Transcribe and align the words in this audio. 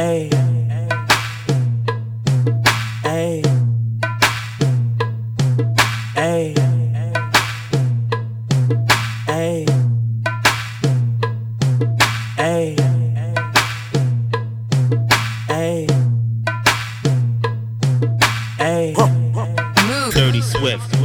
Hey. 0.00 0.30
Hey. 3.02 3.42
Hey. 6.14 6.54
Hey. 9.26 9.66
Hey. 12.38 12.76
Hey. 15.46 15.86
Hey. 18.56 18.94
Dirty 20.12 20.40
Swift. 20.40 20.96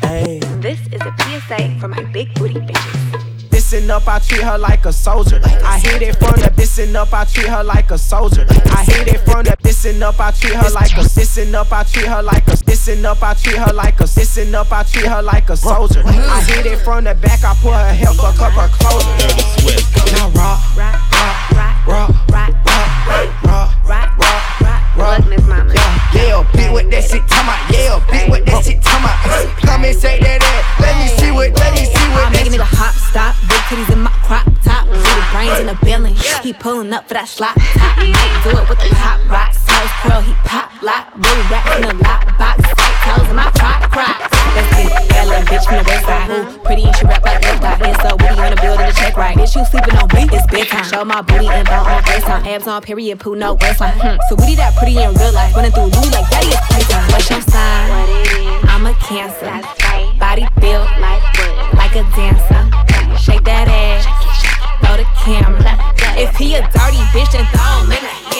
Hey. 0.00 0.38
This 0.62 0.80
is 0.90 1.02
a 1.02 1.14
PSA 1.18 1.78
for 1.78 1.88
my 1.88 2.02
big 2.04 2.32
booty 2.36 2.54
bitches. 2.54 3.52
Listen 3.52 3.90
up, 3.90 4.08
I 4.08 4.20
treat 4.20 4.40
her 4.40 4.56
like 4.56 4.86
a 4.86 4.92
soldier. 4.94 5.42
I 6.82 6.94
hit 6.94 6.98
it 6.98 7.04
from 7.04 7.04
the 7.04 7.06
listen 7.12 7.12
up, 7.12 7.12
I 7.12 7.24
treat 7.24 7.46
her 7.46 7.62
like 7.62 7.90
a 7.90 7.98
soldier. 7.98 8.46
I 8.48 8.84
hit 8.84 9.08
it 9.08 9.20
from 9.20 9.44
the 9.44 9.56
listen 9.62 10.02
up, 10.02 10.18
I 10.18 10.30
treat 10.32 10.54
her 10.54 10.70
like 10.70 10.96
a 10.96 11.02
listen 11.02 11.54
up, 11.54 11.72
I 11.72 11.84
treat 11.84 12.06
her 12.06 12.22
like 12.22 12.48
a 12.48 12.56
listen 12.66 13.04
up, 13.06 13.22
I 13.22 13.34
treat 13.34 13.56
her 13.56 13.72
like 13.72 14.00
a 14.00 14.02
listen 14.02 14.54
up, 14.54 14.72
I 14.72 14.82
treat 14.82 15.06
her 15.06 15.22
like 15.22 15.50
a 15.50 15.56
soldier. 15.56 16.02
I 16.04 16.42
hit 16.42 16.66
it 16.66 16.78
from 16.78 17.04
the 17.04 17.14
back, 17.14 17.44
I 17.44 17.54
put 17.54 17.74
her 17.74 17.94
hair 17.94 18.12
fuck 18.14 18.40
up 18.40 18.52
her 18.54 18.68
clothes. 18.68 19.04
Dirty 19.20 19.42
Swift. 19.60 20.12
Now 20.12 20.30
rock, 20.30 21.11
He 36.92 36.98
up 36.98 37.08
for 37.08 37.16
that 37.16 37.24
top. 37.24 37.56
Might 37.56 38.36
do 38.44 38.52
it 38.52 38.68
with 38.68 38.76
the 38.84 38.92
pop 38.92 39.16
rocks, 39.24 39.64
house 39.64 39.88
curl, 40.04 40.20
he 40.20 40.36
pop 40.44 40.68
lock, 40.84 41.08
really 41.16 41.40
rap 41.48 41.64
in 41.80 41.88
the 41.88 41.96
lock 42.04 42.20
box, 42.36 42.60
tight 42.68 42.96
toes 43.08 43.24
in 43.32 43.36
my 43.36 43.48
crop 43.56 43.88
crocs. 43.88 44.28
Get 44.52 44.68
it, 44.76 44.92
that 45.08 45.24
little 45.24 45.40
bitch 45.48 45.64
from 45.64 45.80
the 45.80 45.88
west 45.88 46.04
side, 46.04 46.28
who 46.28 46.44
pretty 46.68 46.84
and 46.84 46.92
she 46.92 47.08
rap 47.08 47.24
like 47.24 47.40
left 47.40 47.64
eye. 47.64 47.80
And 47.80 47.96
so 48.04 48.12
witty 48.20 48.36
on 48.44 48.52
the 48.52 48.60
building 48.60 48.84
to 48.84 48.92
check 48.92 49.16
right. 49.16 49.32
Bitch, 49.32 49.56
you 49.56 49.64
sleeping 49.64 49.96
on 49.96 50.04
me, 50.12 50.28
it's 50.36 50.44
bedtime. 50.52 50.84
Show 50.84 51.00
my 51.08 51.24
booty 51.24 51.48
and 51.48 51.64
bone 51.64 51.88
on 51.88 52.04
FaceTime, 52.04 52.44
abs 52.44 52.68
on 52.68 52.84
period, 52.84 53.24
poo 53.24 53.40
no 53.40 53.56
waistline. 53.56 53.96
Hmm. 53.96 54.20
So 54.28 54.36
witty 54.36 54.60
that 54.60 54.76
pretty 54.76 55.00
in 55.00 55.16
real 55.16 55.32
life, 55.32 55.56
running 55.56 55.72
through 55.72 55.88
Louis 55.96 56.12
like 56.12 56.28
daddy 56.28 56.52
is 56.52 56.60
playtime. 56.68 57.08
What's 57.08 57.24
your 57.32 57.40
sign? 57.40 57.88
What 57.88 58.04
it 58.04 58.36
is, 58.36 58.68
I'm 58.68 58.84
a 58.84 58.92
cancer. 59.00 59.48
that's. 59.48 59.72
Body 60.20 60.44
built 60.60 60.84
Like 61.00 61.24
like 61.72 61.96
a 61.96 62.04
dancer. 62.12 62.60
Shake 63.16 63.44
that 63.44 63.68
ass, 63.68 64.04
throw. 65.24 65.54
If 66.18 66.36
he 66.36 66.54
a 66.54 66.62
dirty 66.62 67.02
bitch, 67.14 67.32
then 67.32 67.46
throw 67.54 67.84
him 67.84 67.92
in 67.92 68.02
the 68.02 68.31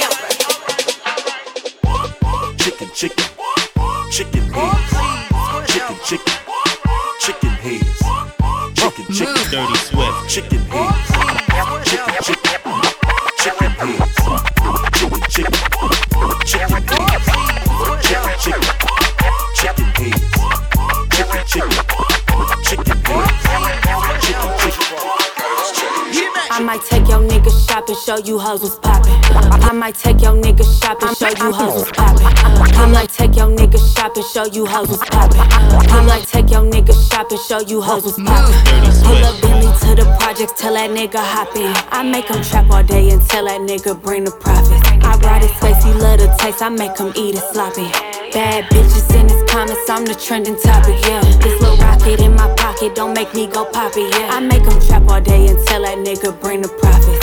shopping, 27.95 28.25
show 28.25 28.27
you 28.27 28.39
hoes 28.39 28.61
was 28.62 28.77
poppin'. 28.77 29.12
I 29.62 29.73
might 29.73 29.95
take 29.95 30.21
your 30.21 30.35
nigga 30.35 30.65
shopping, 30.81 31.15
show 31.15 31.29
you 31.29 31.53
hoes 31.53 31.75
was 31.75 31.91
poppin'. 31.93 32.27
I 32.77 32.87
might 32.87 33.09
take 33.09 33.37
your 33.37 33.49
nigga 33.49 33.79
shopping, 33.95 34.23
show 34.33 34.47
you 34.47 34.67
hoes 34.67 34.89
was 34.89 34.99
poppin'. 34.99 35.41
I 35.41 36.05
might 36.06 36.27
take 36.27 36.50
your 36.50 36.62
nigga 36.62 36.94
shopping, 37.11 37.39
show 37.49 37.61
you 37.61 37.81
hoes 37.81 38.05
was 38.05 38.16
poppin'. 38.16 38.55
Pull 39.03 39.25
up 39.25 39.41
Bentley 39.43 39.72
to 39.89 39.94
the 40.03 40.16
projects, 40.21 40.61
tell 40.61 40.75
that 40.75 40.91
nigga 40.91 41.19
hop 41.19 41.55
in. 41.56 41.72
I 41.91 42.03
make 42.03 42.28
him 42.28 42.43
trap 42.43 42.71
all 42.71 42.83
day 42.83 43.11
and 43.11 43.22
tell 43.22 43.44
that 43.47 43.61
nigga 43.61 44.00
bring 44.00 44.25
the 44.25 44.33
profits. 44.33 44.83
I 45.03 45.16
ride 45.19 45.43
his 45.43 45.53
face, 45.61 45.83
he 45.84 45.93
love 45.93 46.19
the 46.19 46.34
taste, 46.39 46.62
I 46.62 46.69
make 46.69 46.97
him 46.99 47.12
eat 47.16 47.34
it 47.34 47.45
sloppy. 47.53 47.89
Bad 48.33 48.65
bitches 48.72 49.12
in 49.15 49.28
his 49.28 49.43
comments, 49.50 49.89
I'm 49.91 50.06
the 50.06 50.15
trending 50.15 50.59
topic, 50.59 50.97
yeah. 51.05 51.21
This 51.43 51.61
little 51.61 51.77
rocket 51.77 52.21
in 52.21 52.34
my 52.34 52.53
pocket, 52.56 52.95
don't 52.95 53.12
make 53.12 53.34
me 53.34 53.47
go 53.47 53.66
poppy, 53.66 54.03
yeah. 54.03 54.31
I 54.33 54.41
make 54.41 54.62
him 54.62 54.81
trap 54.81 55.09
all 55.09 55.21
day 55.21 55.49
and 55.49 55.59
tell 55.66 55.83
that 55.83 55.99
nigga 55.99 56.41
bring 56.41 56.62
the 56.62 56.69
profits. 56.69 57.22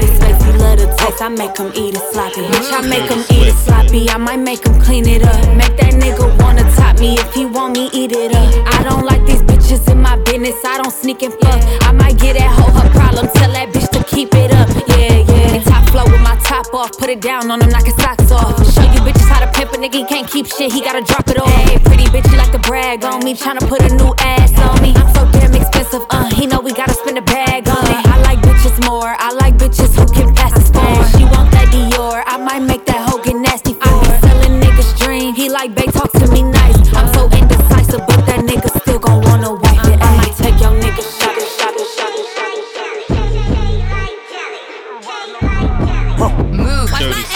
His 0.00 0.10
face, 0.18 0.42
he 0.44 0.52
love 0.58 0.78
the 0.78 0.86
taste, 0.98 1.22
I 1.22 1.28
make 1.28 1.56
him 1.56 1.70
eat 1.74 1.94
it 1.94 2.04
sloppy. 2.12 2.42
Bitch, 2.42 2.72
I 2.72 2.80
make 2.86 3.08
him 3.10 3.22
eat 3.30 3.48
it 3.48 3.56
sloppy, 3.64 4.08
I 4.10 4.16
might 4.16 4.40
make 4.40 4.64
him 4.66 4.80
clean 4.80 5.06
it 5.08 5.22
up. 5.22 5.40
Make 5.56 5.76
that 5.78 5.94
nigga 5.94 6.26
wanna 6.40 6.64
top 6.76 6.98
me 6.98 7.14
if 7.18 7.32
he 7.34 7.46
want 7.46 7.76
me, 7.76 7.90
eat 7.92 8.12
it 8.12 8.34
up. 8.34 8.50
I 8.74 8.82
don't 8.82 9.04
like 9.04 9.24
these 9.26 9.42
bitches 9.42 9.90
in 9.90 10.00
my 10.00 10.16
business, 10.24 10.56
I 10.64 10.80
don't 10.82 10.92
sneak 10.92 11.22
and 11.22 11.34
fuck. 11.34 11.60
I 11.88 11.92
might 11.92 12.18
get 12.18 12.36
that 12.36 12.50
hoe 12.50 12.72
her 12.72 12.90
problem, 12.90 13.28
tell 13.34 13.52
that 13.52 13.68
bitch 13.72 13.90
to 13.90 14.02
keep 14.04 14.34
it 14.34 14.50
up, 14.52 14.68
yeah, 14.88 15.22
yeah. 15.22 15.50
They 15.52 15.60
Top 15.64 15.88
flow 15.90 16.04
with 16.04 16.20
my 16.20 16.36
top 16.44 16.72
off, 16.74 16.98
put 16.98 17.08
it 17.08 17.20
down 17.20 17.50
on 17.50 17.60
him, 17.60 17.70
knock 17.70 17.84
his 17.84 17.96
socks 17.96 18.30
off. 18.30 18.56
Show 18.74 18.82
you 18.82 19.00
bitches 19.06 19.28
how 19.28 19.40
to 19.44 19.50
pimp 19.52 19.72
a 19.72 19.76
nigga, 19.76 19.94
he 20.02 20.04
can't 20.04 20.28
keep 20.28 20.46
shit, 20.46 20.72
he 20.72 20.80
gotta 20.80 21.02
drop 21.02 21.28
it 21.28 21.38
off. 21.38 21.48
Hey, 21.68 21.78
pretty 21.78 22.04
bitch, 22.04 22.30
you 22.30 22.36
like 22.36 22.52
to 22.52 22.58
brag 22.58 23.04
on 23.04 23.24
me, 23.24 23.34
tryna 23.34 23.66
put 23.68 23.80
a 23.82 23.94
new 23.94 24.12
ass 24.18 24.52
on 24.58 24.82
me. 24.82 24.92
I'm 24.96 25.12
so 25.14 25.30
damn 25.30 25.54
expensive, 25.54 26.02
uh, 26.10 26.28
he 26.30 26.46
know 26.46 26.60
we 26.60 26.72
gotta 26.72 26.94
spend 26.94 27.18
a 27.18 27.22
bag 27.22 27.68
on 27.68 27.84
it. 27.86 28.06
I 28.06 28.18
like 28.22 28.38
bitches 28.40 28.76
more, 28.86 29.14
I 29.18 29.30
like 29.32 29.43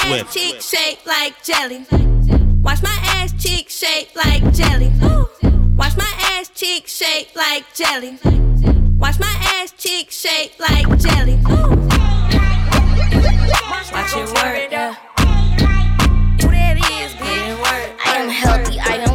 Swift. 0.09 0.33
cheek 0.33 0.61
shake 0.63 1.07
like 1.07 1.45
jelly. 1.45 1.85
Watch 2.63 2.83
my 2.83 2.99
ass 3.17 3.33
cheek 3.33 3.69
shake 3.69 4.11
like 4.17 4.43
jelly. 4.55 4.91
Watch 5.77 5.97
my 5.97 6.13
ass 6.33 6.49
cheek 6.55 6.87
shake 6.87 7.31
like 7.37 7.65
jelly. 7.75 8.19
Watch 8.99 9.19
my 9.21 9.35
ass 9.55 9.73
cheek 9.77 10.11
shake 10.11 10.55
like 10.59 10.87
jelly. 10.99 11.39
Watch 13.93 14.17
it 14.17 14.29
work, 14.35 14.71
yeah. 14.73 14.95
Who 16.41 16.49
that 16.49 16.77
is, 16.79 17.13
bitch? 17.15 18.07
I 18.07 18.17
am 18.17 18.29
healthy, 18.29 18.81
I 18.81 18.97
am 18.97 19.08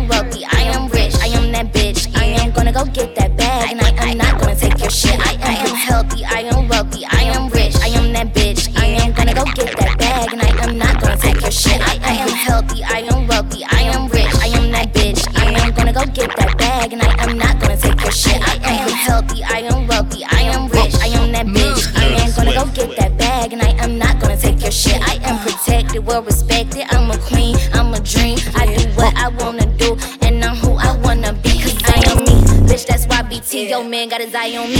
I 34.35 34.55
only 34.55 34.72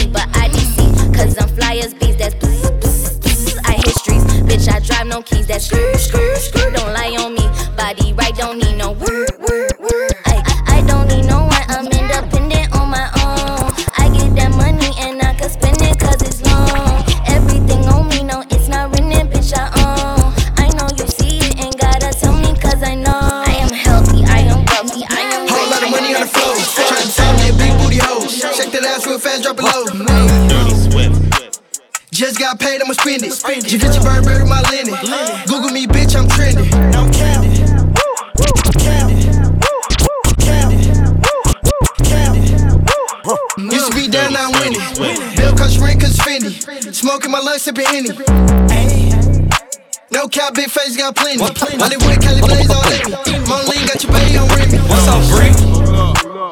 got 51.04 51.16
plenty. 51.20 51.44
Hollywood, 51.44 52.16
Cali 52.24 52.40
Blaze 52.40 52.72
all 52.72 52.84
day. 52.88 53.04
Moline 53.44 53.84
got 53.92 54.00
your 54.00 54.12
baby 54.16 54.40
on 54.40 54.48
Remy. 54.56 54.80
What's 54.88 55.08
up, 55.12 55.20
Bree? 55.28 55.52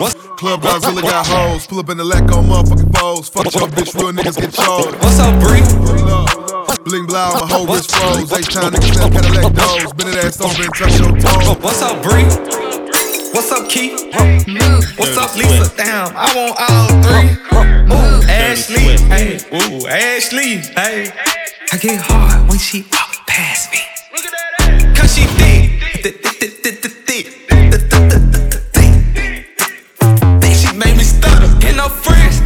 What's 0.04 0.16
Club 0.36 0.62
Godzilla 0.62 1.02
got 1.02 1.26
hoes. 1.26 1.68
Pull 1.68 1.80
up 1.80 1.90
in 1.90 1.98
the 1.98 2.04
lack 2.04 2.24
on 2.36 2.52
motherfucking 2.52 2.92
foes. 2.98 3.30
Fuck 3.30 3.54
your 3.56 3.70
bitch, 3.70 3.96
real 3.96 4.12
niggas 4.12 4.36
get 4.36 4.52
charged. 4.52 4.98
What's 5.00 5.20
up, 5.20 5.32
Bree? 5.40 5.64
Bling 6.84 7.06
blow, 7.06 7.32
my 7.40 7.48
whole 7.48 7.68
wrist 7.68 7.96
froze. 7.96 8.34
Eight 8.34 8.50
time 8.52 8.74
niggas 8.74 8.96
sell 8.96 9.10
Cadillac 9.10 9.54
doors. 9.54 9.94
Bend 9.94 10.12
that 10.12 10.26
ass 10.26 10.42
over 10.42 10.64
and 10.64 10.74
touch 10.76 11.00
your 11.00 11.16
toes. 11.16 11.56
What's 11.64 11.82
up, 11.82 12.04
Bree? 12.04 12.28
What's 13.32 13.52
up, 13.54 13.70
Keith? 13.70 14.04
What's 15.00 15.16
up, 15.16 15.32
Lisa? 15.38 15.72
Damn, 15.78 16.12
I 16.12 16.28
want 16.36 16.60
all 16.60 16.92
three. 17.08 17.40
Ooh, 17.88 18.28
Ashley, 18.28 19.00
hey, 19.08 19.40
ooh, 19.54 19.88
Ashley, 19.88 20.58
hey. 20.76 21.08
I 21.72 21.78
get 21.78 22.02
hard 22.02 22.50
when 22.50 22.60
she 22.60 22.82
walk 22.92 23.16
past 23.28 23.72
me. 23.72 23.80
She 26.02 26.10
made 30.76 30.98
me 30.98 31.04
stutter. 31.04 31.46
And 31.68 31.78
her 31.80 31.90
friends, 31.90 32.42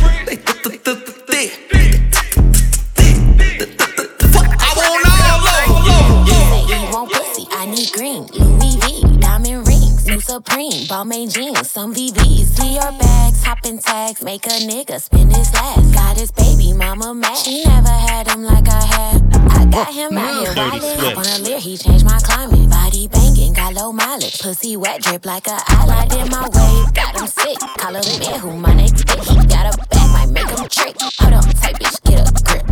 I 4.59 4.71
want 4.75 5.05
all 5.07 5.47
of 5.47 6.67
you 6.67 6.79
want 6.91 7.11
pussy? 7.13 7.47
I 7.51 7.65
need 7.67 7.91
green. 7.93 8.27
Louis 8.33 8.75
V, 8.81 9.19
diamond 9.19 9.67
rings, 9.67 10.05
new 10.05 10.19
Supreme, 10.19 10.85
Balmain 10.87 11.31
jeans, 11.33 11.71
some 11.71 11.93
VVs. 11.95 12.57
See 12.57 12.77
bags, 12.77 13.41
hopping 13.41 13.79
tags, 13.79 14.21
make 14.21 14.45
a 14.47 14.59
nigga 14.67 14.99
spend 15.01 15.33
his 15.33 15.53
last. 15.53 15.93
Got 15.93 16.17
his 16.17 16.31
baby 16.31 16.73
mama 16.73 17.13
mad. 17.13 17.37
She 17.37 17.63
never 17.63 17.87
had 17.87 18.27
him 18.27 18.43
like 18.43 18.67
I 18.67 18.81
had. 18.83 19.14
I 19.49 19.65
got 19.65 19.93
him 19.93 20.17
out 20.17 20.45
here 20.45 20.53
Dirty 20.55 20.79
wildin'. 20.79 20.99
Swift. 20.99 21.17
On 21.17 21.25
a 21.25 21.43
leer, 21.43 21.59
he 21.59 21.77
changed 21.77 22.05
my 22.05 22.19
climate. 22.19 22.69
Body 22.69 23.07
banging, 23.07 23.53
got 23.53 23.73
low 23.73 23.91
mileage. 23.91 24.39
Pussy 24.41 24.77
wet, 24.77 25.01
drip 25.01 25.25
like 25.25 25.47
a 25.47 25.57
eyelid 25.67 26.13
in 26.13 26.29
my 26.29 26.47
wave. 26.53 26.93
Got 26.93 27.19
him 27.19 27.27
sick. 27.27 27.57
Call 27.77 27.95
him 27.95 28.19
man 28.19 28.39
who 28.39 28.53
my 28.57 28.73
next 28.73 29.03
dick. 29.03 29.19
He 29.23 29.35
got 29.47 29.73
a 29.73 29.77
back, 29.89 30.09
might 30.13 30.29
make 30.29 30.49
him 30.49 30.67
trick. 30.69 30.95
Hold 31.19 31.33
on, 31.33 31.43
tight 31.43 31.75
bitch, 31.79 32.01
get 32.03 32.19
a 32.19 32.31
grip. 32.43 32.63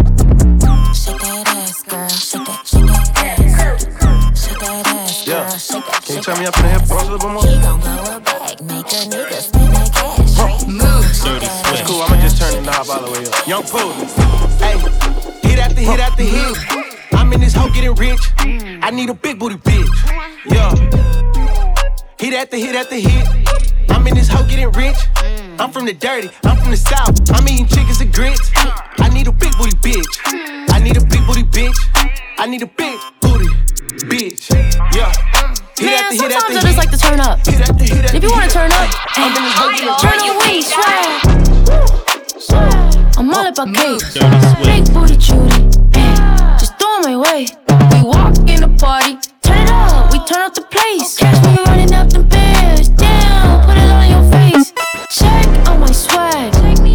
Shake 0.96 1.20
that 1.22 1.48
ass, 1.48 1.84
girl. 1.84 2.10
Shake 2.10 2.46
that, 2.46 2.68
shake 2.68 2.86
that 2.88 3.10
ass. 3.18 4.44
Shake 4.44 4.60
that 4.60 4.88
ass, 4.88 5.26
girl. 5.26 5.36
Yeah. 5.36 5.58
Shake 5.58 5.86
that, 5.86 6.04
Can 6.04 6.16
you 6.16 6.22
shake 6.22 6.24
turn 6.24 6.40
me 6.40 6.46
that 6.46 6.54
up 6.54 6.58
in 6.58 6.64
the 6.64 6.70
hip 6.70 6.82
thrust 6.88 7.06
a 7.08 7.12
little 7.12 7.20
bit 7.20 7.34
more? 7.34 7.44
He 7.46 7.56
gon' 7.62 7.80
blow 7.80 8.16
a 8.16 8.20
bag, 8.20 8.62
make 8.62 8.88
a 8.94 9.02
nigga 9.12 9.40
spend 9.42 9.74
that 9.74 9.90
cash. 9.94 10.34
Dirty 11.24 11.46
That's 11.46 11.64
Swift. 11.70 11.86
cool, 11.88 12.02
I'ma 12.02 12.16
just 12.22 12.38
turn 12.42 12.52
the 12.56 12.62
knob 12.72 12.90
all 12.90 13.02
the 13.06 13.12
way 13.12 13.24
up. 13.28 13.48
Young 13.48 13.64
Pooh. 13.64 13.92
Hey, 14.60 14.76
hit 14.78 15.43
after 15.86 15.92
hit 15.92 16.00
after 16.00 16.24
hit. 16.24 16.58
I'm 17.14 17.32
in 17.34 17.42
this 17.42 17.54
hoe 17.54 17.70
getting 17.70 17.94
rich. 17.96 18.20
I 18.40 18.90
need 18.92 19.10
a 19.10 19.14
big 19.14 19.38
booty 19.40 19.56
bitch. 19.56 19.88
Yeah. 20.46 20.74
Hit 22.20 22.34
after 22.34 22.58
hit 22.58 22.76
after 22.76 22.96
hit. 22.96 23.28
I'm 23.90 24.06
in 24.08 24.16
this 24.16 24.28
hoe 24.28 24.46
getting 24.48 24.70
rich. 24.72 24.98
I'm 25.60 25.72
from 25.72 25.86
the 25.86 25.94
dirty. 25.94 26.30
I'm 26.44 26.58
from 26.58 26.72
the 26.72 26.78
south. 26.78 27.32
I'm 27.32 27.48
eating 27.48 27.68
chickens 27.68 28.02
and 28.02 28.12
grits. 28.14 28.52
I 28.56 29.10
need 29.10 29.28
a 29.28 29.32
big 29.32 29.56
booty 29.58 29.76
bitch. 29.78 30.20
I 30.72 30.80
need 30.80 30.98
a 30.98 31.06
big 31.06 31.26
booty 31.26 31.44
bitch. 31.44 31.78
I 32.38 32.46
need 32.48 32.62
a 32.62 32.68
big 32.68 33.00
booty 33.22 33.48
bitch. 34.08 34.50
Yeah. 34.96 35.12
Hit 35.76 35.86
Man, 35.86 36.04
after 36.04 36.16
sometimes 36.18 36.56
I 36.56 36.62
just 36.62 36.78
like 36.78 36.92
to 36.92 36.98
turn 36.98 37.20
up. 37.20 37.40
Hit 37.46 37.62
after 37.62 37.84
hit 37.84 38.06
after 38.06 38.18
If 38.18 38.24
you 38.24 38.32
wanna 38.32 38.48
turn 38.50 38.72
up, 38.72 38.90
I'm 39.18 39.36
in 39.36 39.44
this 39.44 39.56
turn 40.02 40.20
rich. 40.20 40.30
away, 40.32 40.62
swag. 40.62 41.34
I'm 43.18 43.30
all 43.34 43.48
about 43.48 43.74
cake. 43.74 44.00
Dirty 44.14 44.40
Swift. 44.42 44.64
Big 44.64 44.94
booty 44.94 45.18
Judy. 45.18 45.70
Ay, 45.96 46.58
Just 46.60 46.78
throw 46.80 47.00
my 47.02 47.16
way. 47.16 47.48
We 47.94 48.08
walk 48.08 48.36
in 48.50 48.62
the 48.62 48.76
party. 48.80 49.18
Turn 49.42 49.58
it 49.62 49.70
up. 49.70 50.12
We 50.12 50.20
turn 50.26 50.42
up 50.42 50.54
the 50.54 50.62
place. 50.64 51.18
Catch 51.18 51.40
me 51.46 51.64
running 51.66 51.94
up 51.94 52.10
the 52.10 52.24
bears. 52.24 52.90
Down. 52.90 53.66
Put 53.66 53.78
it 53.78 53.90
on 53.90 54.10
your 54.10 54.24
face. 54.32 54.74
Check 55.12 55.46
on 55.70 55.80
my 55.80 55.92
swag. 55.92 56.54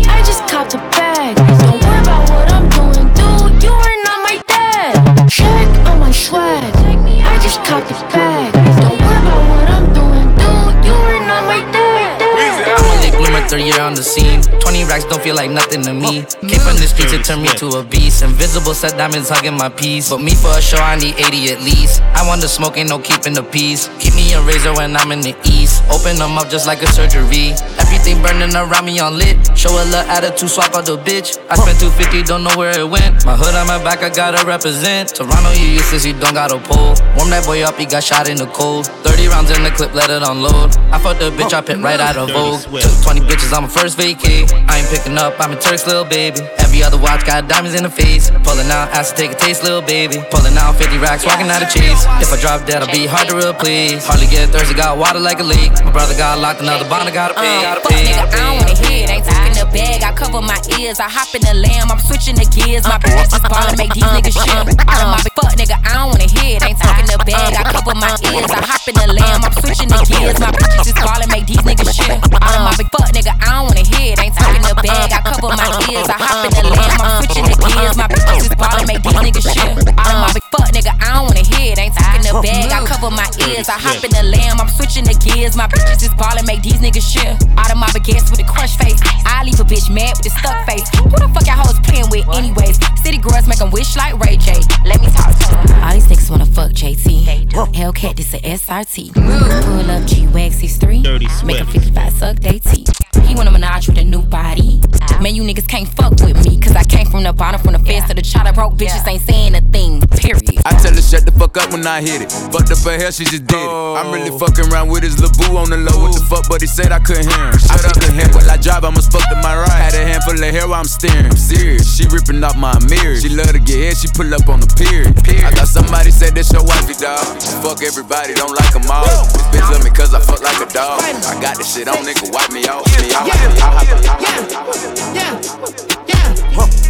I 0.08 0.22
just 0.26 0.46
copped 0.48 0.74
a 0.74 0.78
bag. 0.94 1.36
Don't 1.36 1.80
worry 1.82 2.00
about 2.02 2.28
what 2.30 2.50
I'm 2.52 2.68
doing, 2.68 3.08
dude. 3.14 3.62
You 3.62 3.72
are 3.72 3.98
not 4.04 4.18
my 4.26 4.42
dad. 4.46 5.28
Check 5.30 5.68
on 5.88 6.00
my 6.00 6.10
swag. 6.12 6.74
I 6.74 7.38
just 7.42 7.62
copped 7.64 7.90
a 7.90 7.94
bag. 8.10 8.52
Don't 8.82 8.98
worry 8.98 9.20
about 9.22 9.42
what 9.54 9.68
I'm 9.70 9.86
doing, 9.94 10.28
dude. 10.34 10.84
You 10.84 10.94
are 10.94 11.22
not 11.30 11.44
my 11.46 11.60
dad. 11.70 12.22
I'm 12.68 12.84
a 12.84 13.00
late 13.02 13.14
bloomer, 13.14 13.46
third 13.48 13.60
year 13.62 13.80
on 13.80 13.87
the 13.98 14.04
scene. 14.04 14.40
20 14.62 14.84
racks 14.84 15.04
don't 15.04 15.20
feel 15.20 15.34
like 15.34 15.50
nothing 15.50 15.82
to 15.82 15.92
me. 15.92 16.22
Came 16.46 16.62
from 16.62 16.78
the 16.78 16.86
streets, 16.86 17.12
it 17.12 17.24
turned 17.24 17.42
me 17.42 17.50
to 17.58 17.66
a 17.78 17.82
beast. 17.82 18.22
Invisible 18.22 18.72
set 18.72 18.96
diamonds 18.96 19.28
hugging 19.28 19.58
my 19.58 19.68
piece. 19.68 20.10
But 20.10 20.22
me 20.22 20.34
for 20.34 20.54
a 20.54 20.62
show, 20.62 20.78
I 20.78 20.94
need 20.94 21.18
80 21.18 21.50
at 21.50 21.60
least. 21.60 22.00
I 22.14 22.22
want 22.26 22.40
the 22.40 22.48
smoke, 22.48 22.78
ain't 22.78 22.88
no 22.88 22.98
keeping 22.98 23.34
the 23.34 23.42
peace. 23.42 23.90
Keep 23.98 24.14
me 24.14 24.32
a 24.34 24.40
razor 24.42 24.72
when 24.74 24.94
I'm 24.96 25.10
in 25.10 25.20
the 25.20 25.34
east. 25.44 25.82
Open 25.90 26.16
them 26.16 26.38
up 26.38 26.48
just 26.48 26.66
like 26.66 26.80
a 26.82 26.86
surgery. 26.86 27.58
Everything 27.82 28.22
burning 28.22 28.54
around 28.54 28.86
me 28.86 29.00
on 29.00 29.18
lit. 29.18 29.34
Show 29.58 29.74
a 29.74 29.82
little 29.90 30.06
attitude, 30.06 30.50
swap 30.50 30.74
out 30.74 30.86
the 30.86 30.96
bitch. 30.96 31.34
I 31.50 31.58
spent 31.58 31.82
250, 31.82 32.22
don't 32.22 32.44
know 32.44 32.54
where 32.54 32.78
it 32.78 32.86
went. 32.86 33.26
My 33.26 33.34
hood 33.34 33.54
on 33.58 33.66
my 33.66 33.82
back, 33.82 34.06
I 34.06 34.14
gotta 34.14 34.46
represent. 34.46 35.10
Toronto, 35.10 35.50
you 35.58 35.82
useless, 35.82 36.06
you 36.06 36.14
don't 36.14 36.34
got 36.34 36.54
a 36.54 36.62
pole. 36.62 36.94
Warm 37.18 37.30
that 37.34 37.42
boy 37.44 37.62
up, 37.66 37.74
he 37.74 37.86
got 37.86 38.04
shot 38.04 38.28
in 38.28 38.38
the 38.38 38.46
cold. 38.54 38.86
30 39.02 39.26
rounds 39.26 39.50
in 39.50 39.64
the 39.64 39.70
clip, 39.74 39.90
let 39.94 40.10
it 40.10 40.22
unload. 40.22 40.76
I 40.94 41.02
fucked 41.02 41.18
the 41.18 41.34
bitch, 41.34 41.52
I 41.52 41.60
picked 41.62 41.82
right 41.82 41.98
out 41.98 42.16
of 42.16 42.30
Vogue. 42.30 42.62
Took 42.62 42.94
20 43.02 43.26
bitches 43.26 43.56
I'm 43.56 43.64
a 43.64 43.68
first 43.68 43.87
vacay. 43.96 44.48
I 44.68 44.80
ain't 44.80 44.88
picking 44.88 45.16
up, 45.16 45.34
I'm 45.38 45.52
a 45.52 45.56
Turk's 45.60 45.86
little 45.86 46.04
baby. 46.04 46.40
Every 46.58 46.82
other 46.82 46.98
watch 46.98 47.24
got 47.24 47.48
diamonds 47.48 47.76
in 47.76 47.82
the 47.82 47.90
face. 47.90 48.30
Pulling 48.44 48.68
out, 48.68 48.90
asked 48.92 49.16
to 49.16 49.22
take 49.22 49.32
a 49.32 49.38
taste, 49.38 49.62
little 49.62 49.82
baby. 49.82 50.18
Pulling 50.30 50.56
out 50.58 50.76
50 50.76 50.98
racks, 50.98 51.24
walking 51.24 51.48
out 51.48 51.62
of 51.62 51.68
chase. 51.70 52.04
If 52.20 52.32
I 52.32 52.40
drop 52.40 52.66
dead, 52.66 52.82
I'll 52.82 52.92
be 52.92 53.06
hard 53.06 53.28
to 53.28 53.36
replace. 53.36 54.06
Hardly 54.06 54.26
get 54.26 54.50
thirsty, 54.50 54.74
got 54.74 54.98
water 54.98 55.20
like 55.20 55.40
a 55.40 55.46
leak. 55.46 55.72
My 55.84 55.90
brother 55.92 56.16
got 56.16 56.38
locked, 56.38 56.60
another 56.60 56.88
bond, 56.88 57.08
I 57.08 57.12
gotta 57.12 57.34
pay. 57.34 57.46
Uh, 57.58 57.62
Gotta 57.62 57.80
fuck 57.80 57.92
pay, 57.92 58.04
nigga, 58.04 58.16
gotta 58.16 58.36
I 58.36 58.40
don't 58.44 58.56
wanna 58.58 58.76
hear 58.76 59.04
it. 59.04 59.10
Ain't 59.10 59.24
talking 59.24 59.54
the 59.54 59.66
bag, 59.72 60.02
I 60.02 60.12
cover 60.12 60.40
my 60.42 60.58
ears. 60.78 61.00
I 61.00 61.08
hop 61.08 61.30
in 61.34 61.42
the 61.42 61.54
lamb, 61.54 61.90
I'm 61.90 62.00
switching 62.00 62.36
the 62.36 62.46
gears. 62.48 62.84
My 62.84 62.96
uh, 62.96 63.04
bitches 63.04 63.32
is 63.36 63.44
ballin', 63.48 63.78
make 63.78 63.92
these 63.94 64.04
uh, 64.04 64.16
niggas 64.16 64.36
shit. 64.36 64.64
Out 64.88 65.00
of 65.04 65.08
my 65.12 65.20
big 65.24 65.34
fuck 65.34 65.52
nigga, 65.56 65.76
I 65.84 65.92
don't 65.98 66.10
wanna 66.12 66.28
hear 66.28 66.56
it. 66.56 66.62
Ain't 66.64 66.78
talking 66.78 67.06
the 67.08 67.18
uh, 67.18 67.24
bag, 67.28 67.52
I 67.56 67.62
cover 67.72 67.94
my 67.96 68.12
ears. 68.32 68.50
I 68.50 68.60
hop 68.64 68.84
in 68.88 68.94
the 68.96 69.08
lamb, 69.12 69.40
I'm 69.44 69.54
switching 69.60 69.88
the 69.88 70.00
gears. 70.06 70.38
My 70.40 70.50
bitches 70.52 70.92
is 70.92 70.98
ballin', 70.98 71.30
make 71.30 71.46
these 71.46 71.62
niggas 71.64 71.92
shit. 71.92 72.18
Out 72.40 72.54
of 72.56 72.62
my 72.64 72.74
big 72.78 72.88
fuck 72.92 73.08
nigga, 73.12 73.32
I 73.42 73.58
don't 73.58 73.66
wanna 73.68 73.77
hear 73.86 74.12
it. 74.12 74.18
Ain't 74.18 74.34
talking 74.34 74.62
the 74.62 74.74
bag, 74.74 75.12
I 75.12 75.20
cover 75.22 75.54
my 75.54 75.68
ears. 75.90 76.08
I 76.08 76.18
hop 76.18 76.44
in 76.46 76.52
the 76.54 76.62
lamb, 76.74 76.98
I'm 77.00 77.22
switching 77.22 77.46
the 77.46 77.56
gears. 77.60 77.96
My 77.96 78.08
bitches 78.08 78.48
is 78.48 78.54
ballin', 78.56 78.86
make 78.86 79.02
these 79.02 79.14
niggas 79.14 79.46
shit. 79.46 79.72
Out 79.98 80.10
of 80.10 80.18
my 80.24 80.30
big 80.32 80.44
fuck 80.50 80.68
nigga, 80.72 80.92
I 80.98 81.18
don't 81.18 81.26
wanna 81.30 81.44
hear 81.44 81.72
it. 81.72 81.78
Ain't 81.78 81.94
talking 81.94 82.22
the 82.22 82.34
bag, 82.40 82.72
I 82.72 82.84
cover 82.86 83.10
my 83.10 83.28
ears. 83.46 83.68
I 83.68 83.78
hop 83.78 84.02
in 84.02 84.10
the 84.10 84.24
lamb, 84.24 84.60
I'm 84.60 84.68
switching 84.68 85.04
the 85.04 85.14
gears. 85.14 85.56
My 85.56 85.66
bitches 85.68 86.02
is 86.02 86.14
ballin', 86.14 86.46
make 86.46 86.62
these 86.62 86.80
niggas 86.80 87.06
shit. 87.06 87.36
Out 87.56 87.70
of 87.70 87.78
my 87.78 87.88
baguettes 87.94 88.30
with 88.30 88.40
a 88.40 88.48
crush 88.48 88.76
face. 88.78 89.00
I 89.26 89.44
leave 89.44 89.60
a 89.60 89.64
bitch 89.64 89.88
mad 89.92 90.16
with 90.18 90.26
a 90.26 90.34
stuck 90.38 90.66
face. 90.66 90.88
Who 90.98 91.14
the 91.14 91.28
fuck 91.30 91.46
y'all 91.46 91.60
hoes 91.62 91.78
playing 91.80 92.10
with, 92.10 92.26
anyways? 92.34 92.78
City 93.02 93.18
girls 93.18 93.46
make 93.46 93.60
'em 93.60 93.70
wish 93.70 93.96
like 93.96 94.18
Ray 94.24 94.36
J. 94.36 94.60
Let 94.84 95.00
me 95.00 95.08
talk 95.10 95.30
to 95.38 95.46
'em. 95.58 95.84
All 95.84 95.92
these 95.92 96.06
niggas 96.06 96.30
wanna 96.30 96.46
fuck 96.46 96.72
JT. 96.72 97.26
Hellcat, 97.74 98.16
this 98.16 98.34
a 98.34 98.40
SRT. 98.44 99.12
Pull 99.14 99.90
up 99.90 100.04
G 100.06 100.26
Wax 100.28 100.56
63. 100.56 101.02
Make 101.44 101.60
'em 101.60 101.66
55 101.66 102.12
suck 102.18 102.36
they 102.40 102.58
teeth. 102.58 102.97
He 103.26 103.34
want 103.34 103.48
a 103.48 103.52
menage 103.52 103.88
with 103.88 103.98
a 103.98 104.04
new 104.04 104.22
body. 104.22 104.80
Man, 105.20 105.34
you 105.34 105.42
niggas 105.42 105.66
can't 105.66 105.88
fuck 105.88 106.14
with 106.22 106.38
me. 106.46 106.60
Cause 106.60 106.76
I 106.76 106.84
came 106.84 107.06
from 107.06 107.24
the 107.24 107.32
bottom, 107.32 107.60
from 107.60 107.72
the 107.72 107.80
fence 107.80 108.06
to 108.08 108.14
the 108.14 108.22
chopper. 108.22 108.52
Broke 108.52 108.74
bitches 108.74 109.06
ain't 109.08 109.22
saying 109.22 109.54
a 109.54 109.60
thing, 109.74 110.00
period. 110.14 110.62
I 110.64 110.78
tell 110.78 110.94
her 110.94 111.02
shut 111.02 111.26
the 111.26 111.32
fuck 111.32 111.56
up 111.56 111.72
when 111.72 111.86
I 111.86 112.00
hit 112.00 112.22
it. 112.22 112.30
Fucked 112.54 112.70
up 112.70 112.78
her 112.86 112.94
hair, 112.94 113.10
she 113.10 113.24
just 113.24 113.46
did 113.46 113.58
it. 113.58 113.70
I'm 113.98 114.14
really 114.14 114.30
oh. 114.30 114.38
fucking 114.38 114.70
around 114.70 114.88
with 114.88 115.02
his 115.02 115.18
lil' 115.18 115.34
boo 115.34 115.58
on 115.58 115.70
the 115.70 115.78
low. 115.78 116.06
What 116.06 116.14
the 116.14 116.22
fuck, 116.22 116.46
but 116.48 116.60
he 116.60 116.68
said 116.68 116.92
I 116.92 117.00
couldn't 117.00 117.26
hear 117.26 117.50
him. 117.50 117.58
Shut 117.58 117.82
up 117.82 117.98
the 117.98 118.12
hand 118.14 118.30
while 118.30 118.46
I 118.46 118.56
drive, 118.56 118.84
I 118.84 118.90
must 118.90 119.10
fuck 119.10 119.26
to 119.26 119.36
my 119.42 119.58
right. 119.58 119.80
Had 119.82 119.94
a 119.98 120.04
handful 120.06 120.38
of 120.38 120.50
hair 120.54 120.68
while 120.68 120.78
I'm 120.78 120.86
steering. 120.86 121.26
I'm 121.26 121.40
serious, 121.40 121.88
she 121.88 122.06
ripping 122.06 122.44
off 122.44 122.54
my 122.54 122.78
mirror. 122.86 123.18
She 123.18 123.28
love 123.32 123.50
to 123.50 123.58
get 123.58 123.78
hit, 123.78 123.96
she 123.98 124.08
pull 124.14 124.30
up 124.30 124.46
on 124.46 124.62
the 124.62 124.70
pier. 124.78 125.10
I 125.42 125.50
thought 125.50 125.66
somebody 125.66 126.14
said 126.14 126.38
this 126.38 126.52
your 126.54 126.62
wifey, 126.62 126.94
dog. 126.94 127.26
Fuck 127.64 127.82
everybody, 127.82 128.38
don't 128.38 128.54
like 128.54 128.70
them 128.70 128.86
all. 128.86 129.08
This 129.34 129.46
bitch 129.50 129.66
love 129.66 129.82
me 129.82 129.90
cause 129.90 130.14
I 130.14 130.20
fuck 130.22 130.42
like 130.46 130.62
a 130.62 130.68
dog. 130.70 131.02
I 131.02 131.34
got 131.42 131.58
this 131.58 131.74
shit 131.74 131.88
on, 131.90 132.06
nigga, 132.06 132.30
wipe 132.30 132.54
me 132.54 132.68
off. 132.70 132.86
Off, 132.98 133.26
me 133.26 133.52
off. 133.52 134.18
Yeah, 134.18 135.52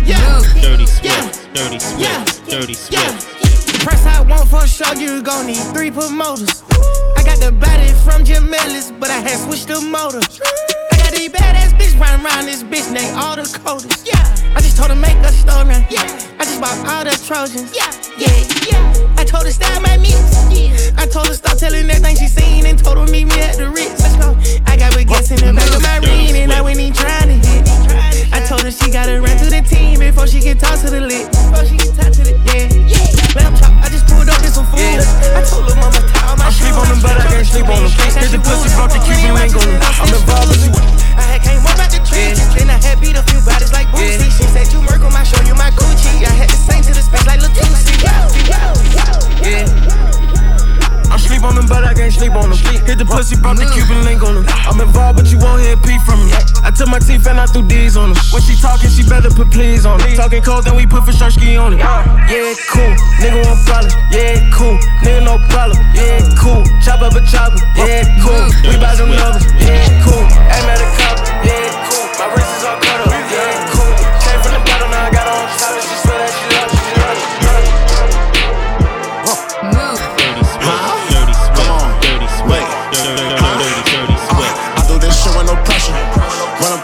yeah, 0.05 0.43
Dirty 0.61 0.87
Swift. 0.87 1.55
Dirty 1.55 1.79
Swift. 1.79 2.51
Dirty 2.51 2.75
Swift. 2.75 3.27
Press 3.85 4.07
I 4.07 4.21
want 4.23 4.49
for 4.49 4.67
sure, 4.67 4.95
you 4.97 5.23
gon' 5.23 5.47
need 5.47 5.63
three 5.75 5.91
promoters. 5.91 6.63
I 7.17 7.23
got 7.25 7.39
the 7.41 7.53
body 7.53 7.93
from 8.05 8.25
Jim 8.25 8.51
but 8.99 9.11
I 9.11 9.19
had 9.19 9.39
switched 9.39 9.69
the 9.69 9.81
motor. 9.81 10.21
I 10.93 10.97
got 10.97 11.13
these 11.13 11.31
badass 11.31 11.73
bitch 11.79 11.99
riding 12.01 12.47
this 12.47 12.63
bitch 12.63 12.91
named 12.93 13.17
all 13.17 13.37
the 13.37 13.43
coders. 13.43 14.07
Yeah, 14.07 14.55
I 14.57 14.61
just 14.61 14.77
told 14.77 14.91
her 14.91 14.97
make 14.97 15.17
a. 15.19 15.33
Yeah, 15.91 16.05
I 16.39 16.45
just 16.45 16.61
bought 16.61 16.79
all 16.87 17.05
the 17.05 17.11
Trojans. 17.27 17.75
Yeah, 17.75 17.91
yeah, 18.19 18.45
yeah. 18.71 19.08
I 19.19 19.25
told 19.25 19.45
her 19.45 19.51
stop 19.51 19.83
my 19.83 19.99
mix. 19.99 20.15
I 20.97 21.07
told 21.07 21.27
her 21.27 21.35
stop 21.35 21.59
telling 21.59 21.87
that 21.89 22.01
thing 22.07 22.17
she 22.17 22.29
seen 22.31 22.67
and 22.67 22.79
told 22.79 22.99
her 22.99 23.07
meet 23.11 23.27
me 23.27 23.35
at 23.43 23.59
the 23.59 23.69
Ritz. 23.69 23.99
I 24.65 24.79
got 24.79 24.95
baguettes 24.95 25.35
in 25.35 25.43
the 25.43 25.51
back 25.53 25.69
of 25.75 25.83
my 25.83 25.99
ring 26.07 26.39
and 26.39 26.53
I 26.53 26.63
went 26.63 26.79
in 26.79 26.95
trying 26.95 27.29
to 27.29 27.37
hit. 27.37 27.67
I 28.31 28.39
told 28.47 28.63
her 28.63 28.71
she 28.71 28.91
gotta 28.91 29.21
run 29.21 29.35
through 29.37 29.51
the 29.51 29.63
team 29.67 29.99
before 29.99 30.31
she 30.31 30.41
can 30.41 30.57
talk 30.57 30.79
to 30.81 30.91
the 30.91 31.03
lit. 31.03 31.27
Before 31.35 31.67
she 31.67 31.77
can 31.77 31.93
talk 31.99 32.15
to 32.15 32.23
the 32.23 32.39
yeah. 32.47 32.89
I 33.83 33.91
just 33.91 34.07
pulled 34.07 34.31
up 34.31 34.39
with 34.39 34.55
some 34.55 34.67
food. 34.71 35.03
I 35.35 35.43
told 35.43 35.67
her 35.67 35.77
mama 35.77 35.99
tie 36.15 36.39
my 36.39 36.47
I 36.47 36.55
sleep 36.55 36.79
on 36.79 36.87
them, 36.87 37.03
but 37.03 37.19
I 37.19 37.27
can't 37.27 37.47
sleep 37.47 37.67
on 37.67 37.83
them. 37.83 37.91
Did 37.91 38.31
the 38.35 38.41
pussy 38.41 38.71
broke 38.79 38.95
the 38.95 39.03
keep 39.03 39.19
you 39.27 39.35
ain't 39.35 39.51
gonna. 39.51 39.83
I'm 39.99 40.15
involved 40.15 40.55
in 40.55 40.71
you. 40.71 40.73
I 41.19 41.35
had 41.35 41.43
came 41.43 41.63
up 41.67 41.75
out 41.75 41.91
the 41.91 41.99
trenches. 42.07 42.39
Yeah. 42.55 42.63
Then 42.63 42.71
I 42.71 42.79
had 42.79 43.03
beat 43.03 43.19
a 43.19 43.23
few 43.27 43.43
bodies 43.43 43.75
like 43.75 43.91
Boosie. 43.91 44.31
Yeah. 44.31 44.39
She 44.39 44.47
said, 44.55 44.71
You 44.71 44.81
Merc 44.87 45.03
on 45.03 45.13
my 45.13 45.27
show, 45.27 45.43
you 45.43 45.55
my 45.59 45.75
Gucci. 45.75 46.23
I 46.23 46.31
had 46.31 46.49
to 46.49 46.57
sing 46.57 46.83
to 46.87 46.93
the 46.95 47.03
space 47.03 47.27
like 47.27 47.43
Latusi. 47.43 47.99
Wow, 48.07 48.31
wow, 48.47 48.73
wow. 48.95 49.08
Yeah. 49.43 49.99
I 51.09 51.17
sleep 51.17 51.43
on 51.43 51.57
them, 51.57 51.67
but 51.67 51.85
I 51.85 51.95
can't 51.95 52.13
sleep 52.13 52.37
on 52.37 52.53
them. 52.53 52.59
Hit 52.85 53.01
the 53.01 53.05
pussy, 53.09 53.37
brought 53.41 53.57
the 53.57 53.65
Cuban 53.73 54.05
mm. 54.05 54.05
link 54.05 54.23
on 54.23 54.35
them. 54.37 54.45
I'm 54.69 54.81
involved, 54.81 55.17
but 55.17 55.27
you 55.33 55.41
won't 55.41 55.65
hear 55.65 55.77
pee 55.81 55.97
from 56.05 56.21
me. 56.21 56.33
I 56.61 56.71
took 56.71 56.89
my 56.89 57.01
teeth 57.01 57.27
and 57.27 57.41
I 57.41 57.47
threw 57.49 57.65
D's 57.65 57.97
on 57.97 58.13
them. 58.13 58.21
When 58.29 58.43
she 58.45 58.55
talking, 58.61 58.93
she 58.93 59.03
better 59.09 59.33
put 59.33 59.51
please 59.51 59.87
on 59.89 60.01
it. 60.05 60.17
Talking 60.17 60.43
cold, 60.43 60.65
then 60.69 60.77
we 60.77 60.85
put 60.85 61.09
for 61.09 61.13
ski 61.13 61.57
on 61.57 61.73
it. 61.73 61.81
Yeah, 61.81 62.53
cool. 62.69 62.93
Nigga 63.25 63.41
won't 63.41 63.61
follow. 63.65 63.89
Yeah, 64.13 64.37
cool. 64.53 64.77
Nigga 65.01 65.25
no 65.25 65.41
problem. 65.49 65.81
Yeah, 65.97 66.21
cool. 66.37 66.63
Chop 66.85 67.01
up 67.01 67.17
a 67.17 67.25
chopper. 67.25 67.57
Yeah, 67.75 68.05
cool. 68.21 68.45
We 68.69 68.77
buy 68.77 68.93
some 68.95 69.09
lovers. 69.09 69.49
Yeah, 69.65 69.89
cool. 70.05 70.23
Ain't 70.23 70.69
at 70.69 70.85
a 70.85 70.89
cop. 71.01 71.17
Yeah, 71.41 71.73
cool. 71.89 72.05
My 72.21 72.27
wrist 72.37 72.53
is 72.53 72.65
all 72.69 72.77
cut 72.85 73.09
up. 73.09 73.18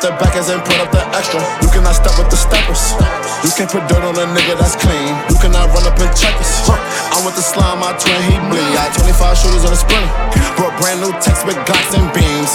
The 0.04 0.12
backers 0.20 0.52
and 0.52 0.60
put 0.68 0.76
up 0.84 0.92
the 0.92 1.00
extra. 1.16 1.40
You 1.64 1.68
cannot 1.72 1.96
step 1.96 2.12
with 2.20 2.28
the 2.28 2.36
steppers. 2.36 2.92
You 3.40 3.48
can't 3.56 3.72
put 3.72 3.88
dirt 3.88 4.04
on 4.04 4.12
a 4.20 4.28
nigga 4.36 4.52
that's 4.60 4.76
clean. 4.76 5.16
You 5.32 5.36
cannot 5.40 5.72
run 5.72 5.88
up 5.88 5.96
and 5.96 6.12
check 6.12 6.36
us. 6.36 6.68
I'm 7.16 7.24
with 7.24 7.32
the 7.32 7.40
slime, 7.40 7.80
my 7.80 7.96
twin, 7.96 8.20
he 8.28 8.36
bleed. 8.52 8.68
I 8.76 8.92
had 8.92 8.92
25 9.00 9.16
shooters 9.32 9.64
on 9.64 9.72
the 9.72 9.80
sprinter. 9.80 10.12
Brought 10.60 10.76
brand 10.76 11.00
new 11.00 11.08
text 11.24 11.48
with 11.48 11.56
glocks 11.64 11.96
and 11.96 12.04
beams. 12.12 12.52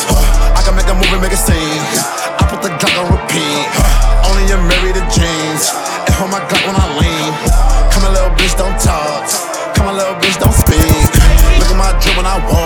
I 0.54 0.62
can 0.62 0.78
make 0.78 0.86
a 0.86 0.94
movie, 0.94 1.18
make 1.18 1.34
a 1.34 1.42
scene. 1.42 1.82
I 2.38 2.46
put 2.46 2.62
the 2.62 2.70
Glock 2.78 2.94
on 3.02 3.18
repeat. 3.18 3.66
Only 4.30 4.46
you 4.46 4.58
married 4.70 4.94
the 4.94 5.06
jeans. 5.10 5.74
And 6.06 6.14
hold 6.22 6.30
my 6.30 6.46
Glock 6.46 6.62
when 6.70 6.78
I 6.78 6.86
lean. 7.02 7.34
Come 7.90 8.06
a 8.06 8.14
little 8.14 8.34
bitch, 8.38 8.54
don't 8.62 8.78
talk. 8.78 9.26
Come 9.74 9.90
a 9.90 9.94
little 9.98 10.14
bitch, 10.22 10.38
don't 10.38 10.54
speak. 10.54 10.86
Look 11.58 11.74
at 11.74 11.78
my 11.82 11.98
drip 11.98 12.14
when 12.14 12.30
I 12.30 12.38
walk. 12.46 12.59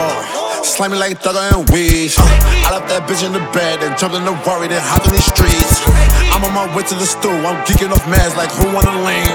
Slime 0.63 0.91
me 0.91 0.97
like 0.97 1.19
Thugger 1.19 1.43
and 1.51 1.67
Weed. 1.75 2.15
Uh, 2.15 2.23
I 2.23 2.79
left 2.79 2.87
that 2.87 3.03
bitch 3.03 3.19
in 3.19 3.35
the 3.35 3.43
bed 3.51 3.83
and 3.83 3.99
jumped 3.99 4.15
in 4.15 4.23
the 4.23 4.31
worry, 4.47 4.71
then 4.71 4.79
hopped 4.79 5.05
in 5.05 5.13
these 5.13 5.27
streets. 5.27 5.83
I'm 6.31 6.39
on 6.39 6.55
my 6.55 6.65
way 6.71 6.87
to 6.87 6.95
the 6.95 7.03
stool, 7.03 7.35
I'm 7.43 7.59
geeking 7.67 7.91
off 7.91 8.01
meds 8.07 8.33
like 8.39 8.47
who 8.55 8.71
wanna 8.71 8.95
lean. 9.03 9.27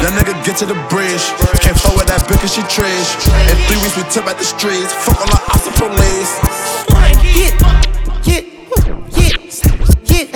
That 0.00 0.16
nigga 0.16 0.32
get 0.40 0.56
to 0.64 0.66
the 0.66 0.74
bridge. 0.88 1.20
Can't 1.60 1.76
fuck 1.76 1.94
with 2.00 2.08
that 2.08 2.24
bitch 2.24 2.40
cause 2.40 2.56
she 2.56 2.64
trash. 2.72 3.12
In 3.52 3.56
three 3.68 3.76
weeks 3.84 3.96
we 4.00 4.08
tip 4.08 4.24
at 4.24 4.40
the 4.40 4.48
streets. 4.48 4.88
Fuck 5.04 5.20
all 5.20 5.28
the 5.28 5.40
ops 5.52 5.68
and 5.68 5.76
police. 5.76 6.32
Hit, 7.28 7.54
hit, 8.24 8.48
hit, 9.12 9.36
hit, 9.36 9.36
hit, 10.08 10.32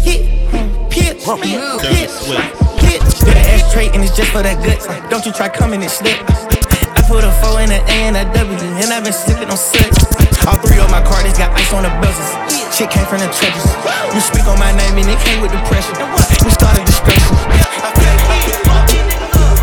hit, 0.00 0.24
hit, 0.88 1.12
hit. 1.92 2.08
Get 2.80 2.96
an 3.28 3.36
ass 3.36 3.68
straight 3.68 3.92
and 3.92 4.00
it's 4.00 4.16
just 4.16 4.32
for 4.32 4.40
that 4.40 4.64
guts. 4.64 4.88
Don't 5.12 5.24
you 5.28 5.32
try 5.32 5.52
coming 5.52 5.84
and 5.84 5.92
slip. 5.92 6.16
I 7.08 7.10
put 7.10 7.24
a 7.24 7.32
four 7.40 7.56
in 7.64 7.72
a 7.72 7.80
A 7.88 8.12
and 8.12 8.20
a 8.20 8.24
W, 8.36 8.52
and 8.52 8.92
I've 8.92 9.00
been 9.00 9.16
sipping 9.16 9.48
on 9.48 9.56
six. 9.56 9.96
All 10.44 10.60
three 10.60 10.76
of 10.76 10.92
my 10.92 11.00
cards 11.00 11.40
got 11.40 11.56
ice 11.56 11.72
on 11.72 11.88
the 11.88 11.92
bezels. 12.04 12.36
Shit 12.68 12.92
came 12.92 13.08
from 13.08 13.24
the 13.24 13.32
trenches. 13.32 13.64
You 14.12 14.20
speak 14.20 14.44
on 14.44 14.60
my 14.60 14.76
name 14.76 14.92
and 15.00 15.08
it 15.08 15.16
came 15.24 15.40
with 15.40 15.48
the 15.48 15.60
pressure. 15.72 15.96
We 16.44 16.52
started 16.52 16.84
discretion. 16.84 17.32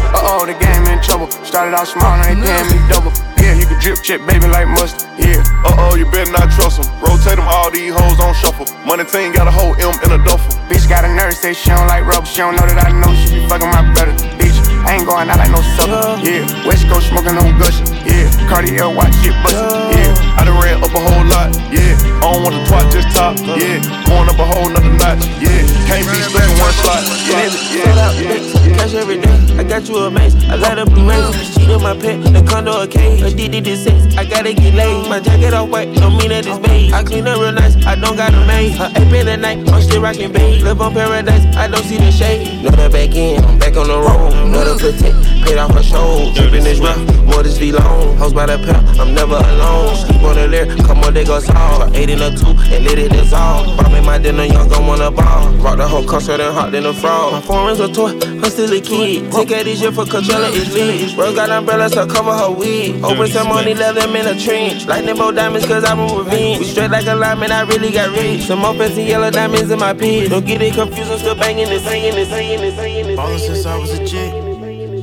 Uh 0.09 0.25
oh, 0.25 0.49
the 0.49 0.57
game 0.57 0.89
in 0.89 0.97
trouble. 1.05 1.29
Started 1.45 1.77
out 1.77 1.85
small, 1.85 2.17
now 2.17 2.33
they 2.33 2.33
paying 2.33 2.65
me 2.65 2.81
double. 2.89 3.13
Yeah, 3.37 3.53
you 3.53 3.69
can 3.69 3.77
drip 3.77 4.01
chip, 4.01 4.25
baby, 4.25 4.49
like 4.49 4.65
mustard. 4.65 5.05
Yeah. 5.21 5.45
Uh 5.69 5.85
oh, 5.85 5.93
you 5.93 6.09
better 6.09 6.33
not 6.33 6.49
trust 6.49 6.81
them. 6.81 6.89
Rotate 6.97 7.37
them, 7.37 7.45
all 7.45 7.69
these 7.69 7.93
hoes 7.93 8.17
on 8.17 8.33
shuffle. 8.41 8.65
Money 8.89 9.05
team 9.05 9.29
got 9.37 9.45
a 9.45 9.53
whole 9.53 9.77
M 9.77 9.93
in 10.01 10.17
a 10.17 10.21
duffel. 10.25 10.49
Bitch 10.65 10.89
got 10.89 11.05
a 11.05 11.13
nerve, 11.13 11.37
say 11.37 11.53
she 11.53 11.69
don't 11.69 11.85
like 11.85 12.09
rubber. 12.09 12.25
She 12.25 12.41
don't 12.41 12.57
know 12.57 12.65
that 12.65 12.89
I 12.89 12.89
know 12.89 13.13
she 13.13 13.37
be 13.37 13.45
fucking 13.45 13.69
my 13.69 13.85
brother. 13.93 14.17
Bitch, 14.41 14.57
I 14.85 15.01
ain't 15.01 15.05
going 15.05 15.29
out 15.29 15.37
like 15.41 15.49
no 15.49 15.61
sucker. 15.75 16.21
Yeah, 16.21 16.45
West 16.65 16.87
Coast 16.87 17.09
smoking 17.09 17.37
on 17.41 17.57
gushing. 17.57 17.89
Yeah, 18.05 18.29
Cartier 18.47 18.85
watch 18.85 19.13
shit 19.25 19.33
bustin'. 19.41 19.97
Yeah, 19.97 20.37
I 20.37 20.45
done 20.45 20.61
ran 20.61 20.77
up 20.77 20.93
a 20.93 21.01
whole 21.01 21.25
lot. 21.25 21.49
Yeah, 21.73 21.97
I 22.21 22.31
don't 22.31 22.45
want 22.45 22.53
to 22.53 22.61
twat, 22.69 22.85
just 22.93 23.09
top. 23.15 23.33
Yeah, 23.41 23.81
going 24.05 24.29
up 24.29 24.37
a 24.37 24.45
whole 24.45 24.69
nother 24.69 24.93
notch. 24.93 25.25
Yeah, 25.41 25.65
can't 25.89 26.05
be 26.05 26.21
stuck 26.21 26.45
in 26.45 26.53
one 26.61 26.73
spot. 26.77 27.01
Yeah, 27.25 27.49
yeah. 27.73 28.77
Cash 28.77 28.93
every 28.93 29.17
day, 29.17 29.57
I 29.57 29.63
got 29.63 29.87
you 29.89 29.97
a 29.97 30.11
mace. 30.11 30.35
I 30.45 30.55
light 30.55 30.77
up 30.77 30.89
the 30.89 31.01
race. 31.01 31.33
She 31.57 31.65
in 31.65 31.81
my 31.81 31.97
pet, 31.97 32.21
the 32.21 32.45
condo 32.47 32.81
a 32.81 32.87
cage. 32.87 33.21
A 33.21 33.33
DD 33.33 33.63
to 33.63 33.75
sex, 33.77 34.15
I 34.17 34.25
gotta 34.25 34.53
get 34.53 34.73
laid. 34.75 35.09
My 35.09 35.19
jacket 35.19 35.53
all 35.53 35.67
white, 35.67 35.93
don't 35.95 36.17
mean 36.17 36.29
that 36.29 36.45
it's 36.45 36.59
beige. 36.59 36.93
I 36.93 37.03
clean 37.03 37.25
up 37.27 37.39
real 37.39 37.51
nice, 37.51 37.75
I 37.85 37.95
don't 37.95 38.15
got 38.15 38.33
a 38.33 38.45
maid. 38.45 38.77
Her 38.77 38.91
ape 38.95 39.13
in 39.13 39.25
the 39.25 39.37
night, 39.37 39.67
I'm 39.69 39.81
still 39.81 40.01
rocking 40.01 40.31
beige. 40.31 40.61
Live 40.61 40.81
on 40.81 40.93
paradise, 40.93 41.45
I 41.55 41.67
don't 41.67 41.83
see 41.85 41.97
the 41.97 42.11
shade. 42.11 42.63
Know 42.63 42.69
that 42.69 42.91
back 42.91 43.15
in, 43.15 43.43
I'm 43.43 43.57
back 43.57 43.75
on 43.77 43.87
the 43.87 43.97
road. 43.97 44.33
Know 44.51 44.63
the 44.63 44.74
protect, 44.79 45.15
paid 45.45 45.57
off 45.57 45.71
her 45.73 45.83
show. 45.83 46.31
Drippin' 46.33 46.63
this 46.63 46.79
rough, 46.79 46.97
more 47.25 47.43
this 47.43 47.57
V 47.57 47.71
long. 47.71 48.17
Hoes 48.17 48.33
by 48.33 48.45
the 48.45 48.57
pair, 48.57 48.77
I'm 48.99 49.13
never 49.13 49.35
alone. 49.35 49.95
Sleep 49.95 50.21
on 50.23 50.35
the 50.35 50.47
lyric, 50.47 50.77
come 50.85 50.99
on, 50.99 51.13
they 51.13 51.23
go 51.23 51.39
solve. 51.39 51.95
Eight 51.95 52.09
in 52.09 52.21
a 52.21 52.29
two, 52.35 52.55
and 52.73 52.85
let 52.85 52.97
it 52.97 53.11
dissolve. 53.11 53.77
Bought 53.77 53.91
me 53.91 54.01
my 54.01 54.17
dinner, 54.17 54.43
young 54.43 54.67
gon' 54.69 54.87
wanna 54.87 55.11
ball. 55.11 55.49
Rock 55.57 55.77
the 55.77 55.87
whole 55.87 56.05
concert 56.05 56.39
and 56.39 56.53
hot 56.53 56.73
in 56.73 56.85
a 56.85 56.93
frog. 56.93 57.33
My 57.33 57.41
foreign's 57.41 57.79
a 57.79 57.91
toy, 57.91 58.11
I'm 58.11 58.43
still 58.45 58.71
a 58.71 58.81
kid. 58.81 59.31
Take 59.31 59.51
out 59.51 59.65
this 59.65 59.81
year 59.81 59.91
for 59.91 60.05
Coachella, 60.05 60.49
it's 60.53 60.73
lit. 60.73 61.15
Bro 61.15 61.35
got 61.35 61.49
umbrellas 61.49 61.93
to 61.93 62.05
cover 62.05 62.33
her 62.33 62.51
wig. 62.51 63.03
Open 63.03 63.27
some 63.27 63.47
money, 63.47 63.73
let 63.73 63.95
them 63.95 64.15
in 64.15 64.27
a 64.27 64.39
trench. 64.39 64.85
Lightning 64.85 65.15
bolt 65.15 65.35
diamonds, 65.35 65.65
cause 65.65 65.83
I'm 65.83 65.99
a 65.99 66.17
revenge. 66.17 66.59
We 66.59 66.65
straight 66.65 66.91
like 66.91 67.07
a 67.07 67.15
lineman, 67.15 67.51
I 67.51 67.61
really 67.61 67.91
got 67.91 68.15
rich. 68.15 68.43
Some 68.43 68.59
more 68.59 68.73
fancy 68.73 69.03
yellow 69.03 69.31
diamonds 69.31 69.71
in 69.71 69.79
my 69.79 69.93
pit. 69.93 70.29
Don't 70.29 70.45
get 70.45 70.61
it 70.61 70.73
confused, 70.73 71.11
I'm 71.11 71.19
still 71.19 71.35
banging 71.35 71.69
this, 71.69 71.83
singing 71.83 72.15
this, 72.15 72.29
singing 72.29 72.61
this, 72.61 72.75
singing 72.75 73.07
this. 73.07 73.15
Ballin' 73.15 73.39
since 73.39 73.65
I 73.65 73.77
was 73.77 73.91
a 73.91 74.05
chick. 74.05 74.44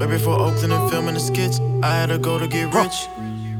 Way 0.02 0.08
before 0.08 0.34
Oakland 0.34 0.72
and 0.72 0.90
filming 0.90 1.14
the 1.14 1.20
skits, 1.20 1.60
I 1.80 1.94
had 1.94 2.06
to 2.08 2.18
go 2.18 2.36
to 2.36 2.48
get 2.48 2.74
rich. 2.74 3.06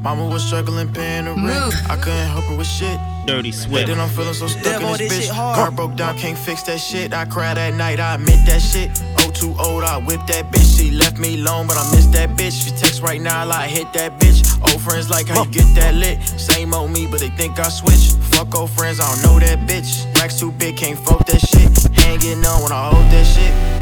Mama 0.01 0.27
was 0.27 0.43
struggling 0.43 0.91
paying 0.91 1.23
the 1.23 1.31
rent. 1.31 1.73
I 1.89 1.95
couldn't 1.95 2.27
help 2.27 2.43
her 2.43 2.57
with 2.57 2.67
shit. 2.67 2.99
Dirty 3.25 3.53
sweat. 3.53 3.87
Then 3.87 3.97
I'm 3.97 4.09
feeling 4.09 4.33
so 4.33 4.47
stuck 4.47 4.81
in 4.81 4.97
this 4.97 5.29
bitch. 5.29 5.31
Car 5.31 5.71
broke 5.71 5.95
down, 5.95 6.17
can't 6.17 6.37
fix 6.37 6.63
that 6.63 6.81
shit. 6.81 7.13
I 7.13 7.23
cried 7.23 7.57
at 7.57 7.75
night, 7.75 8.01
I 8.01 8.15
admit 8.15 8.45
that 8.45 8.61
shit. 8.61 8.91
Oh, 9.19 9.31
too 9.31 9.55
old, 9.57 9.83
oh, 9.83 9.87
I 9.87 9.99
whipped 9.99 10.27
that 10.27 10.51
bitch. 10.51 10.77
She 10.77 10.91
left 10.91 11.17
me 11.17 11.39
alone, 11.39 11.65
but 11.65 11.77
I 11.77 11.89
miss 11.95 12.07
that 12.07 12.31
bitch. 12.31 12.65
She 12.65 12.71
text 12.71 13.01
right 13.01 13.21
now, 13.21 13.39
I 13.39 13.43
like 13.45 13.69
hit 13.69 13.93
that 13.93 14.19
bitch. 14.19 14.43
Old 14.69 14.81
friends 14.81 15.09
like 15.09 15.29
how 15.29 15.45
you 15.45 15.49
get 15.49 15.73
that 15.75 15.95
lit. 15.95 16.21
Same 16.23 16.73
old 16.73 16.91
me, 16.91 17.07
but 17.07 17.21
they 17.21 17.29
think 17.29 17.57
I 17.57 17.69
switched. 17.69 18.17
Fuck 18.35 18.53
old 18.53 18.71
friends, 18.71 18.99
I 18.99 19.07
don't 19.07 19.23
know 19.23 19.39
that 19.39 19.59
bitch. 19.65 20.13
Racks 20.19 20.41
too 20.41 20.51
big, 20.51 20.75
can't 20.75 20.99
fuck 20.99 21.25
that 21.27 21.39
shit. 21.39 21.71
Hanging 21.95 22.43
on 22.43 22.63
when 22.63 22.73
I 22.73 22.89
hold 22.89 23.09
that 23.13 23.23
shit. 23.25 23.72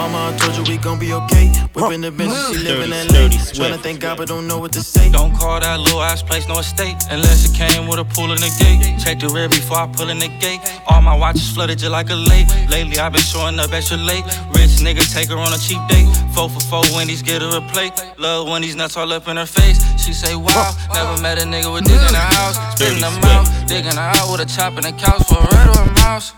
Mama, 0.00 0.32
I 0.32 0.38
told 0.38 0.56
you 0.56 0.64
we 0.64 0.78
gon' 0.78 0.98
be 0.98 1.12
okay. 1.12 1.52
Whipping 1.76 2.00
the 2.00 2.10
bitch, 2.10 2.32
she 2.48 2.56
live 2.64 2.80
in 2.80 2.88
LA. 2.88 3.28
Tryna 3.52 3.80
thank 3.82 4.00
God, 4.00 4.16
but 4.16 4.28
don't 4.28 4.46
know 4.46 4.56
what 4.58 4.72
to 4.72 4.80
say. 4.82 5.12
Don't 5.12 5.36
call 5.36 5.60
that 5.60 5.78
little 5.78 6.00
ass 6.00 6.22
place 6.22 6.48
no 6.48 6.58
estate 6.58 6.96
unless 7.10 7.44
it 7.44 7.54
came 7.54 7.86
with 7.86 7.98
a 8.00 8.04
pool 8.04 8.32
in 8.32 8.40
the 8.40 8.48
gate. 8.56 8.80
Check 8.98 9.20
the 9.20 9.28
rear 9.28 9.50
before 9.50 9.76
I 9.76 9.86
pull 9.88 10.08
in 10.08 10.18
the 10.18 10.28
gate. 10.40 10.60
All 10.88 11.02
my 11.02 11.14
watches 11.14 11.50
flooded 11.50 11.80
just 11.80 11.92
like 11.92 12.08
a 12.08 12.14
lake. 12.14 12.48
Lately 12.70 12.98
I've 12.98 13.12
been 13.12 13.20
showing 13.20 13.60
up 13.60 13.74
extra 13.74 13.98
late. 13.98 14.24
Rich 14.56 14.80
nigga 14.80 15.04
take 15.12 15.28
her 15.28 15.36
on 15.36 15.52
a 15.52 15.58
cheap 15.58 15.84
date. 15.92 16.08
Four 16.32 16.48
for 16.48 16.60
four 16.60 16.84
Wendy's 16.96 17.20
get 17.20 17.42
her 17.42 17.58
a 17.58 17.60
plate. 17.60 17.92
Love 18.16 18.48
when 18.48 18.62
these 18.62 18.76
nuts 18.76 18.96
all 18.96 19.12
up 19.12 19.28
in 19.28 19.36
her 19.36 19.44
face. 19.44 19.84
She 20.00 20.14
say 20.14 20.34
wow, 20.34 20.72
never 20.94 21.20
met 21.20 21.36
a 21.36 21.44
nigga 21.44 21.70
with 21.70 21.84
dick 21.84 22.00
in 22.00 22.14
the 22.16 22.24
house. 22.40 22.56
Spitting 22.72 23.02
them 23.02 23.12
out, 23.36 23.44
digging 23.68 24.00
her 24.00 24.12
out 24.16 24.32
with 24.32 24.40
a 24.40 24.46
chop 24.46 24.78
in 24.78 24.84
the 24.84 24.92
couch 24.92 25.28
for 25.28 25.36
a 25.36 25.48
red 25.52 25.68
or 25.68 25.82
a 25.84 25.92
mouse. 26.00 26.32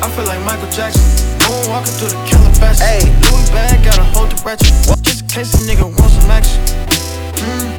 I 0.00 0.08
feel 0.14 0.24
like 0.26 0.38
Michael 0.44 0.70
Jackson. 0.70 1.02
Moonwalking 1.42 1.98
through 1.98 2.14
the 2.14 2.20
Calabasas. 2.30 2.78
Hey. 2.78 3.02
Louis 3.02 3.50
bag, 3.50 3.82
gotta 3.82 4.04
hold 4.14 4.30
the 4.30 4.38
ratchet. 4.46 4.70
Just 5.02 5.22
in 5.22 5.26
case 5.26 5.54
a 5.54 5.66
nigga 5.66 5.90
wants 5.90 6.14
some 6.14 6.30
action. 6.30 6.62
Mm. 7.42 7.74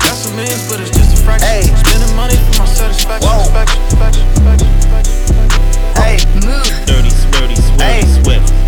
Got 0.00 0.16
some 0.16 0.36
millions, 0.36 0.64
but 0.70 0.80
it's 0.80 0.90
just 0.90 1.20
a 1.20 1.22
fraction. 1.22 1.48
Hey. 1.48 1.68
Spending 1.68 2.16
money 2.16 2.36
for 2.36 2.60
my 2.60 2.64
satisfaction. 2.64 3.28
satisfaction, 3.28 3.80
satisfaction, 3.92 4.72
satisfaction. 4.80 5.28
Hey. 6.00 6.16
Dirty, 6.88 7.12
dirty, 7.36 7.56
swift, 7.60 8.24
swift. 8.24 8.67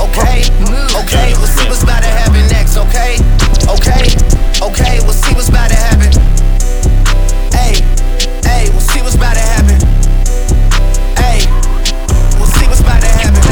Okay? 0.00 0.44
Okay, 0.94 1.34
we'll 1.38 1.46
see 1.46 1.68
what's 1.68 1.82
about 1.82 2.02
to 2.02 2.08
happen 2.08 2.46
next, 2.48 2.76
okay, 2.76 3.18
okay, 3.68 4.14
okay. 4.62 5.00
We'll 5.02 5.12
see 5.12 5.34
what's 5.34 5.48
about 5.48 5.70
to 5.70 5.76
happen. 5.76 6.12
Hey, 7.52 7.82
hey, 8.42 8.70
we'll 8.70 8.80
see 8.80 9.00
what's 9.02 9.14
about 9.14 9.34
to 9.34 9.40
happen. 9.40 9.78
Hey, 11.16 11.46
we'll 12.38 12.46
see 12.46 12.66
what's 12.66 12.80
about 12.80 13.00
to 13.00 13.08
happen. 13.08 13.42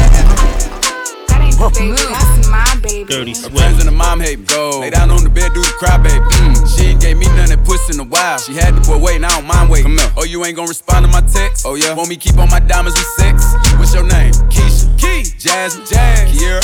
Baby, 1.73 1.95
that's 1.95 2.42
my 2.53 2.69
baby. 2.85 3.09
Dirty 3.09 3.31
Her 3.33 3.49
Swift. 3.49 3.57
friends 3.57 3.79
in 3.81 3.85
the 3.89 3.91
mom 3.91 4.21
hate 4.21 4.39
me. 4.39 4.45
go. 4.45 4.79
Lay 4.85 4.91
down 4.93 5.09
on 5.09 5.23
the 5.23 5.29
bed, 5.29 5.53
do 5.57 5.61
the 5.61 5.73
cry, 5.81 5.97
baby. 5.97 6.21
Mm. 6.21 6.53
She 6.77 6.93
ain't 6.93 7.01
gave 7.01 7.17
me 7.17 7.25
none 7.33 7.49
that 7.49 7.65
puss 7.65 7.89
in 7.89 7.99
a 7.99 8.05
while. 8.05 8.37
She 8.37 8.53
had 8.53 8.75
the 8.77 8.81
boy 8.85 8.99
waiting, 9.01 9.25
I 9.25 9.29
don't 9.33 9.47
mind 9.49 9.69
waiting. 9.69 9.89
Come 9.89 9.97
here. 9.97 10.13
Oh, 10.15 10.23
you 10.23 10.45
ain't 10.45 10.55
gonna 10.55 10.69
respond 10.69 11.05
to 11.05 11.11
my 11.11 11.21
text? 11.25 11.65
Oh, 11.65 11.73
yeah. 11.73 11.93
Want 11.97 12.09
me 12.09 12.15
keep 12.15 12.37
on 12.37 12.49
my 12.49 12.59
diamonds 12.61 12.93
with 12.97 13.09
sex? 13.17 13.41
What's 13.81 13.93
your 13.93 14.05
name? 14.05 14.33
Keisha. 14.53 14.85
Key. 15.01 15.25
Jasmine. 15.41 15.87
Jazz. 15.89 16.29
Kiera. 16.29 16.61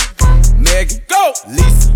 Megan. 0.62 1.02
Go. 1.10 1.34
Lisa. 1.50 1.90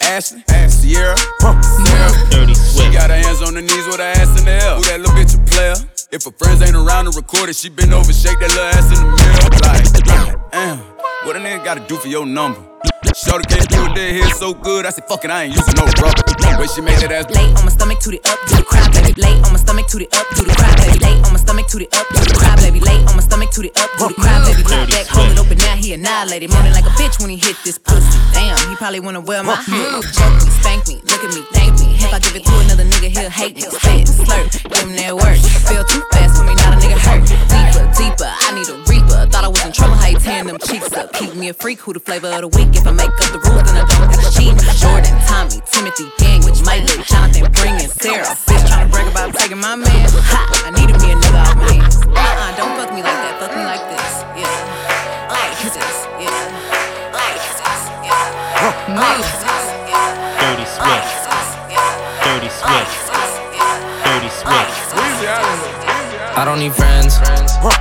Ashley. 0.00 0.42
Sierra. 0.68 1.16
Sarah. 1.40 2.12
Dirty 2.30 2.54
She 2.54 2.90
got 2.94 3.10
her 3.10 3.16
hands 3.16 3.42
on 3.42 3.54
her 3.54 3.62
knees 3.62 3.86
with 3.86 3.98
her 3.98 4.12
ass 4.18 4.30
in 4.38 4.44
the 4.46 4.52
air. 4.52 4.74
Who 4.76 4.82
that 4.86 5.00
little 5.00 5.14
bitch 5.16 5.34
a 5.34 5.42
player? 5.50 5.74
If 6.10 6.24
her 6.24 6.32
friends 6.32 6.60
ain't 6.62 6.76
around 6.76 7.06
to 7.06 7.12
record 7.16 7.48
it, 7.48 7.56
she 7.56 7.68
been 7.70 7.92
over, 7.92 8.12
shake 8.12 8.38
that 8.40 8.50
little 8.50 8.70
ass 8.76 8.86
in 8.92 8.98
the 9.00 9.08
mirror. 9.16 9.48
Like, 9.66 10.50
damn, 10.52 10.78
what 11.24 11.36
a 11.36 11.38
nigga 11.38 11.64
gotta 11.64 11.80
do 11.86 11.96
for 11.96 12.08
your 12.08 12.26
number? 12.26 12.71
Shorty 13.14 13.44
came 13.46 13.66
through 13.66 13.94
there 13.94 14.12
here 14.12 14.28
so 14.30 14.54
good, 14.54 14.86
I 14.86 14.90
said, 14.90 15.04
fuck 15.04 15.24
it, 15.24 15.30
I 15.30 15.44
ain't 15.44 15.54
using 15.54 15.74
no 15.76 15.84
rubber. 16.00 16.51
Way 16.58 16.66
she 16.68 16.80
made 16.80 16.98
that 17.00 17.10
ass 17.10 17.26
Lay 17.32 17.48
on 17.58 17.64
my 17.64 17.72
stomach 17.72 17.98
to 18.00 18.10
the 18.10 18.20
up, 18.28 18.38
do 18.46 18.56
the 18.56 18.62
cry, 18.62 18.86
baby. 18.92 19.12
Lay 19.20 19.34
on 19.42 19.50
my 19.50 19.58
stomach 19.58 19.86
to 19.88 19.98
the 19.98 20.08
up, 20.12 20.26
do 20.36 20.44
the 20.44 20.54
cry, 20.54 20.74
baby. 20.76 20.98
Lay 21.00 21.16
on 21.24 21.32
my 21.32 21.40
stomach 21.40 21.66
to 21.72 21.78
the 21.78 21.88
up, 21.96 22.06
do 22.12 22.20
the 22.22 22.34
cry, 22.36 22.54
baby. 22.60 22.80
Lay 22.80 22.98
on 23.08 23.14
my 23.16 23.24
stomach 23.24 23.50
to 23.50 23.60
the 23.62 23.70
up, 23.74 23.90
do 23.98 24.08
the 24.08 24.14
cry, 24.14 24.38
baby. 24.46 24.62
Pop 24.62 24.88
back, 24.88 25.06
hold 25.08 25.30
it 25.32 25.38
open, 25.40 25.58
now 25.58 25.74
he 25.74 25.92
annihilated. 25.94 26.50
Moaning 26.50 26.72
like 26.72 26.86
a 26.86 26.94
bitch 27.00 27.18
when 27.20 27.30
he 27.30 27.36
hit 27.36 27.56
this 27.64 27.78
pussy. 27.78 28.18
Damn, 28.36 28.54
he 28.68 28.76
probably 28.76 29.00
wanna 29.00 29.20
wear 29.20 29.42
my 29.42 29.56
hood. 29.56 30.04
Choke 30.12 30.38
me, 30.44 30.50
spank 30.60 30.86
me, 30.88 30.96
look 31.08 31.24
at 31.24 31.32
me, 31.34 31.42
thank 31.56 31.72
me. 31.80 31.96
If 31.98 32.12
I 32.12 32.18
give 32.20 32.36
it 32.36 32.44
to 32.44 32.54
another 32.68 32.84
nigga, 32.84 33.08
he'll 33.08 33.30
hate 33.30 33.56
me. 33.56 33.62
Spit, 33.62 34.06
slurp, 34.06 34.52
give 34.62 34.86
him 34.86 34.96
that 35.00 35.16
work. 35.16 35.38
Feel 35.66 35.84
too 35.88 36.04
fast 36.12 36.38
for 36.38 36.44
me, 36.44 36.54
not 36.62 36.74
a 36.74 36.78
nigga 36.78 36.98
hurt. 37.00 37.26
Deeper, 37.48 37.84
deeper, 37.96 38.28
I 38.28 38.52
need 38.54 38.68
a 38.68 38.76
reaper. 38.86 39.26
Thought 39.32 39.44
I 39.44 39.48
was 39.48 39.64
in 39.64 39.72
trouble, 39.72 39.96
how 39.96 40.08
you 40.08 40.18
tearing 40.18 40.46
them 40.46 40.58
cheeks 40.58 40.92
up. 40.92 41.12
Keep 41.14 41.34
me 41.34 41.48
a 41.48 41.54
freak, 41.54 41.80
who 41.80 41.92
the 41.92 42.00
flavor 42.00 42.28
of 42.28 42.40
the 42.44 42.50
week. 42.54 42.70
If 42.76 42.86
I 42.86 42.92
make 42.92 43.10
up 43.10 43.30
the 43.32 43.40
rules, 43.40 43.64
then 43.66 43.80
I 43.80 43.84
don't 43.88 44.10
get 44.10 44.20
to 44.20 44.30
cheat. 44.36 44.54
Jordan, 44.78 45.16
Tommy, 45.26 45.58
Timothy, 45.70 46.10
gang, 46.18 46.41
which 46.44 46.62
might 46.64 46.82
look 46.88 47.04
Jonathan, 47.06 47.50
bringing 47.52 47.88
Sarah. 47.88 48.34
Bitch 48.46 48.64
trying 48.68 48.86
to 48.86 48.92
brag 48.92 49.08
about 49.08 49.34
taking 49.34 49.58
my 49.58 49.76
man. 49.76 50.08
Ha, 50.30 50.40
I 50.66 50.70
needed 50.70 50.96
me 51.00 51.12
a 51.12 51.16
nigga 51.16 51.40
off 51.42 51.56
my 51.56 51.72
hands. 51.72 51.96
Uh-uh, 52.02 52.56
don't 52.56 52.74
fuck 52.76 52.90
me 52.94 53.02
like 53.02 53.20
that. 53.22 53.38
Fuck 53.40 53.52
me 53.56 53.64
like 53.64 53.84
this, 53.90 54.24
yeah. 54.38 54.50
Like 55.30 55.56
this, 55.62 56.06
yeah. 56.20 57.14
Like 57.14 57.38
this, 57.38 57.82
yeah. 58.02 58.94
Like 58.94 59.22
this, 59.22 59.64
yeah. 59.88 60.42
Dirty 60.42 60.66
Swift. 60.66 61.12
Dirty 62.22 62.50
Swift. 62.50 62.94
Dirty 64.04 64.30
Swift. 64.30 65.91
I 66.34 66.44
don't 66.44 66.58
need 66.58 66.72
friends. 66.72 67.20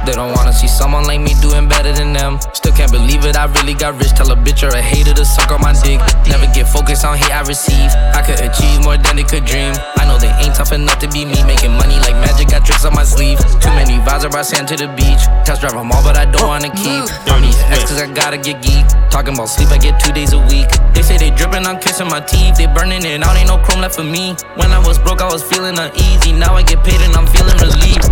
They 0.06 0.12
don't 0.12 0.36
wanna 0.36 0.52
see 0.52 0.68
someone 0.68 1.06
like 1.06 1.22
me 1.22 1.34
doing 1.42 1.68
better 1.68 1.94
than 1.94 2.12
them. 2.12 2.40
Still 2.54 2.74
can't 2.74 2.92
believe 2.92 3.24
it, 3.24 3.38
I 3.38 3.46
really 3.46 3.74
got 3.74 3.96
rich. 3.98 4.12
Tell 4.12 4.30
a 4.32 4.36
bitch 4.36 4.62
or 4.68 4.76
a 4.76 4.82
hater 4.82 5.14
to 5.14 5.26
suck 5.26 5.52
on 5.52 5.62
my 5.62 5.72
dick. 5.72 6.00
Never 6.28 6.46
get 6.52 6.68
focused 6.68 7.06
on 7.06 7.18
hate 7.18 7.32
I 7.32 7.42
receive. 7.48 7.90
I 8.12 8.22
could 8.22 8.40
achieve 8.44 8.84
more 8.84 8.98
than 8.98 9.16
they 9.16 9.24
could 9.24 9.46
dream. 9.46 9.74
I 9.96 10.06
know 10.06 10.18
they 10.20 10.30
ain't 10.44 10.56
tough 10.56 10.74
enough 10.74 11.00
to 11.00 11.08
be 11.10 11.24
me. 11.24 11.40
Making 11.48 11.72
money 11.80 11.96
like 12.04 12.18
magic, 12.20 12.50
got 12.50 12.66
tricks 12.66 12.84
on 12.84 12.94
my 12.94 13.04
sleeve. 13.04 13.40
Too 13.64 13.72
many 13.72 13.98
vibes, 14.04 14.30
brought 14.30 14.46
sand 14.46 14.68
to 14.70 14.76
the 14.76 14.92
beach. 15.00 15.24
Test 15.48 15.62
drive 15.62 15.74
them 15.74 15.92
all, 15.92 16.04
but 16.04 16.18
I 16.18 16.26
don't 16.26 16.48
wanna 16.48 16.70
keep. 16.76 17.08
On 17.32 17.42
these 17.42 17.60
exes, 17.72 18.02
I 18.04 18.12
gotta 18.12 18.38
get 18.38 18.62
geek. 18.62 18.84
Talking 19.10 19.34
about 19.34 19.48
sleep, 19.48 19.72
I 19.72 19.78
get 19.78 20.00
two 20.00 20.12
days 20.12 20.34
a 20.34 20.40
week. 20.52 20.68
They 20.94 21.02
say 21.02 21.18
they 21.18 21.32
dripping, 21.32 21.66
I'm 21.66 21.80
kissing 21.80 22.08
my 22.08 22.20
teeth. 22.20 22.58
They 22.58 22.68
burning 22.68 23.06
it 23.06 23.24
out, 23.24 23.38
ain't 23.38 23.48
no 23.48 23.58
chrome 23.64 23.82
left 23.82 23.96
for 23.96 24.04
me. 24.04 24.36
When 24.60 24.72
I 24.72 24.80
was 24.80 25.00
broke, 25.00 25.22
I 25.22 25.32
was 25.32 25.44
feeling 25.44 25.80
uneasy. 25.80 26.34
Now 26.34 26.56
I 26.56 26.64
get 26.64 26.84
paid 26.84 27.00
and 27.00 27.16
I'm 27.16 27.28
feeling 27.28 27.56
relieved. 27.58 28.12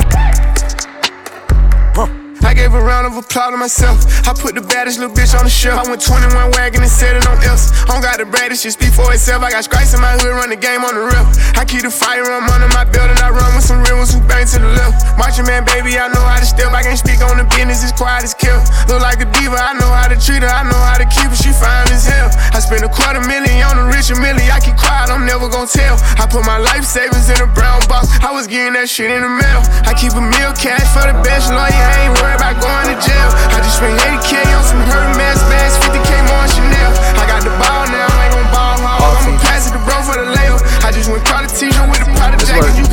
I 2.44 2.54
gave 2.54 2.74
a 2.74 2.82
round 2.82 3.08
of 3.08 3.18
applause 3.18 3.52
to 3.52 3.58
myself. 3.58 4.00
I 4.28 4.34
put 4.34 4.56
the 4.56 4.62
baddest 4.62 5.00
little 5.00 5.14
bitch 5.16 5.36
on 5.36 5.44
the 5.44 5.52
shelf. 5.52 5.76
I 5.76 5.90
went 5.90 6.02
21 6.02 6.52
wagon 6.56 6.82
and 6.82 6.92
set 6.92 7.16
it 7.16 7.28
on 7.28 7.40
else. 7.44 7.72
I 7.84 7.98
don't 7.98 8.04
got 8.04 8.18
the 8.18 8.26
baddest 8.26 8.64
shit 8.64 8.74
speak 8.74 8.94
for 8.94 9.12
itself. 9.12 9.44
I 9.44 9.52
got 9.52 9.64
stripes 9.64 9.94
in 9.94 10.02
my 10.02 10.16
hood, 10.16 10.32
run 10.32 10.50
the 10.50 10.60
game 10.60 10.84
on 10.84 10.96
the 10.96 11.04
rip. 11.04 11.26
I 11.60 11.66
keep 11.66 11.84
the 11.84 11.92
firearm 11.92 12.48
under 12.48 12.70
my 12.72 12.86
belt 12.88 13.12
and 13.12 13.20
I 13.20 13.30
run 13.34 13.52
with 13.56 13.66
some 13.66 13.84
real 13.84 14.00
ones 14.00 14.14
who 14.14 14.22
bang 14.24 14.48
to 14.56 14.60
the 14.60 14.72
left. 14.80 15.18
Marching 15.18 15.46
man, 15.46 15.66
baby, 15.66 16.00
I 16.00 16.08
know 16.08 16.24
how 16.24 16.40
to 16.40 16.48
step. 16.48 16.72
I 16.72 16.84
can't 16.84 17.00
speak 17.00 17.20
on 17.20 17.36
the 17.36 17.48
business, 17.52 17.84
it's 17.84 17.96
quiet 17.96 18.24
as 18.24 18.34
kill. 18.34 18.60
Look 18.88 19.04
like 19.04 19.20
a 19.20 19.28
diva, 19.36 19.60
I 19.60 19.76
know 19.76 19.92
how 19.92 20.08
to 20.08 20.16
treat 20.16 20.46
her. 20.46 20.52
I 20.52 20.64
know 20.64 20.80
how 20.80 20.96
to 20.96 21.08
keep 21.12 21.28
her, 21.28 21.40
she 21.40 21.52
fine 21.52 21.92
as 21.92 22.08
hell. 22.08 22.32
I 22.56 22.64
spent 22.64 22.88
a 22.88 22.92
quarter 22.92 23.20
million 23.28 23.68
on 23.68 23.76
a 23.76 23.86
rich 23.92 24.08
millie. 24.16 24.48
I 24.48 24.64
keep 24.64 24.80
quiet, 24.80 25.12
I'm 25.12 25.26
never 25.28 25.50
gonna 25.52 25.68
tell. 25.68 26.00
I 26.16 26.24
put 26.30 26.46
my 26.46 26.58
life 26.58 26.86
savings 26.86 27.28
in 27.28 27.42
a 27.44 27.50
brown 27.52 27.84
box. 27.92 28.08
I 28.24 28.32
was 28.32 28.48
getting 28.48 28.74
that 28.80 28.88
shit 28.88 29.12
in 29.12 29.22
the 29.22 29.32
mail. 29.32 29.62
I 29.84 29.92
keep 29.98 30.14
a 30.16 30.24
meal 30.24 30.56
cash 30.56 30.88
for 30.96 31.04
the 31.04 31.18
best 31.26 31.52
lawyer. 31.52 31.88
Ain't 32.00 32.16
worried 32.22 32.29
about 32.36 32.58
going 32.62 32.88
to 32.92 32.98
jail. 33.00 33.30
I 33.54 33.62
just 33.64 33.78
spent 33.78 33.96
80k 33.98 34.44
on 34.54 34.64
some 34.66 34.82
Hermes 34.84 35.42
bags, 35.48 35.78
50k 35.80 36.12
more 36.28 36.48
Chanel. 36.50 36.92
I 37.16 37.24
got 37.30 37.42
the 37.46 37.54
ball 37.56 37.86
now, 37.90 38.08
I 38.10 38.28
ain't 38.28 38.34
gon' 38.34 38.50
ball 38.52 38.78
hard. 38.82 39.02
I'ma 39.24 39.38
pass 39.40 39.70
it 39.70 39.74
to 39.78 39.82
bro 39.86 39.98
for 40.04 40.18
the 40.18 40.28
layup. 40.34 40.62
I 40.84 40.92
just 40.92 41.10
went 41.10 41.24
caught 41.26 41.46
a 41.46 41.50
t-shirt 41.50 41.88
with 41.90 42.02
a 42.02 42.10
pot 42.18 42.34
of 42.34 42.42
jacket. 42.44 42.74
You 42.78 42.89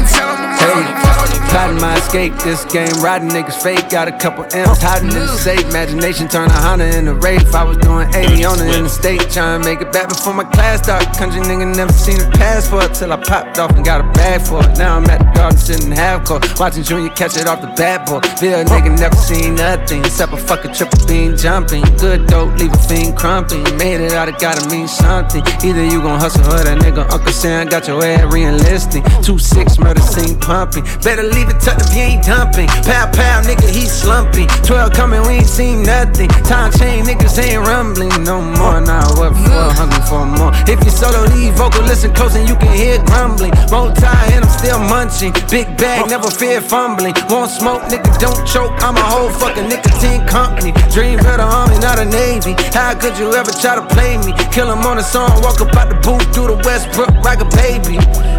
escape, 2.06 2.34
this 2.44 2.64
game, 2.66 2.92
riding 3.02 3.28
niggas 3.28 3.60
fake. 3.60 3.90
Got 3.90 4.08
a 4.08 4.12
couple 4.12 4.44
M's 4.44 4.80
hiding 4.80 5.08
in 5.08 5.26
the 5.26 5.36
safe. 5.36 5.64
Imagination 5.66 6.28
turn 6.28 6.48
a 6.48 6.52
Honda 6.52 6.86
into 6.96 7.14
Wraith. 7.14 7.54
I 7.54 7.64
was 7.64 7.76
doing 7.78 8.08
80 8.14 8.44
on 8.44 8.58
the 8.58 8.78
interstate, 8.78 9.20
trying 9.30 9.60
to 9.60 9.66
make 9.66 9.80
it 9.80 9.92
back 9.92 10.08
before 10.08 10.34
my 10.34 10.44
class 10.44 10.82
started. 10.84 11.08
Country 11.18 11.40
nigga 11.42 11.74
never 11.74 11.92
seen 11.92 12.20
a 12.20 12.30
pass 12.30 12.68
for 12.68 12.82
it 12.84 12.94
till 12.94 13.12
I 13.12 13.16
popped 13.16 13.58
off 13.58 13.70
and 13.72 13.84
got 13.84 14.00
a 14.00 14.08
bag 14.12 14.42
for 14.42 14.62
it. 14.62 14.78
Now 14.78 14.96
I'm 14.96 15.10
at 15.10 15.18
the 15.18 15.30
garden 15.34 15.58
sitting 15.58 15.90
half 15.90 16.24
court, 16.26 16.46
watching 16.58 16.84
Junior 16.84 17.10
catch 17.10 17.36
it 17.36 17.46
off 17.46 17.60
the 17.60 17.72
bat 17.74 18.06
boy. 18.06 18.20
Bill 18.40 18.64
nigga 18.64 18.96
never 18.98 19.16
seen 19.16 19.56
nothing 19.56 20.00
except 20.00 20.32
a 20.32 20.36
fucking 20.36 20.74
triple 20.74 21.04
beam 21.06 21.36
jumping. 21.36 21.82
Good 21.98 22.26
dope, 22.26 22.54
leave 22.58 22.72
a 22.72 22.78
fiend 22.78 23.16
crumping. 23.16 23.64
Made 23.76 24.00
it 24.00 24.12
out, 24.12 24.28
it 24.28 24.38
gotta 24.38 24.68
mean 24.70 24.86
something. 24.86 25.42
Either 25.64 25.84
you 25.84 26.00
gon' 26.00 26.20
hustle 26.20 26.44
or 26.54 26.62
that 26.62 26.78
nigga 26.78 27.10
Uncle 27.10 27.32
Sam 27.32 27.66
got 27.66 27.88
your 27.88 28.02
ass 28.04 28.32
re-enlisting. 28.32 29.02
Two 29.22 29.38
six 29.38 29.78
murder 29.78 30.02
scene 30.02 30.38
pumping. 30.38 30.84
Better 31.02 31.22
leave 31.24 31.48
it 31.48 31.58
tucked 31.60 31.95
you 31.96 32.02
ain't 32.02 32.24
dumping. 32.24 32.68
Pow 32.84 33.08
pow, 33.10 33.40
nigga, 33.42 33.68
he 33.68 33.86
slumping. 33.86 34.46
Twelve 34.62 34.92
coming, 34.92 35.22
we 35.22 35.40
ain't 35.40 35.46
seen 35.46 35.82
nothing. 35.82 36.28
Time 36.44 36.70
chain, 36.72 37.04
niggas 37.04 37.38
ain't 37.40 37.64
rumbling 37.66 38.12
no 38.22 38.40
more. 38.42 38.80
Now 38.80 39.08
what 39.16 39.32
for? 39.32 39.64
Hungry 39.72 40.02
for 40.04 40.24
more. 40.26 40.52
If 40.68 40.84
you 40.84 40.90
solo 40.90 41.24
lead 41.32 41.54
vocal, 41.54 41.82
listen 41.82 42.12
close 42.12 42.36
and 42.36 42.48
you 42.48 42.56
can 42.56 42.72
hear 42.76 43.02
grumbling. 43.04 43.52
Roll 43.72 43.90
tie 43.92 44.28
and 44.32 44.44
I'm 44.44 44.50
still 44.50 44.78
munching. 44.78 45.32
Big 45.50 45.66
bag, 45.78 46.08
never 46.08 46.30
fear 46.30 46.60
fumbling. 46.60 47.14
Won't 47.30 47.50
smoke, 47.50 47.82
nigga, 47.88 48.12
don't 48.20 48.46
choke. 48.46 48.72
I'm 48.84 48.96
a 48.96 49.06
whole 49.06 49.30
fucking 49.30 49.68
nicotine 49.68 50.26
company. 50.26 50.72
Dream 50.92 51.18
of 51.20 51.40
the 51.40 51.48
army, 51.48 51.78
not 51.78 51.98
a 51.98 52.04
navy. 52.04 52.54
How 52.76 52.94
could 52.94 53.16
you 53.18 53.32
ever 53.32 53.50
try 53.50 53.74
to 53.74 53.86
play 53.94 54.18
me? 54.18 54.34
Kill 54.52 54.70
him 54.70 54.84
on 54.84 54.98
a 54.98 55.02
song, 55.02 55.30
walk 55.42 55.60
up 55.60 55.74
out 55.76 55.88
the 55.88 55.96
booth 56.04 56.22
through 56.34 56.48
the 56.48 56.58
Westbrook 56.64 57.10
like 57.24 57.40
a 57.40 57.48
baby. 57.56 57.96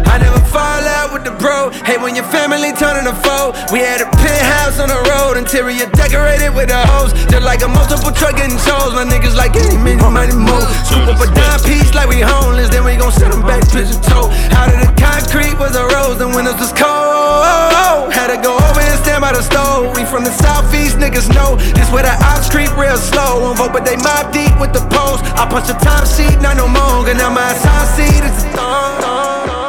I 0.08 0.18
never 0.18 0.40
fall 0.48 0.82
out 0.98 1.12
with 1.12 1.24
the 1.24 1.34
bro. 1.36 1.70
Hey, 1.84 2.00
when 2.00 2.16
your 2.16 2.24
family 2.32 2.72
turning 2.72 3.06
a 3.06 3.14
foe, 3.14 3.52
we 3.70 3.84
had 3.84 4.00
a 4.00 4.08
penthouse 4.18 4.80
on 4.80 4.88
the 4.88 5.00
road, 5.12 5.36
interior 5.36 5.86
decorated 5.92 6.56
with 6.56 6.72
a 6.72 6.80
hose, 6.88 7.12
just 7.28 7.44
like 7.44 7.60
a 7.62 7.68
multiple 7.68 8.10
truck 8.10 8.36
getting 8.40 8.56
shows. 8.58 8.96
My 8.96 9.04
niggas 9.04 9.36
like 9.36 9.54
any 9.54 9.76
many 9.76 10.00
money 10.00 10.34
more. 10.34 10.64
Scoop 10.88 11.12
up 11.12 11.20
a 11.20 11.28
dime 11.36 11.60
piece 11.68 11.92
like 11.92 12.08
we 12.08 12.24
homeless, 12.24 12.72
then 12.72 12.84
we 12.84 12.96
gon' 12.96 13.12
send 13.12 13.32
them 13.32 13.44
back 13.44 13.62
pigeon 13.68 14.00
toe. 14.02 14.32
Out 14.56 14.72
of 14.72 14.80
the 14.80 14.90
concrete 14.96 15.54
was 15.60 15.76
a 15.76 15.84
rose, 15.92 16.16
the 16.16 16.26
windows 16.26 16.56
was 16.56 16.72
cold. 16.72 18.08
Had 18.10 18.32
to 18.32 18.40
go 18.40 18.56
over 18.56 18.80
and 18.80 18.98
stand 19.04 19.20
by 19.20 19.36
the 19.36 19.44
stove. 19.44 19.94
We 19.94 20.08
from 20.08 20.24
the 20.24 20.32
southeast, 20.32 20.96
niggas 20.96 21.28
know 21.36 21.60
this 21.76 21.92
where 21.92 22.02
the 22.02 22.14
ops 22.24 22.48
creep 22.48 22.72
real 22.80 22.96
slow. 22.96 23.44
Won't 23.44 23.58
vote, 23.60 23.72
but 23.76 23.84
they 23.84 23.96
mob 24.00 24.32
deep 24.32 24.56
with 24.58 24.72
the 24.72 24.82
post. 24.88 25.22
I 25.36 25.44
punch 25.44 25.68
the 25.68 25.76
time 25.78 26.08
sheet, 26.08 26.40
not 26.40 26.56
no 26.56 26.66
longer. 26.66 27.14
Now 27.14 27.30
my 27.30 27.52
sign 27.54 27.86
seat 27.94 28.24
is 28.24 28.44
a 28.44 28.50
thong. 28.56 29.67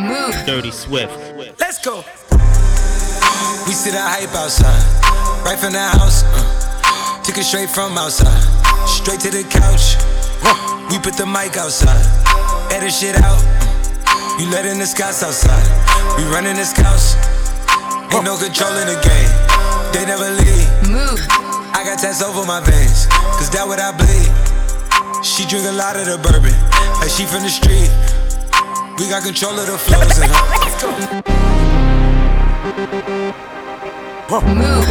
Dirty 0.00 0.70
Swift. 0.70 1.12
Let's 1.60 1.78
go. 1.84 2.02
We 3.68 3.72
see 3.76 3.90
the 3.92 4.00
hype 4.00 4.32
outside, 4.32 4.80
right 5.44 5.58
from 5.58 5.72
the 5.74 5.84
house. 5.92 6.24
Uh. 6.24 7.22
Took 7.22 7.36
it 7.36 7.44
straight 7.44 7.68
from 7.68 7.98
outside, 7.98 8.40
straight 8.88 9.20
to 9.20 9.30
the 9.30 9.44
couch. 9.44 10.00
We 10.88 10.98
put 10.98 11.20
the 11.20 11.26
mic 11.26 11.56
outside, 11.60 12.00
edit 12.72 12.92
shit 12.92 13.14
out. 13.20 13.36
Uh. 13.36 14.40
You 14.40 14.48
letting 14.48 14.78
the 14.78 14.86
scouts 14.86 15.22
outside, 15.22 15.68
we 16.16 16.24
running 16.32 16.56
the 16.56 16.64
scouts. 16.64 17.20
Ain't 18.08 18.24
no 18.24 18.40
control 18.40 18.72
in 18.80 18.88
the 18.88 18.98
game, 19.04 19.32
they 19.92 20.08
never 20.08 20.32
leave. 20.32 20.64
Move. 20.88 21.20
I 21.76 21.84
got 21.84 22.00
tats 22.00 22.22
over 22.22 22.46
my 22.46 22.64
veins, 22.64 23.04
cause 23.36 23.50
that 23.52 23.68
what 23.68 23.78
I 23.78 23.92
bleed. 23.92 24.32
She 25.22 25.44
drink 25.44 25.68
a 25.68 25.76
lot 25.76 26.00
of 26.00 26.08
the 26.08 26.16
bourbon, 26.24 26.56
like 27.04 27.12
she 27.12 27.28
from 27.28 27.44
the 27.44 27.52
street. 27.52 27.92
We 29.00 29.08
got 29.08 29.22
control 29.22 29.58
of 29.58 29.66
the 29.66 29.78
flows 29.78 30.18
in 30.18 30.28
her. 30.28 30.36
Move. 34.54 34.86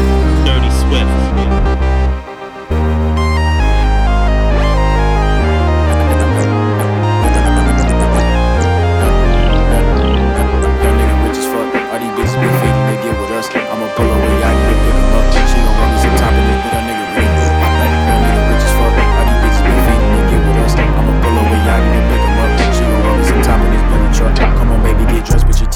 Dirty 0.45 0.71
Swift. 0.81 1.05
All 11.91 11.99
these 11.99 12.13
bitches 12.17 12.33
be 12.33 12.47
they 12.49 12.97
get 13.03 13.13
with 13.13 13.29
us. 13.37 13.45
I'ma 13.53 13.87
pull 13.95 14.09
away, 14.09 14.41
I 14.41 14.45
ain't 14.49 14.81
pick 14.85 14.95
them 14.97 15.13
up. 15.13 15.25
She 15.33 15.57
gon' 15.61 15.77
run 15.77 15.89
me 15.93 15.97
some 16.01 16.15
top 16.17 16.33
and 16.33 16.45
then 16.49 16.57
get 16.63 16.73
a 16.73 16.81
nigga. 16.81 16.98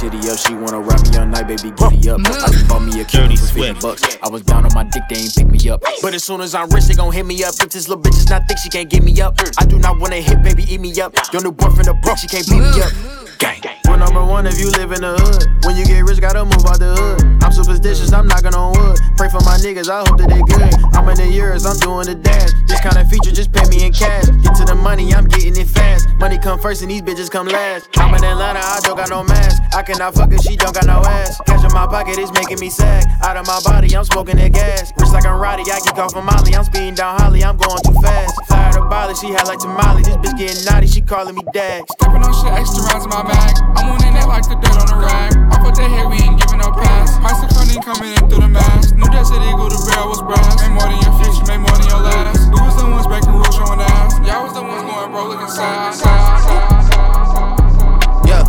up. 0.10 0.38
She 0.38 0.54
wanna 0.54 0.80
rock 0.80 1.02
me 1.10 1.18
all 1.18 1.26
night, 1.26 1.48
baby, 1.48 1.72
giddy 1.72 2.10
up. 2.10 2.20
I 2.26 2.50
just 2.52 2.68
bought 2.68 2.84
me 2.84 3.00
a 3.00 3.06
cutie 3.06 3.36
for 3.36 3.48
50 3.48 3.80
bucks. 3.80 4.18
I 4.22 4.30
was 4.30 4.42
down 4.44 4.66
on 4.66 4.74
my 4.74 4.84
dick, 4.84 5.04
they 5.10 5.16
ain't 5.16 5.36
pick 5.36 5.48
me 5.48 5.70
up. 5.70 5.84
But 6.02 6.14
as 6.14 6.24
soon 6.24 6.42
as 6.42 6.54
I'm 6.56 6.70
rich, 6.70 6.86
they 6.86 6.96
gon' 6.96 7.12
hit 7.12 7.26
me 7.26 7.44
up. 7.44 7.54
If 7.62 7.70
this 7.70 7.88
little 7.88 8.04
bitch 8.04 8.18
is 8.18 8.30
not 8.30 8.48
thick, 8.48 8.58
she 8.58 8.70
can't 8.70 8.90
get 8.90 9.04
me 9.04 9.20
up. 9.22 9.36
Mm. 9.38 9.54
I 9.62 9.66
do 9.66 9.80
not 9.80 10.00
wanna 10.00 10.18
hit, 10.18 10.44
baby, 10.44 10.66
eat 10.70 10.82
me 10.82 11.00
up. 11.00 11.16
Your 11.32 11.42
new 11.42 11.52
boyfriend 11.52 11.88
a 11.88 11.94
broke, 11.94 12.18
she 12.18 12.28
can't 12.28 12.48
beat 12.48 12.60
me 12.60 12.82
up. 12.82 12.92
Gang, 13.40 13.62
gang 13.62 13.83
number 14.04 14.26
one 14.26 14.46
if 14.46 14.60
you 14.60 14.70
live 14.72 14.92
in 14.92 15.02
the 15.02 15.16
hood. 15.16 15.48
When 15.64 15.78
you 15.78 15.86
get 15.86 16.04
rich, 16.04 16.20
gotta 16.20 16.44
move 16.44 16.66
out 16.68 16.80
the 16.80 16.92
hood. 16.92 17.24
I'm 17.44 17.52
superstitious, 17.52 18.12
I'm 18.12 18.28
knocking 18.28 18.54
on 18.54 18.76
wood. 18.76 19.00
Pray 19.16 19.30
for 19.30 19.40
my 19.48 19.56
niggas, 19.64 19.88
I 19.88 20.04
hope 20.04 20.20
that 20.20 20.28
they 20.28 20.44
good. 20.44 20.72
I'm 20.92 21.08
in 21.08 21.16
the 21.16 21.28
years, 21.28 21.66
I'm 21.66 21.80
doing 21.80 22.08
the 22.12 22.16
dash. 22.16 22.52
This 22.68 22.82
kind 22.84 22.98
of 23.00 23.08
feature, 23.08 23.32
just 23.32 23.52
pay 23.52 23.64
me 23.72 23.86
in 23.88 23.94
cash. 23.94 24.28
Get 24.44 24.56
to 24.60 24.66
the 24.66 24.76
money, 24.76 25.14
I'm 25.14 25.28
getting 25.28 25.56
it 25.56 25.68
fast. 25.68 26.10
Money 26.20 26.38
come 26.38 26.60
first 26.60 26.82
and 26.82 26.92
these 26.92 27.02
bitches 27.02 27.32
come 27.32 27.48
last. 27.48 27.88
I'm 27.96 28.14
in 28.16 28.24
Atlanta, 28.24 28.60
I 28.60 28.80
don't 28.84 28.98
got 28.98 29.10
no 29.10 29.24
mask. 29.24 29.62
I 29.74 29.84
cannot 29.84 30.16
fuck 30.16 30.32
her, 30.32 30.38
she 30.40 30.56
don't 30.56 30.74
got 30.74 30.86
no 30.86 31.00
ass. 31.00 31.40
Cash 31.48 31.64
in 31.64 31.72
my 31.72 31.88
pocket 31.88 32.20
is 32.20 32.32
making 32.34 32.60
me 32.60 32.70
sad. 32.70 33.08
Out 33.24 33.38
of 33.38 33.48
my 33.48 33.60
body, 33.64 33.96
I'm 33.96 34.04
smoking 34.04 34.36
that 34.38 34.52
gas. 34.52 34.92
Rich 35.00 35.16
like 35.16 35.26
I'm 35.26 35.40
Roddy, 35.40 35.64
I 35.72 35.80
get 35.80 35.98
off 35.98 36.12
from 36.12 36.26
Molly. 36.26 36.56
I'm 36.56 36.64
speeding 36.64 36.96
down 36.96 37.20
Holly, 37.20 37.44
I'm 37.44 37.56
going 37.56 37.82
too 37.84 37.96
fast. 38.04 38.36
Fire 38.48 38.74
the 38.74 38.82
Bali, 38.82 39.16
she 39.16 39.32
had 39.32 39.48
like 39.48 39.60
tamale. 39.60 40.04
This 40.04 40.18
bitch 40.18 40.38
getting 40.38 40.66
naughty, 40.66 40.88
she 40.88 41.02
calling 41.02 41.36
me 41.36 41.44
dad. 41.54 41.84
Stepping 41.96 42.24
on 42.24 42.34
shit, 42.36 42.52
extra 42.52 42.84
rounds 42.92 43.06
in 43.06 43.10
my 43.10 43.24
bag. 43.24 43.56
I'm 43.78 43.93
on 43.94 44.02
in 44.02 44.14
there 44.18 44.26
like 44.26 44.50
the 44.50 44.58
dirt 44.58 44.74
on 44.74 44.88
the 44.90 44.98
rag. 44.98 45.38
I 45.54 45.62
put 45.62 45.78
that 45.78 45.90
head, 45.90 46.10
we 46.10 46.18
ain't 46.18 46.42
giving 46.42 46.58
no 46.58 46.74
pass. 46.74 47.14
Price 47.22 47.42
of 47.46 47.54
funding 47.54 47.82
coming 47.86 48.18
in 48.18 48.24
through 48.26 48.42
the 48.42 48.50
mask. 48.50 48.98
Knew 48.98 49.06
that 49.14 49.30
city 49.30 49.46
go, 49.54 49.70
the 49.70 49.78
barrel 49.86 50.10
was 50.10 50.22
brass. 50.26 50.58
Made 50.58 50.74
more 50.74 50.90
than 50.90 50.98
your 50.98 51.14
future, 51.22 51.46
made 51.46 51.62
more 51.62 51.78
than 51.78 51.88
your 51.88 52.02
last. 52.02 52.50
We 52.50 52.58
was 52.58 52.76
the 52.76 52.90
ones 52.90 53.06
breaking 53.06 53.38
rules, 53.38 53.54
showing 53.54 53.80
ass. 53.80 54.18
Y'all 54.26 54.44
was 54.44 54.54
the 54.58 54.66
ones 54.66 54.82
going 54.82 55.10
broke, 55.14 55.30
looking 55.38 55.52
sad. 55.54 55.94
sad, 55.94 56.42
sad, 56.42 56.82
sad. 56.90 57.94
Yeah. 58.26 58.44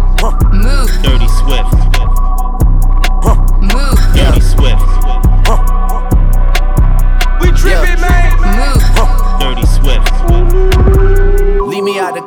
Move. 0.57 0.89
Dirty 1.05 1.29
Swift. 1.45 1.69
Move. 3.61 4.01
Dirty 4.17 4.41
Swift. 4.41 4.81
We 4.81 5.84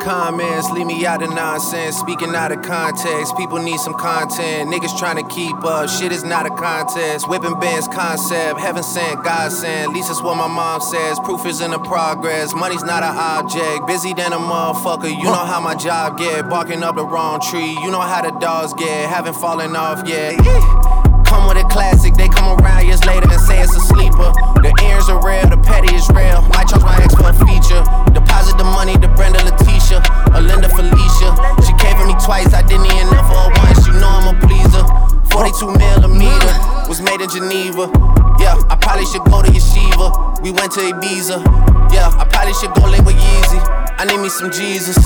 comments, 0.07 0.69
leave 0.69 0.87
me 0.87 1.05
out 1.05 1.21
of 1.21 1.29
nonsense. 1.31 1.97
Speaking 1.97 2.33
out 2.33 2.53
of 2.53 2.61
context, 2.61 3.35
people 3.35 3.59
need 3.59 3.77
some 3.77 3.93
content. 3.93 4.71
Niggas 4.71 4.97
trying 4.97 5.17
to 5.17 5.27
keep 5.35 5.53
up, 5.65 5.89
shit 5.89 6.13
is 6.13 6.23
not 6.23 6.45
a 6.45 6.49
contest. 6.49 7.27
Whipping 7.27 7.59
bands 7.59 7.89
concept, 7.89 8.57
heaven 8.57 8.83
sent, 8.83 9.21
God 9.25 9.51
sent. 9.51 9.89
At 9.89 9.93
least 9.93 10.07
that's 10.07 10.23
what 10.23 10.37
my 10.37 10.47
mom 10.47 10.79
says. 10.79 11.19
Proof 11.25 11.45
is 11.45 11.59
in 11.59 11.71
the 11.71 11.79
progress, 11.79 12.55
money's 12.55 12.83
not 12.83 13.03
an 13.03 13.17
object. 13.17 13.85
Busy 13.85 14.13
than 14.13 14.31
a 14.31 14.37
motherfucker, 14.37 15.09
you 15.09 15.25
know 15.25 15.45
how 15.45 15.59
my 15.59 15.75
job 15.75 16.17
get. 16.17 16.49
Barking 16.49 16.83
up 16.83 16.95
the 16.95 17.05
wrong 17.05 17.41
tree, 17.41 17.75
you 17.83 17.91
know 17.91 17.99
how 17.99 18.21
the 18.21 18.31
dogs 18.39 18.73
get. 18.75 19.09
Haven't 19.09 19.35
fallen 19.35 19.75
off 19.75 20.07
yet. 20.07 20.37
Come 21.27 21.49
with 21.49 21.57
a 21.57 21.67
classic, 21.67 22.13
they 22.13 22.29
come 22.29 22.57
around 22.57 22.85
years 22.87 23.03
later 23.03 23.27
and 23.29 23.41
say 23.41 23.59
it's 23.61 23.75
a 23.75 23.81
sleeper. 23.81 24.31
The 24.63 24.71
earrings 24.87 25.09
are 25.09 25.19
real, 25.19 25.43
the 25.51 25.59
petty 25.59 25.93
is 25.93 26.07
real. 26.15 26.41
Might 26.55 26.71
charge 26.71 26.83
my 26.83 26.95
ex 27.03 27.13
for 27.13 27.27
a 27.27 27.35
feature. 27.35 27.83
Deposit 28.15 28.57
the 28.57 28.63
money 28.63 28.95
to 28.95 29.07
Brenda 29.19 29.43
Letitia, 29.43 29.76
or 30.37 30.41
Linda 30.41 30.69
Felicia. 30.69 31.33
She 31.65 31.73
came 31.81 31.97
for 31.97 32.05
me 32.05 32.13
twice, 32.21 32.53
I 32.53 32.61
didn't 32.61 32.85
even 32.85 33.09
know 33.09 33.23
for 33.25 33.49
once. 33.57 33.81
You 33.87 33.93
know 33.97 34.07
I'm 34.07 34.29
a 34.29 34.35
pleaser. 34.45 34.85
42 35.33 35.73
millimeter 35.73 36.53
was 36.87 37.01
made 37.01 37.21
in 37.21 37.29
Geneva. 37.29 37.89
Yeah, 38.37 38.61
I 38.69 38.77
probably 38.79 39.05
should 39.05 39.25
go 39.25 39.41
to 39.41 39.49
Yeshiva. 39.49 40.41
We 40.41 40.51
went 40.51 40.71
to 40.73 40.81
Ibiza. 40.81 41.41
Yeah, 41.91 42.13
I 42.13 42.25
probably 42.29 42.53
should 42.53 42.73
go 42.73 42.85
link 42.85 43.05
with 43.05 43.17
Yeezy. 43.17 43.59
I 43.97 44.05
need 44.05 44.21
me 44.21 44.29
some 44.29 44.51
Jesus. 44.51 44.97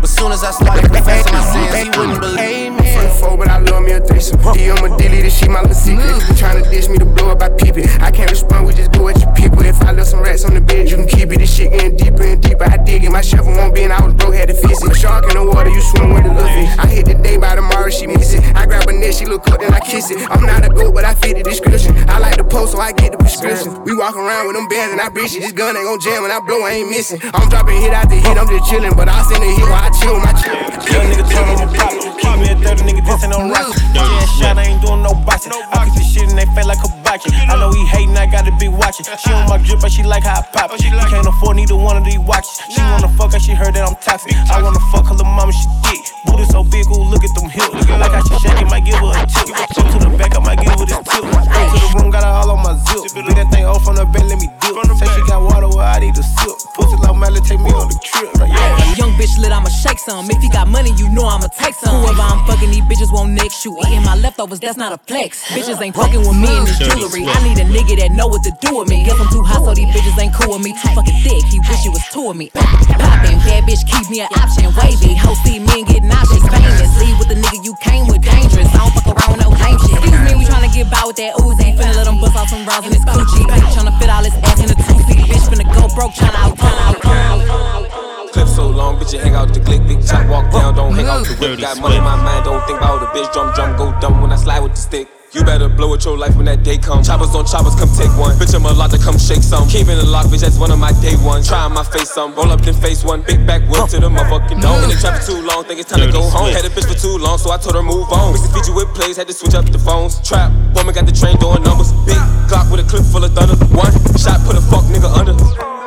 But 0.00 0.08
soon 0.08 0.32
as 0.32 0.42
I 0.42 0.50
started 0.50 0.90
confessing 0.90 1.32
my 1.32 1.44
sins, 1.44 1.76
he 1.76 1.98
wouldn't 1.98 2.20
believe 2.20 2.72
me. 2.72 2.80
Four, 3.20 3.36
but 3.36 3.48
I 3.48 3.58
love 3.58 3.82
me 3.82 3.92
a 3.92 4.00
threesome. 4.00 4.40
D, 4.54 4.70
I'ma 4.70 4.96
delete 4.96 5.24
this 5.28 5.38
shit, 5.38 5.50
my 5.50 5.60
little 5.60 5.74
secret. 5.74 6.06
Tryna 6.40 6.70
dish 6.70 6.88
me 6.88 6.96
to 6.96 7.04
blow 7.04 7.30
up, 7.32 7.42
I 7.42 7.50
peep 7.50 7.76
it. 7.76 8.00
I 8.00 8.10
can't 8.10 8.30
respond, 8.30 8.66
we 8.66 8.72
just 8.72 8.92
go 8.92 9.08
at 9.08 9.20
your 9.20 9.32
people. 9.34 9.60
If 9.60 9.80
I 9.82 9.92
left 9.92 10.08
some 10.08 10.22
rats 10.22 10.44
on 10.44 10.54
the 10.54 10.60
bed, 10.60 10.88
you 10.88 10.96
can 10.96 11.06
keep 11.06 11.30
it. 11.32 11.38
This 11.38 11.54
shit 11.54 11.70
getting 11.70 11.96
deeper 11.96 12.22
and 12.22 12.42
deeper. 12.42 12.64
I 12.64 12.78
dig 12.78 13.04
it, 13.04 13.12
my 13.12 13.20
shovel 13.20 13.52
won't 13.52 13.74
be, 13.74 13.82
and 13.82 13.92
I 13.92 14.02
was 14.02 14.14
broke, 14.14 14.34
had 14.34 14.48
to 14.48 14.54
fix 14.54 14.82
it. 14.82 14.96
Shark 14.96 15.28
in 15.28 15.36
the 15.36 15.44
water, 15.44 15.68
you 15.68 15.82
swim 15.82 16.14
with 16.14 16.24
the 16.24 16.32
fish. 16.32 16.72
I 16.78 16.86
hit 16.86 17.04
the 17.04 17.14
day 17.14 17.36
by 17.36 17.56
tomorrow, 17.56 17.90
she 17.90 18.06
miss 18.06 18.32
it. 18.32 18.40
I 18.56 18.64
grab 18.64 18.88
her 18.88 18.96
neck, 18.96 19.12
she 19.12 19.26
look 19.26 19.46
up, 19.48 19.60
then 19.60 19.74
I 19.74 19.80
kiss 19.80 20.10
it. 20.10 20.16
I'm 20.30 20.46
not 20.46 20.64
a 20.64 20.70
goat, 20.72 20.94
but 20.94 21.04
I 21.04 21.12
fit 21.14 21.36
the 21.36 21.42
description. 21.42 21.92
I 22.08 22.18
like 22.18 22.38
the 22.38 22.44
post, 22.44 22.72
so 22.72 22.80
I 22.80 22.92
get 22.92 23.12
the 23.12 23.18
prescription. 23.18 23.84
We 23.84 23.94
walk 23.94 24.16
around 24.16 24.46
with 24.46 24.56
them 24.56 24.66
bands 24.68 24.92
and 24.92 25.00
I 25.00 25.08
bitch 25.10 25.36
it. 25.36 25.40
This 25.40 25.52
gun 25.52 25.76
ain't 25.76 25.84
gon' 25.84 26.00
jam 26.00 26.22
when 26.22 26.30
I 26.30 26.40
blow, 26.40 26.64
I 26.64 26.80
ain't 26.80 26.88
missing. 26.88 27.20
I'm 27.34 27.48
dropping 27.50 27.80
hit 27.80 27.92
after 27.92 28.16
hit, 28.16 28.36
I'm 28.38 28.48
just 28.48 28.64
chillin', 28.70 28.96
but 28.96 29.08
I 29.08 29.20
send 29.28 29.44
a 29.44 29.46
hit 29.46 29.68
while 29.68 29.84
I 29.84 29.89
chill 29.98 30.18
my 30.20 30.32
chill. 30.38 30.54
Young 30.90 31.06
nigga 31.10 31.24
told 31.26 31.46
me 31.48 31.54
to 31.60 31.68
pop. 31.74 31.92
Keep 32.20 32.36
me 32.38 32.48
a 32.50 32.56
30 32.56 32.82
nigga, 32.86 33.02
this 33.04 33.22
ain't 33.24 33.32
no 33.32 33.48
rocket. 33.50 33.76
Yeah, 33.94 34.26
shot, 34.38 34.58
I 34.58 34.70
ain't 34.70 34.82
doing 34.82 35.02
no 35.02 35.14
boxing. 35.26 35.52
I 35.52 35.86
can 35.86 35.92
see 35.96 36.04
shit 36.04 36.30
in 36.30 36.36
they 36.36 36.46
face 36.54 36.66
like 36.66 36.78
hibachi. 36.78 37.30
I 37.34 37.56
know 37.58 37.72
he 37.72 37.84
hating, 37.86 38.16
I 38.16 38.26
gotta 38.26 38.52
be 38.56 38.68
watching. 38.68 39.06
She 39.18 39.32
on 39.32 39.48
my 39.48 39.58
drip, 39.58 39.80
but 39.80 39.92
she 39.92 40.02
like 40.02 40.24
how 40.24 40.40
I 40.40 40.42
pop 40.52 40.72
it. 40.74 40.82
He 40.82 40.90
can't 40.90 41.26
afford 41.26 41.56
neither 41.56 41.76
one 41.76 41.96
of 41.96 42.04
these 42.04 42.18
watches. 42.18 42.60
She 42.70 42.80
wanna 42.80 43.08
fuck 43.16 43.32
her, 43.32 43.40
she 43.40 43.52
heard 43.52 43.74
that 43.74 43.86
I'm 43.86 43.96
toxic. 43.96 44.36
I 44.50 44.62
wanna 44.62 44.80
fuck 44.92 45.06
her 45.06 45.14
little 45.14 45.30
mama, 45.30 45.52
she 45.52 45.66
thick. 45.84 46.00
Booty 46.26 46.44
so 46.46 46.62
big, 46.62 46.86
ooh, 46.90 47.04
look 47.08 47.24
at 47.24 47.32
them 47.34 47.48
hips. 47.48 47.72
Like 47.88 48.12
how 48.12 48.22
she 48.22 48.34
shaking, 48.44 48.68
might 48.68 48.84
give 48.84 48.98
her 49.00 49.10
a 49.10 49.26
tip. 49.26 49.48
So 49.72 49.82
to 49.82 49.96
the 50.04 50.10
back, 50.16 50.36
I 50.36 50.40
might 50.40 50.60
give 50.60 50.74
her 50.76 50.86
this 50.86 51.00
tip. 51.00 51.24
Straight 51.24 51.70
to 51.70 51.78
the 51.80 51.88
room, 51.96 52.10
got 52.10 52.24
her 52.24 52.34
all 52.34 52.50
on 52.50 52.60
my 52.62 52.76
zip. 52.76 53.10
Bring 53.12 53.26
that 53.34 53.48
thing 53.50 53.64
off 53.64 53.84
from 53.84 53.96
the 53.96 54.04
bed, 54.04 54.26
let 54.28 54.38
me 54.38 54.48
dip. 54.60 54.74
Say 54.98 55.08
she 55.16 55.22
got 55.26 55.42
water, 55.42 55.68
well, 55.68 55.86
I 55.86 55.98
need 55.98 56.16
a 56.16 56.22
sip. 56.22 56.54
Pussy 56.76 56.96
like 57.00 57.16
Miley, 57.16 57.40
take 57.40 57.60
me 57.60 57.72
on 57.72 57.88
the 57.88 57.98
trip. 58.04 58.28
Like, 58.38 58.52
yeah. 58.52 58.94
Young 59.00 59.12
bitch 59.16 59.38
lit, 59.40 59.52
I'ma 59.52 59.68
shake 59.80 59.98
some. 59.98 60.28
If 60.30 60.42
you 60.44 60.50
got 60.52 60.68
money, 60.68 60.92
you 60.96 61.08
know 61.08 61.24
I'ma 61.24 61.48
take 61.56 61.74
some. 61.74 62.04
Whoever 62.04 62.20
I'm 62.20 62.44
fucking, 62.44 62.70
these 62.70 62.84
bitches 62.84 63.12
won't 63.12 63.32
next 63.32 63.64
you. 63.64 63.72
Eating 63.88 64.04
my 64.04 64.14
leftovers, 64.16 64.60
that's 64.60 64.76
not 64.76 64.92
a 64.92 64.98
flex. 65.08 65.48
Bitches 65.48 65.80
ain't 65.80 65.96
fucking 65.96 66.20
with 66.20 66.36
me 66.36 66.52
in 66.52 66.64
this 66.68 66.78
jewelry. 66.78 67.24
I 67.24 67.40
need 67.42 67.58
a 67.58 67.64
nigga 67.64 67.96
that 68.04 68.12
know 68.12 68.28
what 68.28 68.44
to 68.44 68.52
do 68.60 68.78
with 68.78 68.88
me. 68.88 69.04
Guess 69.04 69.18
I'm 69.18 69.30
too 69.32 69.42
hot, 69.42 69.64
so 69.64 69.72
these 69.72 69.88
bitches 69.88 70.16
ain't 70.20 70.34
cool 70.36 70.52
with 70.54 70.64
me. 70.64 70.76
Too 70.76 70.92
fucking 70.92 71.18
thick, 71.24 71.44
he 71.48 71.58
wish 71.64 71.86
it 71.86 71.92
was 71.92 72.04
two 72.12 72.28
of 72.28 72.36
me. 72.36 72.52
Poppin', 72.52 73.40
bad 73.48 73.64
bitch, 73.64 73.82
keep 73.88 74.04
me 74.12 74.20
an 74.20 74.28
option. 74.36 74.68
Wavy, 74.76 75.16
hoe 75.16 75.34
see 75.42 75.58
me 75.58 75.72
and 75.80 75.88
get 75.88 76.04
nauseous. 76.04 76.44
Famous, 76.44 76.92
leave 77.00 77.16
with 77.16 77.28
the 77.32 77.38
nigga 77.40 77.64
you 77.64 77.74
came 77.80 78.06
with. 78.06 78.20
Dangerous, 78.20 78.68
I 78.76 78.84
don't 78.84 78.92
fuck 78.92 79.08
around 79.08 79.32
with 79.32 79.42
no 79.48 79.50
lame 79.56 79.80
shit. 79.80 79.96
Excuse 79.96 80.22
me, 80.28 80.32
we 80.36 80.44
tryna 80.44 80.70
get 80.76 80.92
by 80.92 81.02
with 81.08 81.16
that 81.16 81.40
Uzi. 81.40 81.72
Finna 81.72 81.96
let 81.96 82.06
him 82.06 82.20
bust 82.20 82.36
out 82.36 82.48
some 82.52 82.68
rounds 82.68 82.84
in 82.84 82.92
his 82.92 83.04
coochie. 83.08 83.48
Bitch 83.48 83.72
tryna 83.72 83.96
fit 83.96 84.10
all 84.12 84.24
his 84.24 84.36
ass 84.44 84.60
in 84.60 84.68
a 84.68 84.76
two-seat. 84.76 85.24
Bitch 85.24 85.46
finna 85.48 85.64
go 85.72 85.88
broke, 85.96 86.12
tryna 86.12 86.36
out, 86.36 86.52
tryna 86.58 87.48
out. 87.48 88.09
Clip 88.32 88.48
so 88.48 88.68
long, 88.68 88.96
bitch, 88.96 89.12
you 89.12 89.18
hang 89.18 89.34
out 89.34 89.52
the 89.52 89.60
click, 89.60 89.82
big 89.86 90.06
chop, 90.06 90.26
walk 90.28 90.50
down, 90.52 90.74
don't 90.74 90.94
hang 90.94 91.06
out 91.06 91.26
the 91.26 91.34
whip. 91.34 91.58
Got 91.58 91.80
money 91.80 91.96
in 91.96 92.04
my 92.04 92.16
mind, 92.16 92.44
don't 92.44 92.64
think 92.66 92.78
about 92.78 93.00
the 93.00 93.06
bitch, 93.06 93.32
drum, 93.32 93.52
drum, 93.54 93.76
go 93.76 93.90
dumb 94.00 94.22
when 94.22 94.30
I 94.30 94.36
slide 94.36 94.60
with 94.60 94.72
the 94.72 94.80
stick. 94.80 95.08
You 95.30 95.44
better 95.46 95.68
blow 95.68 95.94
it 95.94 96.04
your 96.04 96.18
life 96.18 96.34
when 96.34 96.46
that 96.50 96.66
day 96.66 96.74
comes. 96.74 97.06
Choppers 97.06 97.30
on 97.38 97.46
choppers, 97.46 97.78
come 97.78 97.86
take 97.94 98.10
one. 98.18 98.34
Bitch, 98.34 98.50
I'm 98.50 98.66
a 98.66 98.74
lot 98.74 98.90
to 98.90 98.98
come 98.98 99.14
shake 99.14 99.46
some. 99.46 99.68
Keeping 99.70 99.94
it 99.94 100.10
lock, 100.10 100.26
bitch, 100.26 100.42
that's 100.42 100.58
one 100.58 100.74
of 100.74 100.78
my 100.82 100.90
day 100.98 101.14
ones. 101.22 101.46
Trying 101.46 101.70
my 101.70 101.86
face 101.86 102.10
some. 102.10 102.34
Roll 102.34 102.50
up 102.50 102.62
then 102.62 102.74
face 102.74 103.04
one. 103.06 103.22
Big 103.22 103.46
back 103.46 103.62
whip 103.70 103.86
to 103.94 104.02
the 104.02 104.10
motherfucking 104.10 104.58
dome. 104.58 104.82
In 104.82 104.90
the 104.90 104.98
trap 104.98 105.22
for 105.22 105.30
too 105.30 105.38
long, 105.46 105.62
think 105.62 105.78
it's 105.78 105.88
time 105.88 106.02
to 106.02 106.10
go 106.10 106.26
home. 106.26 106.50
Had 106.50 106.66
a 106.66 106.70
bitch 106.74 106.90
for 106.90 106.98
too 106.98 107.14
long, 107.22 107.38
so 107.38 107.54
I 107.54 107.58
told 107.58 107.78
her 107.78 107.82
move 107.82 108.10
on. 108.10 108.34
Mix 108.34 108.42
the 108.42 108.50
feature 108.50 108.74
with 108.74 108.90
plays, 108.90 109.18
had 109.18 109.28
to 109.28 109.32
switch 109.32 109.54
up 109.54 109.70
the 109.70 109.78
phones. 109.78 110.18
Trap, 110.26 110.50
woman 110.74 110.94
got 110.98 111.06
the 111.06 111.14
train 111.14 111.38
doing 111.38 111.62
numbers. 111.62 111.94
Big 112.02 112.18
Glock 112.50 112.66
with 112.66 112.82
a 112.82 112.86
clip 112.90 113.06
full 113.06 113.22
of 113.22 113.30
thunder. 113.30 113.54
One 113.70 113.94
shot, 114.18 114.42
put 114.42 114.58
a 114.58 114.62
fuck 114.66 114.82
nigga 114.90 115.14
under. 115.14 115.79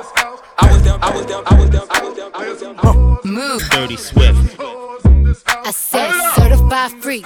I 0.59 0.71
was 0.71 0.81
down, 0.83 0.99
I 1.01 1.15
was 1.15 1.25
down, 1.25 1.43
I 1.45 1.59
was 1.59 1.69
down, 1.69 1.87
I 1.89 2.01
was 2.03 2.17
down, 2.17 2.31
I 2.33 2.49
was 2.49 2.61
down. 2.61 3.19
Move. 3.23 3.61
Dirty 3.69 3.97
Swift. 3.97 4.59
I 5.47 5.71
said 5.71 6.11
certified 6.35 6.91
free. 7.01 7.23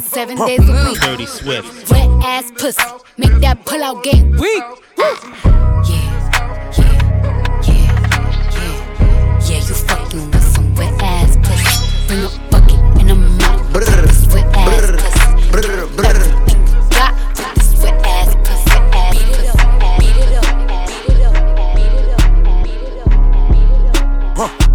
Seven 0.00 0.36
days 0.46 0.60
a 0.68 0.72
week. 0.88 1.00
Dirty 1.00 1.26
Swift. 1.26 1.90
Wet 1.90 2.08
ass 2.24 2.50
pussy. 2.56 2.82
Make 3.16 3.40
that 3.40 3.64
pull 3.64 3.82
out 3.82 4.02
game 4.02 4.32
weak. 4.32 4.62
Yeah, 4.98 5.16
yeah, 5.88 6.72
yeah, 6.78 7.62
yeah. 7.66 7.88
Yeah, 9.40 9.56
you 9.56 9.74
fucking 9.74 10.30
with 10.30 10.44
some 10.54 10.74
wet 10.74 11.02
ass 11.02 11.36
pussy. 11.38 12.06
Bring 12.08 12.24
a 12.24 12.28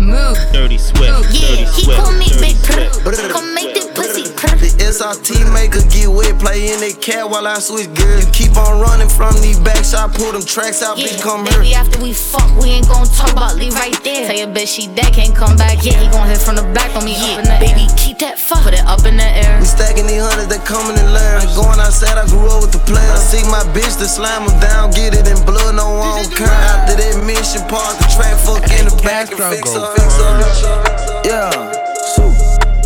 Move. 0.08 0.38
Dirty 0.54 0.78
Swift. 0.78 1.04
Dirty 1.04 1.36
he 1.36 1.66
Swift. 1.84 2.00
call 2.00 2.12
me 2.14 2.26
Dirty 2.28 2.40
big 2.40 2.56
Swift. 2.56 3.04
purr. 3.04 3.30
Come 3.30 3.54
make 3.54 3.74
that 3.76 3.94
pussy 4.08 4.32
purr. 4.34 4.56
The 4.58 4.72
SRT 4.80 5.54
maker 5.54 5.84
get 5.92 6.08
wet, 6.08 6.40
play 6.40 6.72
in 6.72 6.80
that 6.80 7.02
cat 7.02 7.30
while 7.30 7.46
I 7.48 7.60
switch 7.60 7.92
gears. 7.94 8.26
You 8.26 8.32
keep 8.32 8.58
on 8.58 8.82
running 8.82 9.10
from 9.10 9.36
these 9.42 9.60
backs, 9.60 9.94
I 9.94 10.08
pull 10.08 10.32
them 10.32 10.44
tracks 10.44 10.82
out, 10.82 10.98
bitch, 10.98 11.22
come 11.22 11.46
here. 11.46 11.62
Baby, 11.62 11.76
after 11.76 12.00
we 12.02 12.14
fuck, 12.14 12.50
we 12.58 12.74
ain't 12.74 12.88
gon' 12.88 13.06
talk 13.08 13.32
about 13.32 13.56
leave 13.56 13.76
right 13.76 13.96
there. 14.04 14.28
Tell 14.28 14.38
your 14.38 14.52
bitch 14.52 14.74
she 14.74 14.88
dead, 14.88 15.14
can't 15.14 15.36
come 15.36 15.56
back. 15.58 15.84
Yeah, 15.84 16.00
he 16.00 16.08
gon' 16.10 16.28
hit 16.28 16.40
from 16.40 16.56
the 16.56 16.66
back 16.74 16.96
on 16.96 17.06
me. 17.06 17.14
Yeah, 17.14 17.44
baby, 17.60 17.86
keep 17.96 18.20
that 18.20 18.40
fuck, 18.40 18.64
put 18.64 18.74
it 18.74 18.86
up 18.86 19.06
in 19.06 19.18
the 19.18 19.28
air. 19.28 19.60
We 19.60 19.68
stacking 19.68 20.08
these 20.08 20.24
hundreds, 20.24 20.50
they 20.50 20.62
coming 20.64 20.98
in 20.98 21.08
layers. 21.14 21.46
Going 21.54 21.80
outside, 21.80 22.18
I 22.18 22.26
grew 22.28 22.48
up 22.50 22.66
with 22.66 22.74
the 22.74 22.82
players. 22.88 23.14
I 23.14 23.22
see 23.22 23.44
my 23.52 23.64
bitch 23.76 24.00
to 24.00 24.08
slam 24.08 24.48
them 24.48 24.58
down, 24.60 24.92
get 24.92 25.14
it 25.14 25.28
in 25.28 25.38
blood, 25.46 25.76
no 25.76 26.02
one 26.02 26.24
don't 26.24 26.34
care. 26.34 26.50
After 26.74 26.98
that 26.98 27.22
mission, 27.26 27.62
park 27.70 27.98
the 28.02 28.08
track, 28.10 28.34
fuck 28.42 28.64
in 28.74 28.90
the 28.90 28.96
back 29.04 29.30
and 29.30 29.40
fix 29.54 29.70
her, 29.76 29.86
fix 29.94 30.10
her. 30.18 30.34
Yeah, 31.28 31.52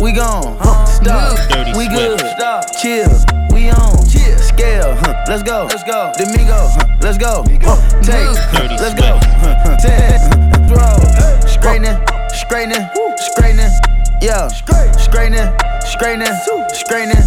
we 0.02 0.12
gone. 0.12 0.58
Stop. 0.86 1.38
Dirty 1.48 1.72
We 1.78 1.86
Swift. 1.86 2.22
good. 2.22 2.64
Chill. 2.82 3.08
We 3.54 3.70
on. 3.70 4.04
Chill. 4.10 4.38
Scale, 4.38 4.96
huh, 4.96 5.24
let's 5.28 5.42
go, 5.44 5.66
let's 5.70 5.84
go. 5.84 6.12
Domingo, 6.18 6.58
huh, 6.74 6.86
let's 7.00 7.18
go. 7.18 7.44
Take, 8.02 8.26
let's 8.82 8.94
go. 8.98 9.20
Ten, 9.78 10.18
throw, 10.68 10.98
straightening, 11.46 11.96
straightening, 12.34 12.88
straightening, 13.16 13.70
yeah, 14.20 14.48
straightening, 14.48 15.48
straightening, 15.86 16.34
straightening, 16.74 17.22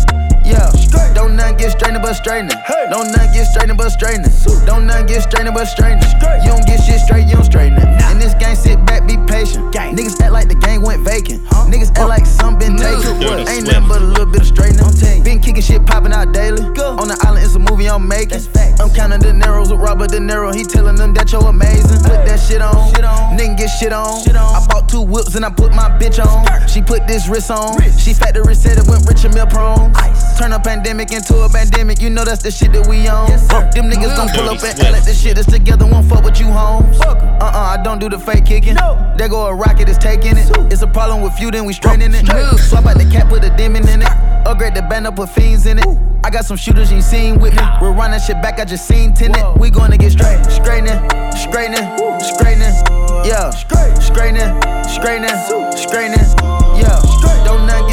yeah. 0.46 0.72
Don't 1.14 1.36
nothing 1.36 1.58
get 1.58 1.72
straightening 1.72 2.02
but 2.02 2.14
straightening. 2.14 2.58
Don't 2.90 3.12
nothing 3.12 3.34
get 3.34 3.46
straightening 3.46 3.78
but 3.78 3.90
straightening. 3.90 4.32
Don't 4.66 4.86
nothing 4.86 5.08
get 5.08 5.24
straightening 5.24 5.54
but 5.54 5.66
straightening. 5.66 6.08
You 6.44 6.52
don't 6.54 6.66
get 6.66 6.84
shit 6.84 7.00
straight, 7.02 7.28
you 7.28 7.36
don't 7.36 7.46
straighten 7.46 7.78
it. 7.78 7.88
In 8.12 8.20
this 8.20 8.34
game, 8.36 8.56
sit 8.56 8.84
back, 8.86 9.08
be 9.08 9.18
patient. 9.28 9.74
Niggas 9.74 10.20
act 10.22 10.32
like 10.32 10.48
the 10.48 10.56
game 10.56 10.82
went 10.82 11.04
vacant. 11.04 11.44
Niggas 11.72 11.90
act 11.98 12.10
like 12.10 12.26
some 12.26 12.58
been 12.58 12.78
taken. 12.78 13.22
Ain't 13.48 13.68
nothing 13.68 13.88
but 13.88 14.02
a 14.02 14.06
little 14.06 14.26
bit 14.26 14.42
of 14.42 14.48
straightening. 14.48 15.24
Been 15.24 15.40
kicking 15.40 15.62
shit 15.64 15.86
popping 15.86 16.14
out 16.14 16.32
daily. 16.34 16.62
On 16.62 17.08
the 17.08 17.18
island, 17.26 17.44
it's 17.44 17.56
a 17.56 17.60
movie 17.60 17.90
I'm 17.90 18.08
making. 18.08 18.42
I'm 18.80 18.90
counting 18.94 19.20
the 19.20 19.34
Neros 19.34 19.72
with 19.72 19.80
Robert 19.80 20.12
De 20.12 20.20
Niro. 20.20 20.54
He 20.54 20.64
telling 20.64 20.96
them 20.96 21.14
that 21.16 21.32
you're 21.32 21.44
amazing. 21.48 22.04
Put 22.04 22.26
that 22.26 22.40
shit 22.40 22.62
on. 22.62 22.94
Nigga 23.38 23.58
get 23.58 23.68
shit 23.68 23.94
on. 23.94 24.22
I 24.36 24.66
bought 24.68 24.88
two 24.90 25.02
whips 25.02 25.36
and 25.36 25.44
I 25.46 25.50
put 25.50 25.72
my 25.74 25.90
bitch 25.98 26.24
on. 26.24 26.46
She 26.68 26.82
put 26.82 27.08
this 27.08 27.28
wrist 27.28 27.50
on. 27.52 27.82
She 27.98 28.14
factory 28.14 28.54
said 28.56 28.78
it 28.78 28.88
went 28.88 29.08
rich 29.08 29.26
and 29.26 29.34
meal 29.34 29.48
prone. 29.48 29.94
Turn 30.38 30.52
a 30.52 30.60
pandemic 30.60 31.12
into 31.12 31.40
a 31.40 31.50
pandemic. 31.50 32.02
You 32.02 32.10
know 32.10 32.26
that's 32.26 32.44
the 32.44 32.52
shit 32.52 32.74
that 32.74 32.88
we 32.88 33.08
on. 33.08 33.30
Them 33.72 33.90
niggas 33.90 34.16
gon' 34.16 34.28
pull 34.30 34.50
up 34.50 34.62
and 34.64 34.80
act 34.80 34.92
like 34.92 35.04
this 35.06 35.22
shit 35.22 35.38
is 35.38 35.46
together. 35.46 35.86
Won't 35.86 36.10
fuck 36.10 36.24
with 36.24 36.40
you, 36.40 36.48
homes. 36.48 37.00
Uh 37.02 37.16
uh, 37.40 37.78
I 37.78 37.82
don't 37.82 38.00
do 38.00 38.10
the 38.10 38.20
fake 38.20 38.46
kicking. 38.46 38.76
There 38.76 39.30
go 39.30 39.48
a 39.48 39.56
rocket, 39.56 39.88
is 39.88 39.98
taking 39.98 40.38
it. 40.38 40.50
It's 40.72 40.82
a 40.82 40.88
problem 40.88 41.22
with 41.22 41.40
you, 41.40 41.52
then 41.52 41.66
we 41.66 41.74
straightening 41.74 42.14
it. 42.14 42.26
Swap 42.60 42.86
out 42.86 42.98
the 42.98 43.10
cap, 43.10 43.30
put 43.30 43.44
a 43.44 43.56
demon 43.56 43.88
in 43.88 44.02
it. 44.02 44.10
Upgrade 44.46 44.76
the 44.76 44.82
band 44.82 45.08
up, 45.08 45.16
put 45.16 45.30
fiends 45.30 45.66
in 45.66 45.80
it. 45.80 45.88
I 46.24 46.30
got 46.30 46.44
some 46.46 46.58
shooters 46.58 46.92
you 46.92 47.02
seen 47.02 47.40
with 47.40 47.56
me. 47.56 47.64
We're 47.82 47.94
running 47.94 48.20
shit 48.20 48.42
back, 48.42 48.60
I 48.60 48.66
just 48.66 48.88
seen 48.88 49.14
tenant. 49.14 49.58
We 49.58 49.70
gonna 49.70 49.98
get 49.98 50.12
straight, 50.12 50.44
straightening, 50.52 51.00
straightening, 51.32 51.86
straightening. 52.20 52.76
Yeah, 53.24 53.52
straightening, 53.52 54.52
straightening, 54.84 55.38
straightening. 55.78 56.28
Yeah, 56.76 57.00
don't 57.22 57.25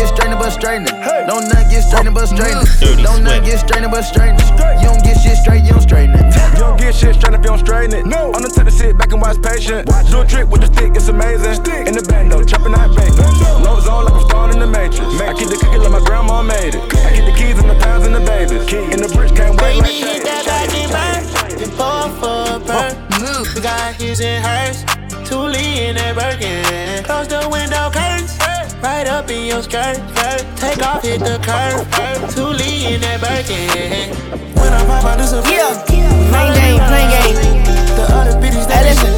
get 0.02 0.10
straightening 0.14 0.38
but 0.38 0.50
straightening. 0.50 0.94
Don't 1.26 1.46
nothing 1.46 1.70
get 1.70 1.82
straightening 1.82 2.14
but 2.14 2.26
straightening. 2.26 2.66
Don't 3.02 3.22
nothing 3.22 3.44
get 3.44 3.58
straightening 3.62 3.90
but 3.90 4.02
straightening. 4.02 4.42
You 4.82 4.86
don't 4.90 5.02
get 5.04 5.16
shit 5.22 5.36
straight, 5.38 5.62
you 5.62 5.70
don't 5.70 5.82
straighten 5.82 6.14
it. 6.18 6.26
You 6.58 6.66
don't 6.66 6.78
get 6.78 6.94
shit 6.94 7.14
straight 7.14 7.34
if 7.34 7.42
you 7.46 7.50
don't 7.54 7.62
straighten 7.62 7.94
it. 7.94 8.06
No. 8.06 8.32
I'm 8.34 8.42
the 8.42 8.50
type 8.50 8.66
to 8.66 8.74
sit 8.74 8.98
back 8.98 9.12
and 9.12 9.22
watch 9.22 9.38
patient. 9.42 9.86
Do 10.10 10.20
a 10.20 10.26
trick 10.26 10.48
with 10.50 10.62
the 10.62 10.70
stick, 10.74 10.92
it's 10.96 11.08
amazing. 11.08 11.54
Stick. 11.54 11.86
In 11.86 11.94
the 11.94 12.02
bando, 12.02 12.42
chopping 12.42 12.74
out 12.74 12.90
bacon. 12.96 13.22
No 13.62 13.78
zone 13.78 14.04
like 14.06 14.14
I'm 14.14 14.26
starting 14.26 14.58
in 14.58 14.60
the 14.66 14.70
matrix. 14.70 15.06
I 15.22 15.34
keep 15.38 15.48
the 15.48 15.58
cookie 15.62 15.78
like 15.78 15.92
my 15.92 16.02
grandma 16.02 16.42
made 16.42 16.74
it. 16.74 16.82
I 17.06 17.14
keep 17.14 17.26
the 17.26 17.34
keys 17.38 17.58
and 17.62 17.70
the 17.70 17.78
pounds 17.78 18.06
and 18.06 18.14
the 18.14 18.24
babies. 18.26 18.66
In 18.90 18.91
Right 29.02 29.10
up 29.10 29.28
in 29.30 29.46
your 29.46 29.60
skirt. 29.64 29.98
Take 30.62 30.78
off, 30.86 31.02
hit 31.02 31.18
the 31.18 31.34
curb. 31.42 31.82
Toolie 32.30 32.94
in 32.94 33.00
that 33.00 33.18
Birkin. 33.18 34.14
When 34.54 34.72
I 34.72 34.78
pop 34.86 35.02
out, 35.02 35.18
this 35.18 35.32
a 35.34 35.42
Yeah, 35.50 35.74
plain 36.30 36.54
game, 36.54 36.78
plain 36.86 37.10
game. 37.10 37.34
The 37.98 38.06
other 38.14 38.38
bitches 38.38 38.62
that 38.70 38.86
Hey, 38.86 38.94
listen. 38.94 39.10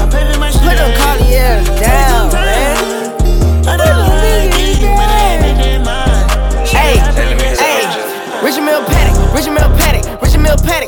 I 0.00 0.08
pay 0.08 0.32
for 0.32 0.40
my 0.40 0.48
shit. 0.48 0.64
Put 0.64 0.80
them 0.80 0.96
down, 1.76 2.32
man. 2.32 3.68
I 3.68 3.76
don't 3.76 4.00
like 4.16 4.48
it 4.48 4.80
when 4.96 4.96
I 4.96 5.44
ain't 5.44 5.60
in 5.60 5.84
mine. 5.84 6.24
Hey, 6.64 6.96
hey, 7.52 7.84
Richard 8.40 8.64
Mille 8.64 8.80
Patek, 8.80 9.12
Richard 9.36 9.52
Mille 9.52 9.68
Patek, 9.76 10.08
Richard 10.22 10.40
Mille 10.40 10.56
Patek, 10.56 10.87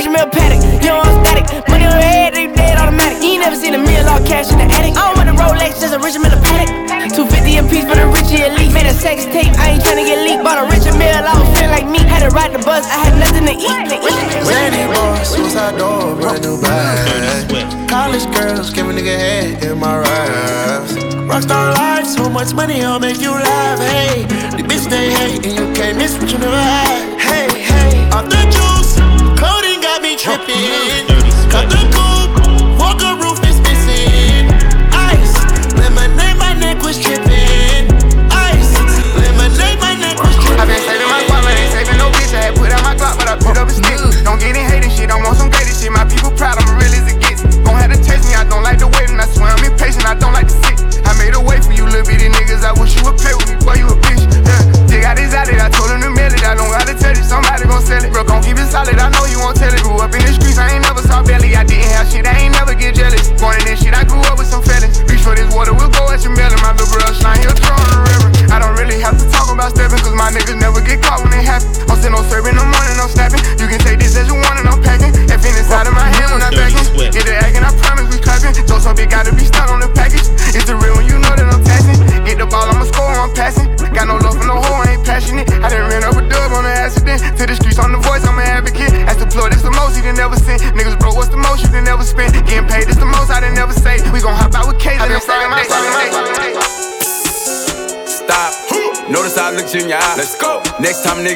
Richard 0.00 0.16
Mille 0.16 0.32
Patek. 0.32 0.64
You 0.80 0.96
don't 0.96 1.04
want 1.04 1.12
static, 1.28 1.44
money 1.68 1.84
on 1.84 1.92
your 1.92 2.00
head, 2.00 2.32
they 2.32 2.48
dead 2.48 2.80
automatic. 2.80 3.20
You 3.20 3.36
ain't 3.36 3.44
never 3.44 3.54
seen 3.54 3.74
a 3.74 3.78
million 3.78 4.08
all 4.08 4.24
cash 4.24 4.48
in 4.48 4.56
the 4.56 4.64
attic. 4.64 4.96
I 4.96 5.12
don't 5.12 5.20
want 5.20 5.28
a 5.28 5.36
Rolex, 5.36 5.76
just 5.76 5.92
a 5.92 6.00
Richard 6.00 6.24
Mille 6.24 6.40
Patek. 6.40 7.12
250 7.12 7.60
a 7.60 7.62
piece 7.68 7.84
for 7.84 8.00
the 8.00 8.08
Richie 8.08 8.40
Elite. 8.40 8.72
Made 8.72 8.88
a 8.88 8.96
sex 8.96 9.28
tape, 9.28 9.52
I 9.60 9.76
ain't 9.76 9.84
tryna 9.84 10.08
get 10.08 10.24
leaked. 10.24 10.40
Bought 10.40 10.56
a 10.56 10.64
Richard 10.72 10.96
Mille, 10.96 11.20
I 11.20 11.36
was 11.36 11.44
feeling 11.52 11.68
like 11.68 11.84
me. 11.84 12.00
Had 12.08 12.24
to 12.24 12.32
ride 12.32 12.56
the 12.56 12.64
bus, 12.64 12.88
I 12.88 12.96
had 12.96 13.14
nothing 13.20 13.44
to 13.44 13.52
eat. 13.52 13.92
Randy 14.48 14.88
boy, 14.88 15.20
suicide 15.20 15.76
door, 15.76 16.16
brand 16.16 16.48
new 16.48 16.56
bag. 16.56 17.60
College 17.84 18.24
girls, 18.32 18.72
give 18.72 18.88
a 18.88 18.96
nigga 18.96 19.12
head 19.12 19.60
in 19.60 19.76
my 19.76 20.00
raps. 20.00 20.96
Rockstar 21.28 21.76
life, 21.76 22.08
so 22.08 22.32
much 22.32 22.56
money, 22.56 22.80
I'll 22.80 22.96
make 22.96 23.20
you 23.20 23.36
laugh. 23.36 23.78
Hey, 23.84 24.24
the 24.56 24.64
bitch 24.64 24.88
they 24.88 25.12
hate, 25.12 25.44
and 25.44 25.52
you 25.60 25.68
can't 25.76 26.00
miss 26.00 26.16
what 26.16 26.32
you 26.32 26.38
never 26.40 26.56
had. 26.56 27.09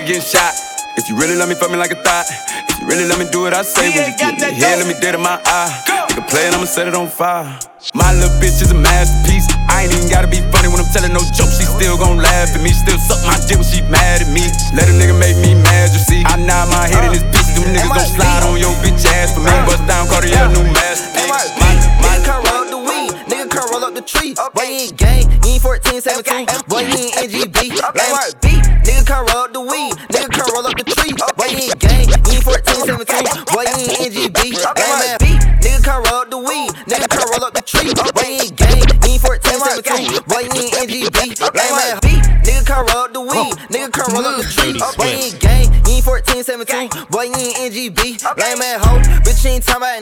Next 0.05 0.33
time 0.33 0.45
a 0.45 0.53
nigga 0.53 0.53
getting 0.53 0.53
shot. 0.53 0.53
If 0.97 1.09
you 1.09 1.17
really 1.17 1.35
love 1.35 1.49
me, 1.49 1.55
fuck 1.55 1.71
me 1.71 1.77
like 1.77 1.91
a 1.91 1.97
thought. 1.97 2.27
If 2.69 2.81
you 2.81 2.87
really 2.87 3.09
let 3.09 3.19
me 3.19 3.27
do 3.33 3.41
what 3.41 3.55
I 3.55 3.63
say, 3.63 3.89
when 3.89 4.13
you 4.13 4.17
get 4.17 4.37
me 4.37 4.53
here, 4.53 4.77
let 4.77 4.87
me 4.87 4.95
dead 5.01 5.15
in 5.15 5.23
my 5.23 5.41
eye. 5.45 5.73
Nigga 6.13 6.29
play 6.29 6.47
it, 6.47 6.55
I'ma 6.55 6.69
set 6.69 6.87
it 6.87 6.95
on 6.95 7.09
fire. 7.09 7.49
My 7.95 8.13
little 8.13 8.29
bitch 8.37 8.61
is 8.61 8.71
a 8.71 8.77
masterpiece. 8.77 9.49
I 9.69 9.85
ain't 9.85 9.93
even 9.97 10.09
gotta 10.09 10.29
be 10.29 10.45
funny 10.53 10.69
when 10.69 10.81
I'm 10.81 10.91
telling 10.93 11.13
no 11.13 11.25
jokes. 11.33 11.57
She 11.57 11.65
still 11.65 11.97
gon' 11.97 12.19
laugh 12.21 12.53
at 12.53 12.61
me. 12.61 12.71
Still 12.71 12.99
suck 13.01 13.25
my 13.25 13.37
dick 13.49 13.57
when 13.57 13.67
she 13.67 13.81
mad 13.89 14.21
at 14.21 14.29
me. 14.29 14.45
Let 14.77 14.89
a 14.89 14.95
nigga 14.95 15.17
make 15.17 15.37
me 15.41 15.57
mad, 15.57 15.91
you 15.93 16.01
see. 16.01 16.23
I 16.29 16.37
nod 16.37 16.69
my 16.69 16.85
head 16.85 17.09
in 17.09 17.13
this 17.17 17.25
bitch. 17.25 17.49
Them 17.57 17.73
niggas 17.73 17.89
gon' 17.89 18.11
slide 18.13 18.43
on 18.45 18.61
your 18.61 18.75
bitch 18.85 19.09
ass 19.19 19.33
for 19.33 19.41
me. 19.41 19.53
Bust 19.65 19.89
down 19.89 20.07
Cartier, 20.09 20.53
new 20.53 20.69
masterpiece. 20.69 21.14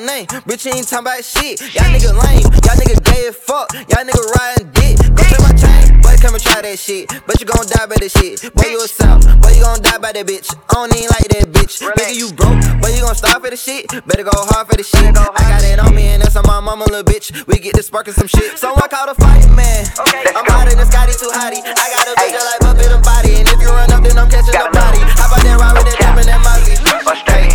Name. 0.06 0.26
Bitch, 0.46 0.66
you 0.66 0.72
ain't 0.72 0.88
talking 0.88 1.06
about 1.06 1.24
shit. 1.24 1.60
Y'all 1.74 1.88
nigga 1.90 2.12
lame. 2.12 2.46
Y'all 2.66 2.76
nigga 2.78 2.98
gay 3.04 3.28
as 3.28 3.36
fuck. 3.36 3.72
Y'all 3.72 4.04
nigga 4.04 4.22
riding 4.36 4.70
dick. 4.74 4.98
Go 5.14 5.22
take 5.22 5.42
my 5.42 5.54
chain. 5.54 6.00
Boy, 6.02 6.16
come 6.18 6.34
and 6.34 6.42
try 6.42 6.62
that 6.62 6.78
shit. 6.78 7.08
But 7.26 7.40
you 7.40 7.46
gon' 7.46 7.66
die 7.66 7.86
by 7.86 7.96
that 7.96 8.10
shit. 8.10 8.42
Boy, 8.54 8.68
you 8.70 8.82
a 8.82 8.88
south. 8.88 9.24
Boy, 9.40 9.54
you 9.54 9.62
gon' 9.62 9.80
die 9.82 9.98
by 9.98 10.12
that 10.12 10.26
bitch. 10.26 10.50
I 10.50 10.74
don't 10.74 10.92
even 10.94 11.10
like 11.14 11.28
that 11.30 11.46
bitch. 11.54 11.80
Nigga, 11.82 12.14
you 12.14 12.32
broke. 12.34 12.58
But 12.82 12.94
you 12.94 13.02
gon' 13.02 13.14
start 13.14 13.42
for 13.42 13.50
the 13.50 13.56
shit. 13.56 13.86
Better 14.06 14.24
go 14.24 14.34
hard 14.34 14.66
for 14.68 14.76
the 14.76 14.82
shit. 14.82 15.14
I 15.14 15.42
got 15.46 15.62
it 15.62 15.78
on 15.78 15.94
me 15.94 16.18
and 16.18 16.22
that's 16.22 16.36
on 16.36 16.44
my 16.46 16.60
mama, 16.60 16.84
little 16.90 17.06
bitch. 17.06 17.30
We 17.46 17.58
get 17.58 17.74
this 17.74 17.86
sparking 17.86 18.14
some 18.14 18.26
shit. 18.28 18.58
Someone 18.58 18.88
call 18.88 19.06
the 19.06 19.14
fight, 19.14 19.46
man. 19.54 19.86
I'm 20.34 20.46
hotter 20.46 20.74
than 20.74 20.86
Scotty 20.90 21.14
too 21.14 21.30
hottie. 21.30 21.62
I 21.62 21.86
got 21.94 22.06
a 22.10 22.14
bitch 22.18 22.34
like 22.34 22.62
up 22.66 22.78
in 22.82 22.90
the 22.90 23.00
body. 23.02 23.32
And 23.38 23.48
if 23.48 23.60
you 23.60 23.68
run 23.68 23.90
up, 23.92 24.02
then 24.02 24.18
I'm 24.18 24.28
catching 24.28 24.52
the 24.54 24.70
body. 24.72 24.98
How 25.14 25.30
about 25.30 25.42
that 25.42 25.56
ride 25.58 25.74
with 25.78 25.86
that 25.86 25.98
jump 26.00 26.18
and 26.18 26.28
that 26.28 26.40
Mozzie? 26.42 26.78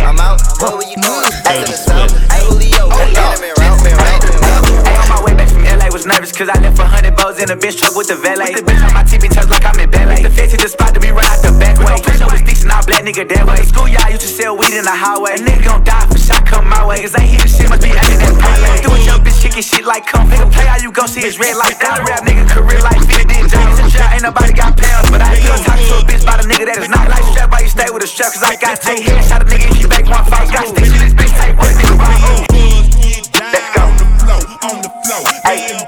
I'm 0.02 0.18
out. 0.18 0.40
What 0.60 0.74
were 0.74 0.88
you 0.88 0.96
doing? 0.96 1.97
Cause 6.38 6.54
I 6.54 6.62
left 6.62 6.78
a 6.78 6.86
hundred 6.86 7.18
bows 7.18 7.42
in 7.42 7.50
a 7.50 7.58
bitch 7.58 7.82
truck 7.82 7.98
with 7.98 8.06
the 8.06 8.14
valet. 8.14 8.54
With 8.54 8.62
the 8.62 8.70
bitch 8.70 8.78
on 8.86 8.94
my 8.94 9.02
TV 9.02 9.26
turns 9.26 9.50
like 9.50 9.66
I'm 9.66 9.74
in 9.82 9.90
ballet. 9.90 10.22
The 10.22 10.30
fence 10.30 10.54
hit 10.54 10.62
the 10.62 10.70
spot 10.70 10.94
to 10.94 11.02
be 11.02 11.10
run 11.10 11.26
out 11.26 11.42
the 11.42 11.50
back 11.58 11.74
way. 11.82 11.98
Push 11.98 12.22
up 12.22 12.30
with 12.30 12.46
sticks 12.46 12.62
and 12.62 12.70
all 12.70 12.86
black 12.86 13.02
nigga 13.02 13.26
that 13.26 13.42
way. 13.42 13.58
School 13.66 13.90
y'all 13.90 14.06
used 14.06 14.22
to 14.22 14.30
sell 14.30 14.54
weed 14.54 14.70
in 14.70 14.86
the 14.86 14.94
highway. 14.94 15.34
A 15.34 15.42
nigga 15.42 15.66
gon' 15.66 15.82
die 15.82 16.06
for 16.06 16.14
shot 16.14 16.46
come 16.46 16.70
my 16.70 16.86
way. 16.86 17.02
Cause 17.02 17.18
ain't 17.18 17.26
hear 17.26 17.42
the 17.42 17.50
shit, 17.50 17.66
must 17.66 17.82
be 17.82 17.90
acting 17.90 18.22
that 18.22 18.38
parlay. 18.38 18.78
Do 18.86 18.94
a 18.94 18.98
young 19.02 19.18
bitch 19.26 19.42
kicking 19.42 19.66
shit 19.66 19.82
like 19.82 20.06
come. 20.06 20.30
Nigga 20.30 20.46
play 20.54 20.66
how 20.70 20.78
you 20.78 20.94
gon' 20.94 21.10
see 21.10 21.26
his 21.26 21.42
red 21.42 21.58
like 21.58 21.74
that. 21.82 22.06
Rap 22.06 22.22
nigga 22.22 22.46
career 22.46 22.78
like 22.86 23.02
50 23.02 23.26
did 23.26 23.50
Jones. 23.50 23.82
And 23.82 23.90
ain't 23.98 24.22
nobody 24.22 24.54
got 24.54 24.78
pounds, 24.78 25.10
but 25.10 25.18
I 25.18 25.34
still 25.34 25.58
talk 25.66 25.74
to 25.74 25.94
a 25.98 26.02
bitch 26.06 26.22
about 26.22 26.38
a 26.38 26.46
nigga 26.46 26.70
that 26.70 26.78
is 26.78 26.86
not 26.86 27.10
like 27.10 27.26
strap. 27.34 27.50
Why 27.50 27.66
you 27.66 27.70
stay 27.72 27.90
with 27.90 28.06
a 28.06 28.10
strap? 28.10 28.30
Cause 28.30 28.46
I 28.46 28.54
got 28.54 28.78
take 28.78 29.02
head 29.02 29.26
shot 29.26 29.42
a 29.42 29.46
nigga 29.50 29.74
if 29.74 29.82
you 29.82 29.90
back 29.90 30.06
one 30.06 30.22
fight. 30.30 30.46
Got 30.54 30.70
sticks 30.70 30.94
in 30.94 31.02
this 31.02 31.14
bitch, 31.18 31.34
take 31.34 31.58
one 31.58 31.74
nigga 31.74 31.98
on. 31.98 32.46
Let's 33.42 33.68
go. 33.74 33.90
On 34.58 34.78
the 34.86 34.90
floor, 35.02 35.26
laying 35.42 35.74
buzz, 35.74 35.86
get 35.86 35.87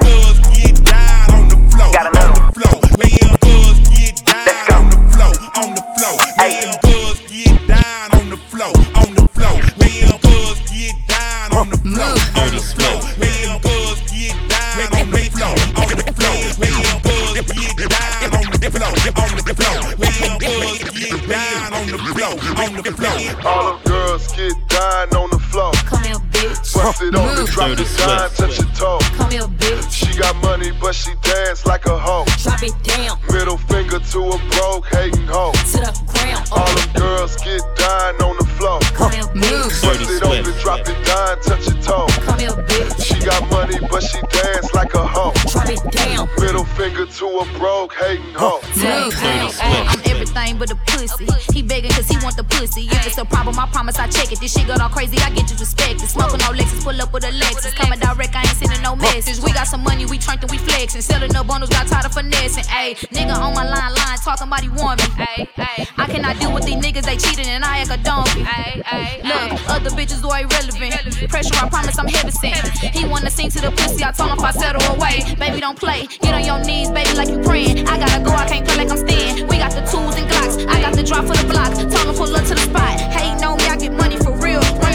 on 22.30 22.36
the. 22.36 22.50
On 22.60 22.82
the 22.82 22.92
floor. 22.92 23.46
All 23.46 23.74
them 23.74 23.82
girls 23.84 24.26
get 24.32 24.54
down 24.68 25.08
on 25.16 25.30
the 25.30 25.38
floor. 25.50 25.72
Come 25.86 26.04
here, 26.04 26.22
bitch. 26.30 26.74
Bust 26.74 27.02
it 27.02 27.14
on 27.14 27.34
the 27.34 27.44
drop 27.50 27.70
Dirty 27.70 27.82
it 27.82 28.36
touch 28.36 28.58
your 28.58 28.68
toe. 28.74 28.98
Come 29.16 29.30
here, 29.30 29.50
bitch. 29.58 29.90
She 29.90 30.18
got 30.18 30.36
money, 30.42 30.70
but 30.80 30.94
she 30.94 31.12
dance 31.22 31.66
like 31.66 31.86
a 31.86 31.98
hoe. 31.98 32.24
Drop 32.42 32.62
it 32.62 32.74
down 32.82 33.18
Middle 33.32 33.58
finger 33.58 33.98
to 33.98 34.18
a 34.30 34.38
broke 34.54 34.86
hating 34.86 35.26
hoe. 35.26 35.52
to 35.52 35.78
the 35.82 35.92
ground. 36.06 36.46
All 36.52 36.70
them 36.74 36.90
girls 36.94 37.36
get 37.36 37.62
down 37.76 38.22
on 38.22 38.36
the 38.38 38.46
floor. 38.56 38.80
Come 38.94 39.12
here, 39.12 39.26
bitch. 39.34 39.82
Dirty 39.82 40.04
Bust 40.04 40.10
it 40.10 40.22
on 40.22 40.44
the 40.44 40.52
drop 40.62 40.80
it 40.86 40.98
down, 41.04 41.40
touch 41.42 41.66
your 41.66 41.82
toe. 41.82 42.06
Come 42.22 42.38
here, 42.38 42.50
bitch. 42.50 43.02
She 43.02 43.18
got 43.24 43.42
money, 43.50 43.78
but 43.90 44.02
she 44.02 44.20
dance 44.30 44.72
like 44.74 44.94
a 44.94 45.06
hoe. 45.06 45.32
Drop 45.50 45.68
it 45.68 45.82
down. 45.90 46.28
Middle 46.38 46.64
finger 46.64 47.06
to 47.06 47.26
a 47.26 47.44
broke 47.58 47.94
hating 47.94 48.34
hoe. 48.34 48.60
Ay, 48.76 49.10
ay, 49.20 49.99
I'm 50.36 50.58
but 50.58 50.70
a 50.70 50.76
pussy. 50.76 51.26
He 51.52 51.62
begging 51.62 51.90
cause 51.90 52.08
he 52.08 52.16
want 52.22 52.36
the 52.36 52.44
pussy. 52.44 52.86
If 52.86 53.06
it's 53.06 53.18
a 53.18 53.24
problem, 53.24 53.58
I 53.58 53.66
promise 53.68 53.98
I 53.98 54.06
check 54.08 54.32
it. 54.32 54.40
This 54.40 54.52
shit 54.52 54.66
got 54.66 54.80
all 54.80 54.88
crazy, 54.88 55.18
I 55.18 55.30
get 55.30 55.50
you 55.50 55.56
respected. 55.56 56.08
Smoking 56.08 56.42
on 56.42 56.56
Lexus, 56.56 56.82
pull 56.82 57.00
up 57.00 57.12
with 57.12 57.24
a 57.24 57.32
Lexus. 57.32 57.74
Coming 57.74 57.98
direct, 57.98 58.34
I 58.34 58.40
ain't 58.40 58.56
sending 58.56 58.82
no 58.82 58.96
message. 58.96 59.42
We 59.42 59.52
got 59.52 59.66
some 59.66 59.82
money, 59.82 60.06
we 60.06 60.18
turned 60.18 60.42
and 60.42 60.50
we 60.50 60.58
flexing. 60.58 61.02
Selling 61.02 61.34
up 61.34 61.46
bundles, 61.46 61.70
got 61.70 61.86
tired 61.86 62.06
of 62.06 62.12
finessing. 62.12 62.64
Ayy, 62.64 62.96
nigga 63.10 63.34
on 63.34 63.54
my 63.54 63.64
line, 63.64 63.94
line, 63.94 64.18
talking 64.18 64.46
about 64.46 64.60
he 64.62 64.68
want 64.68 65.00
me. 65.00 65.24
Ayy, 65.24 65.48
ayy. 65.56 65.88
I 65.98 66.06
cannot 66.06 66.38
deal 66.38 66.52
with 66.52 66.64
these 66.64 66.76
niggas, 66.76 67.04
they 67.04 67.16
cheating 67.16 67.46
and 67.46 67.64
I 67.64 67.78
act 67.78 67.90
a 67.90 68.02
donkey. 68.02 68.42
Ayy, 68.44 68.82
ayy. 68.84 69.24
Look, 69.24 69.70
other 69.70 69.90
bitches 69.90 70.24
are 70.24 70.40
irrelevant. 70.40 71.28
Pressure, 71.28 71.54
I 71.54 71.68
promise 71.68 71.98
I'm 71.98 72.08
heavy 72.08 72.30
sent. 72.30 72.56
He 72.94 73.04
wanna 73.06 73.30
sing 73.30 73.50
to 73.50 73.60
the 73.60 73.70
pussy, 73.72 74.04
I 74.04 74.12
told 74.12 74.30
him 74.30 74.38
if 74.38 74.44
I 74.44 74.52
settle 74.52 74.82
away. 74.94 75.24
Baby, 75.38 75.60
don't 75.60 75.78
play. 75.78 76.06
Get 76.22 76.34
on 76.34 76.44
your 76.44 76.62
knees, 76.64 76.90
baby, 76.90 77.14
like 77.14 77.28
you 77.28 77.40
praying. 77.42 77.86
I 77.88 77.98
gotta 77.98 78.22
go, 78.24 78.32
I 78.32 78.46
can't 78.48 78.66
play 78.66 78.76
like 78.84 78.90
I'm 78.90 78.98
staying. 78.98 79.46
We 79.48 79.58
got 79.58 79.72
the 79.72 79.82
tools 79.90 80.16
and 80.20 80.30
glocks. 80.30 80.66
I 80.66 80.80
got 80.80 80.94
the 80.94 81.02
drop 81.02 81.26
for 81.26 81.36
the 81.36 81.46
block. 81.48 81.72
Told 81.74 82.06
him 82.08 82.14
pull 82.14 82.34
up 82.34 82.44
to 82.44 82.54
the 82.54 82.60
spot. 82.60 83.00
Hating 83.00 83.44
on 83.44 83.56
me, 83.58 83.64
I 83.64 83.76
get 83.76 83.92
money 83.92 84.16
for 84.18 84.32
real. 84.32 84.89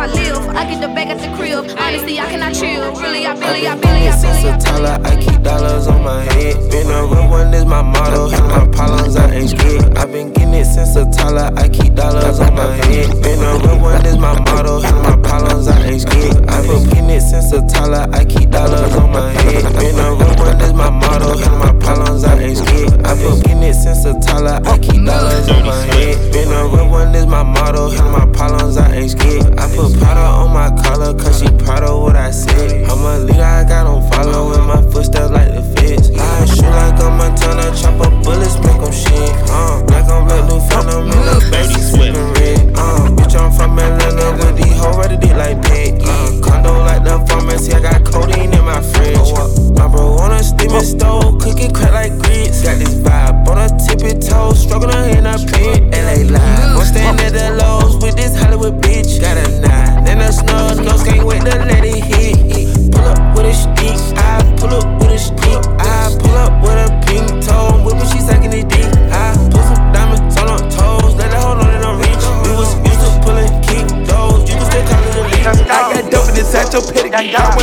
I 0.00 0.06
live. 0.06 0.48
I 0.56 0.64
get 0.64 0.80
the 0.80 0.88
bag 0.88 1.08
at 1.08 1.20
the 1.20 1.28
crib. 1.36 1.76
Honestly, 1.76 2.18
I 2.18 2.24
cannot 2.30 2.54
chill. 2.54 2.88
Really, 2.96 3.26
I 3.26 3.34
really, 3.34 3.66
I 3.68 3.74
really, 3.76 4.08
I 4.08 4.12
I 4.12 4.16
Since 4.16 4.44
a 4.48 4.56
toddler, 4.56 4.96
I 5.04 5.20
keep 5.20 5.42
dollars 5.42 5.88
on 5.88 6.02
my 6.02 6.24
head. 6.24 6.56
Been 6.70 6.88
a 6.88 7.04
real 7.04 7.28
one 7.28 7.52
is 7.52 7.66
my 7.66 7.82
motto. 7.82 8.28
Hit 8.28 8.40
my 8.44 8.64
problems, 8.72 9.16
I 9.16 9.30
ain't 9.30 9.50
scared. 9.50 9.98
I've 9.98 10.10
been 10.10 10.32
getting 10.32 10.54
it 10.54 10.64
since 10.64 10.96
a 10.96 11.04
toddler. 11.04 11.52
I 11.54 11.68
keep 11.68 11.94
dollars 11.94 12.40
on 12.40 12.54
my 12.54 12.76
head. 12.76 13.12
Been 13.22 13.44
a 13.44 13.58
real 13.60 13.78
one 13.78 14.06
is 14.06 14.16
my 14.16 14.40
motto. 14.40 14.80
Hit 14.80 14.94
my 15.04 15.16
problems, 15.20 15.68
I 15.68 15.84
ain't 15.84 16.00
scared. 16.00 16.48
I've 16.48 16.64
been 16.64 16.88
getting 16.88 17.10
it 17.10 17.20
since 17.20 17.52
a 17.52 17.60
toddler. 17.68 18.08
I 18.10 18.24
keep 18.24 18.48
dollars 18.48 18.96
on 18.96 19.12
my 19.12 19.30
head. 19.30 19.68
Been 19.76 20.00
a 20.00 20.16
real 20.16 20.34
one 20.40 20.60
is 20.62 20.72
my 20.72 20.88
motto. 20.88 21.36
Hit 21.36 21.52
my 21.60 21.72
problems, 21.76 22.24
I 22.24 22.40
ain't 22.40 22.56
scared. 22.56 23.04
I've 23.04 23.18
been 23.20 23.36
getting 23.42 23.62
it 23.64 23.74
since 23.74 24.06
a 24.06 24.14
toddler. 24.18 24.64
I 24.64 24.78
keep 24.78 25.04
dollars 25.04 25.48
on 25.50 25.66
my 25.66 25.76
head. 25.92 26.32
Been 26.32 26.48
a 26.52 26.64
real 26.72 26.88
one 26.88 27.14
is 27.14 27.26
my 27.26 27.42
motto. 27.42 27.90
Hit 27.90 28.04
my 28.04 28.24
problems, 28.32 28.78
I 28.78 28.96
ain't 28.96 29.10
scared. 29.10 29.58
I 29.60 29.68
put 29.76 29.89
powder 29.98 30.20
on 30.20 30.52
my 30.52 30.70
collar, 30.82 31.14
cause 31.14 31.40
she 31.40 31.48
proud 31.64 31.84
of 31.84 32.02
what 32.02 32.16
I 32.16 32.30
said. 32.30 32.84
I'm 32.88 33.04
a 33.04 33.18
leader, 33.18 33.42
I 33.42 33.64
got 33.64 33.86
on 33.86 34.08
follow 34.10 34.52
in 34.54 34.66
my 34.66 34.82
footsteps 34.90 35.30
like 35.30 35.48
the 35.54 35.62
feds. 35.74 36.10
I 36.10 36.44
shoot 36.46 36.70
like 36.70 37.00
I'm 37.00 37.14
a 37.14 37.30
Montana, 37.30 37.74
chop 37.76 38.00
up 38.00 38.14
bullets, 38.24 38.56
make 38.60 38.80
them 38.80 38.92
shit. 38.92 39.32
Uh, 39.50 39.82
like 39.88 40.08
I'm 40.08 40.26
Black 40.26 40.44
New 40.48 40.60
Phantom, 40.68 41.04
in 41.04 41.20
the 41.26 41.36
baby 41.50 41.80
sipping 41.80 42.32
red. 42.36 42.72
Uh, 42.76 43.10
bitch, 43.16 43.34
I'm 43.38 43.52
from 43.52 43.78
Atlanta 43.78 44.36
with 44.38 44.56
these 44.56 44.76
hoes 44.78 44.96
ready 44.96 45.16
dick 45.16 45.36
like 45.36 45.60
that. 45.62 45.90
Yeah, 46.00 46.40
condo 46.40 46.72
like 46.80 47.04
the 47.04 47.18
pharmacy, 47.28 47.72
I 47.72 47.80
got 47.80 48.04
codeine 48.04 48.52
in 48.52 48.64
my 48.64 48.80
fridge. 48.80 49.32
My 49.76 49.88
bro 49.88 50.18
on 50.18 50.32
a 50.32 50.42
steaming 50.42 50.80
stove, 50.80 51.38
cooking 51.40 51.72
crack 51.72 51.92
like 51.92 52.18
grits. 52.18 52.62
Got 52.62 52.78
this 52.78 52.94
vibe 52.94 53.48
on 53.48 53.58
a 53.58 53.68
tippy 53.78 54.18
toe, 54.18 54.52
struggling 54.52 55.16
in 55.16 55.26
a 55.26 55.36
pit. 55.38 55.88
LA 55.92 56.28
live, 56.28 56.76
I'm 56.76 56.84
staying 56.84 57.20
at 57.20 57.32
the 57.32 57.56
lows 57.56 58.02
with 58.02 58.16
this 58.16 58.36
Hollywood 58.36 58.80
bitch. 58.82 59.20
Got 59.20 59.36
a 59.36 59.60
nine 59.60 59.79
a 60.30 60.32
snub 60.32 60.78
nose, 60.78 61.02
can't 61.02 61.24
wait 61.26 61.40
to 61.40 61.58
let 61.58 61.84
it 61.84 62.04
hit. 62.04 62.92
Pull 62.92 63.04
up 63.04 63.36
with 63.36 63.46
a 63.46 63.54
stick, 63.54 64.18
I 64.18 64.56
pull 64.56 64.74
up 64.74 65.00
with 65.00 65.10
a 65.10 65.18
stick. 65.18 65.62
I 65.80 66.16
pull 66.20 66.36
up 66.36 66.62
with 66.62 66.78
a 66.78 66.88
pink 67.06 67.44
toe, 67.44 67.82
whipping, 67.84 68.08
she 68.10 68.20
sucking 68.20 68.52
it 68.52 68.68
deep. 68.68 68.99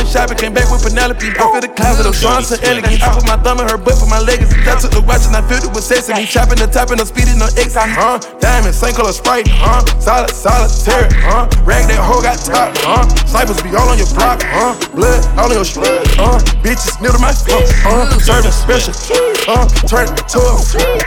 Shopping, 0.08 0.40
came 0.40 0.54
back 0.56 0.72
with 0.72 0.80
Penelope. 0.80 1.20
I 1.20 1.44
feel 1.52 1.60
the 1.60 1.68
closet 1.68 2.08
of 2.08 2.16
Sean 2.16 2.40
so 2.42 2.56
elegant. 2.64 3.04
I 3.04 3.12
put 3.12 3.28
my 3.28 3.36
thumb 3.44 3.60
in 3.60 3.68
her 3.68 3.76
butt 3.76 4.00
for 4.00 4.08
my 4.08 4.18
legacy. 4.18 4.56
I 4.64 4.80
took 4.80 4.96
the 4.96 5.04
watch 5.04 5.28
and 5.28 5.36
I 5.36 5.44
filled 5.44 5.68
it 5.68 5.72
with 5.76 5.84
sesame. 5.84 6.24
Chopping 6.24 6.58
the 6.58 6.66
top 6.66 6.90
and 6.90 7.00
I'm 7.00 7.06
speeding 7.06 7.36
on 7.44 7.52
X. 7.60 7.76
Huh? 7.76 8.18
Diamond, 8.40 8.74
same 8.74 8.96
color 8.96 9.12
sprite. 9.12 9.46
Huh? 9.52 9.84
Solid, 10.00 10.32
solitary. 10.32 11.12
Huh? 11.20 11.44
Rag 11.68 11.84
that 11.92 12.00
hoe 12.00 12.24
got 12.24 12.40
top. 12.40 12.72
Huh? 12.80 13.04
Snipers 13.28 13.60
be 13.60 13.70
all 13.76 13.92
on 13.92 14.00
your 14.00 14.08
block. 14.16 14.40
Huh? 14.42 14.72
Blood 14.96 15.20
all 15.36 15.52
on 15.52 15.60
your 15.60 15.68
street. 15.68 16.00
Huh? 16.16 16.40
Bitches 16.64 16.96
kneel 17.04 17.12
to 17.12 17.20
my 17.20 17.36
feet. 17.36 17.68
Huh? 17.84 18.08
Serving 18.24 18.56
special. 18.56 18.96
Huh? 19.44 19.68
Turn 19.84 20.08
it 20.08 20.24
to 20.32 20.40
a 20.40 20.56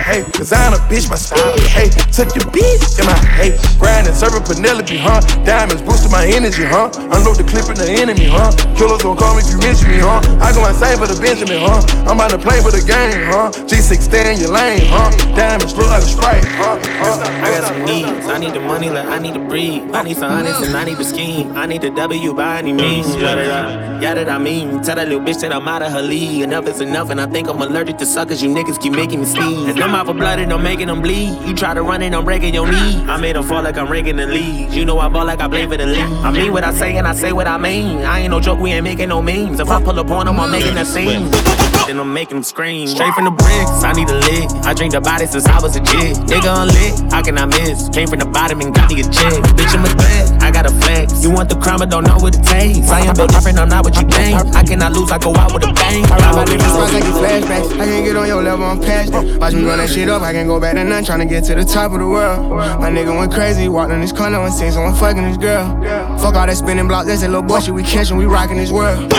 Hey, 0.05 0.21
design 0.37 0.73
a 0.73 0.79
bitch 0.85 1.09
my 1.09 1.17
style. 1.17 1.57
Hey, 1.73 1.89
took 2.13 2.29
your 2.37 2.45
bitch 2.53 3.01
in 3.01 3.05
my 3.09 3.17
hey. 3.33 3.57
Grinding, 3.81 4.13
serving 4.13 4.45
Penelope. 4.45 4.97
Huh? 4.97 5.21
Diamonds 5.41 5.81
boosting 5.81 6.11
my 6.11 6.25
energy. 6.29 6.63
Huh? 6.63 6.93
Unload 7.17 7.41
the 7.41 7.45
clip 7.47 7.65
in 7.65 7.77
the 7.81 7.89
enemy. 7.89 8.29
Huh? 8.29 8.51
Killers 8.91 9.03
gon' 9.03 9.15
call 9.15 9.35
me 9.35 9.41
if 9.41 9.49
you 9.49 9.57
mention 9.57 9.87
me. 9.87 9.99
Huh? 9.99 10.19
I 10.43 10.51
go 10.51 10.67
insane 10.67 10.97
for 10.99 11.07
the 11.07 11.15
Benjamin. 11.15 11.63
Huh? 11.63 11.79
I'm 12.11 12.19
about 12.19 12.31
to 12.31 12.37
play 12.37 12.59
for 12.59 12.71
the 12.71 12.83
game. 12.83 13.23
Huh? 13.23 13.47
G6 13.63 14.01
stay 14.01 14.33
in 14.33 14.39
your 14.41 14.51
lane. 14.51 14.83
Huh? 14.91 15.07
Diamonds 15.33 15.77
look 15.77 15.87
like 15.87 16.03
a 16.03 16.05
sprite. 16.05 16.43
Huh? 16.59 16.75
huh? 16.99 17.23
I 17.23 17.51
got 17.55 17.71
some 17.71 17.85
needs. 17.85 18.27
I 18.27 18.37
need 18.37 18.53
the 18.53 18.59
money 18.59 18.89
like 18.89 19.07
I 19.07 19.17
need 19.19 19.33
to 19.35 19.39
breathe. 19.39 19.95
I 19.95 20.03
need 20.03 20.17
some 20.17 20.29
honest 20.29 20.63
and 20.63 20.75
I 20.75 20.83
need 20.83 20.97
the 20.97 21.05
scheme. 21.05 21.55
I 21.55 21.67
need 21.67 21.83
the 21.83 21.91
W 21.91 22.33
by 22.33 22.57
any 22.57 22.73
means. 22.73 23.15
Yada 23.15 23.47
da, 23.47 23.99
yada 24.01 24.25
da 24.25 24.37
mean. 24.37 24.83
Tell 24.83 24.97
that 24.97 25.07
little 25.07 25.23
bitch 25.23 25.39
that 25.39 25.53
I'm 25.53 25.65
out 25.69 25.83
of 25.83 25.93
her 25.93 26.01
league. 26.01 26.41
Enough 26.41 26.67
is 26.67 26.81
enough, 26.81 27.09
and 27.11 27.21
I 27.21 27.27
think 27.27 27.47
I'm 27.47 27.61
allergic 27.61 27.97
to 27.99 28.05
suckers. 28.05 28.43
You 28.43 28.49
niggas 28.49 28.81
keep 28.81 28.91
making 28.91 29.21
me 29.21 29.25
sneeze. 29.25 29.69
And 29.69 29.79
I'm 29.79 29.95
out 29.95 30.07
for 30.07 30.13
blood 30.13 30.39
and 30.39 30.51
I'm 30.51 30.63
making 30.63 30.87
them 30.87 31.01
bleed. 31.01 31.39
You 31.47 31.55
try 31.55 31.73
to 31.73 31.81
run 31.81 32.01
and 32.01 32.13
I'm 32.13 32.25
breaking 32.25 32.53
your 32.53 32.69
knee. 32.69 32.97
I 33.07 33.15
made 33.15 33.37
them 33.37 33.43
fall 33.43 33.63
like 33.63 33.77
I'm 33.77 33.89
ranking 33.89 34.17
the 34.17 34.27
league. 34.27 34.73
You 34.73 34.83
know 34.83 34.99
I 34.99 35.07
ball 35.07 35.25
like 35.25 35.39
I 35.39 35.47
play 35.47 35.65
for 35.65 35.77
the 35.77 35.85
league. 35.85 36.11
I 36.25 36.31
mean 36.31 36.51
what 36.51 36.65
I 36.65 36.73
say 36.73 36.97
and 36.97 37.07
I 37.07 37.13
say 37.13 37.31
what 37.31 37.47
I 37.47 37.57
mean. 37.57 37.99
I 37.99 38.19
ain't 38.19 38.31
no 38.31 38.41
joke, 38.41 38.59
we 38.59 38.71
ain't 38.71 38.80
making 38.81 39.09
no 39.09 39.21
memes. 39.21 39.59
If 39.59 39.69
I 39.69 39.81
pull 39.81 39.99
up 39.99 40.09
on 40.09 40.25
them, 40.25 40.39
I'm 40.39 40.51
making 40.51 40.77
a 40.77 40.85
scene. 40.85 41.70
I'm 41.99 42.13
making 42.13 42.37
them 42.37 42.43
scream. 42.43 42.87
Straight 42.87 43.13
from 43.13 43.25
the 43.25 43.31
bricks, 43.31 43.83
I 43.83 43.93
need 43.93 44.09
a 44.09 44.15
lick. 44.15 44.47
I 44.63 44.73
drink 44.73 44.93
the 44.93 45.01
body 45.01 45.25
since 45.25 45.45
I 45.45 45.59
was 45.59 45.75
a 45.75 45.81
jig. 45.81 46.15
Nigga 46.29 46.51
unlit, 46.63 47.11
how 47.11 47.21
can 47.21 47.37
I 47.37 47.45
miss? 47.45 47.89
Came 47.89 48.07
from 48.07 48.19
the 48.19 48.25
bottom 48.25 48.61
and 48.61 48.73
got 48.73 48.91
me 48.91 49.01
a 49.01 49.03
check. 49.03 49.39
Bitch, 49.57 49.73
I'm 49.73 49.85
a 49.85 49.89
threat, 49.89 50.43
I 50.43 50.51
got 50.51 50.65
a 50.65 50.73
flex. 50.83 51.23
You 51.23 51.31
want 51.31 51.49
the 51.49 51.55
crime, 51.55 51.79
but 51.79 51.89
don't 51.89 52.05
know 52.05 52.17
what 52.17 52.35
it 52.35 52.43
takes. 52.43 52.89
I 52.89 53.01
am 53.01 53.15
built 53.15 53.31
different, 53.31 53.57
I'm 53.57 53.69
not 53.69 53.83
what 53.83 53.95
you 53.95 54.07
think. 54.07 54.37
I 54.55 54.63
cannot 54.63 54.93
lose, 54.93 55.11
I 55.11 55.17
go 55.17 55.35
out 55.35 55.53
with 55.53 55.63
a 55.63 55.73
bang. 55.73 56.05
I 56.05 56.45
different 56.45 56.61
spots 56.61 56.93
like 56.93 57.03
you 57.03 57.15
flashbacks. 57.17 57.79
I 57.79 57.85
can't 57.85 58.05
get 58.05 58.15
on 58.15 58.27
your 58.27 58.43
level, 58.43 58.65
I'm 58.65 58.79
past 58.79 59.11
that. 59.11 59.25
Watch 59.39 59.53
me 59.53 59.63
run 59.65 59.79
that 59.79 59.89
shit 59.89 60.09
up, 60.09 60.21
I 60.21 60.33
can't 60.33 60.47
go 60.47 60.59
back 60.59 60.75
to 60.75 60.83
none, 60.83 61.03
tryna 61.03 61.27
get 61.27 61.43
to 61.45 61.55
the 61.55 61.65
top 61.65 61.91
of 61.93 61.99
the 61.99 62.07
world. 62.07 62.51
My 62.79 62.89
nigga 62.89 63.17
went 63.17 63.33
crazy, 63.33 63.69
walked 63.69 63.91
in 63.91 64.01
this 64.01 64.11
corner 64.11 64.39
and 64.39 64.53
seen 64.53 64.71
someone 64.71 64.95
fucking 64.95 65.23
this 65.23 65.37
girl. 65.37 65.65
Fuck 66.19 66.35
all 66.35 66.45
that 66.45 66.57
spinning 66.57 66.87
block, 66.87 67.05
that's 67.05 67.23
a 67.23 67.27
little 67.27 67.41
bullshit. 67.41 67.65
shit 67.65 67.73
we 67.73 67.83
catchin', 67.83 68.17
we 68.17 68.25
rockin' 68.25 68.57
this 68.57 68.71
world. 68.71 69.11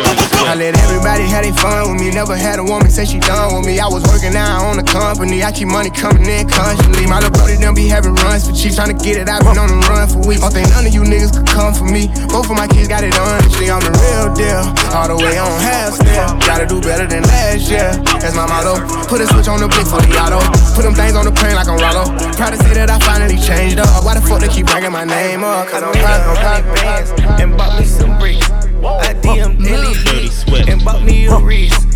I 0.42 0.54
let 0.54 0.76
everybody 0.76 1.24
have 1.24 1.44
their 1.44 1.54
fun 1.54 1.92
with 1.92 2.02
me. 2.02 2.10
Never 2.10 2.36
had 2.36 2.58
a 2.58 2.61
woman 2.64 2.90
say 2.90 3.04
she 3.04 3.18
done 3.18 3.54
with 3.54 3.66
me. 3.66 3.78
I 3.80 3.88
was 3.88 4.02
working 4.08 4.34
out 4.36 4.64
on 4.64 4.76
the 4.76 4.86
company. 4.86 5.42
I 5.42 5.52
keep 5.52 5.68
money 5.68 5.90
coming 5.90 6.26
in 6.26 6.48
constantly. 6.48 7.06
My 7.06 7.18
little 7.18 7.32
brother 7.32 7.56
them 7.56 7.74
be 7.74 7.88
having 7.88 8.14
runs 8.14 8.48
for 8.48 8.54
cheap. 8.54 8.74
Trying 8.74 8.96
to 8.96 8.98
get 8.98 9.16
it, 9.16 9.28
i 9.28 9.38
been 9.40 9.58
on 9.58 9.68
the 9.68 9.78
run 9.88 10.08
for 10.08 10.20
weeks. 10.26 10.40
Don't 10.40 10.52
think 10.52 10.68
none 10.70 10.86
of 10.86 10.92
you 10.94 11.02
niggas 11.02 11.32
could 11.32 11.48
come 11.48 11.74
for 11.74 11.88
me. 11.88 12.08
Both 12.28 12.50
of 12.50 12.56
my 12.56 12.66
kids 12.66 12.88
got 12.88 13.04
it 13.04 13.14
honestly. 13.18 13.70
I'm 13.70 13.80
the 13.80 13.92
real 13.92 14.28
deal. 14.34 14.62
All 14.94 15.08
the 15.08 15.16
way 15.16 15.38
on 15.38 15.52
half 15.60 15.96
step. 15.96 16.40
Gotta 16.44 16.66
do 16.66 16.80
better 16.80 17.06
than 17.06 17.22
last 17.24 17.70
year. 17.70 17.90
That's 18.20 18.34
my 18.34 18.46
motto. 18.46 18.80
Put 19.06 19.20
a 19.20 19.26
switch 19.26 19.48
on 19.48 19.60
the 19.60 19.68
blick 19.68 19.86
for 19.86 20.00
the 20.02 20.12
auto. 20.18 20.40
Put 20.74 20.82
them 20.82 20.94
things 20.94 21.14
on 21.14 21.24
the 21.24 21.32
plane 21.32 21.54
like 21.54 21.68
I'm 21.68 21.78
Rollo. 21.78 22.10
Proud 22.36 22.52
to 22.54 22.58
say 22.60 22.74
that 22.74 22.90
I 22.90 22.98
finally 23.00 23.38
changed 23.38 23.78
up. 23.78 24.04
Why 24.04 24.14
the 24.14 24.22
fuck 24.22 24.40
they 24.40 24.48
keep 24.48 24.66
bringing 24.66 24.92
my 24.92 25.04
name 25.04 25.44
up? 25.44 25.68
Cause 25.68 25.82
I'm 25.82 25.92
pop, 25.94 26.20
I'm 26.26 26.36
pop, 26.36 26.62
bands 26.76 27.10
and 27.40 27.56
bought 27.56 27.78
me 27.78 27.86
some 27.86 28.18
bricks. 28.18 28.50
I 28.50 29.14
DM 29.14 29.58
Nelly 29.58 30.70
and 30.70 30.84
bought 30.84 31.02
me 31.02 31.26
a 31.26 31.38
wrist. 31.38 31.91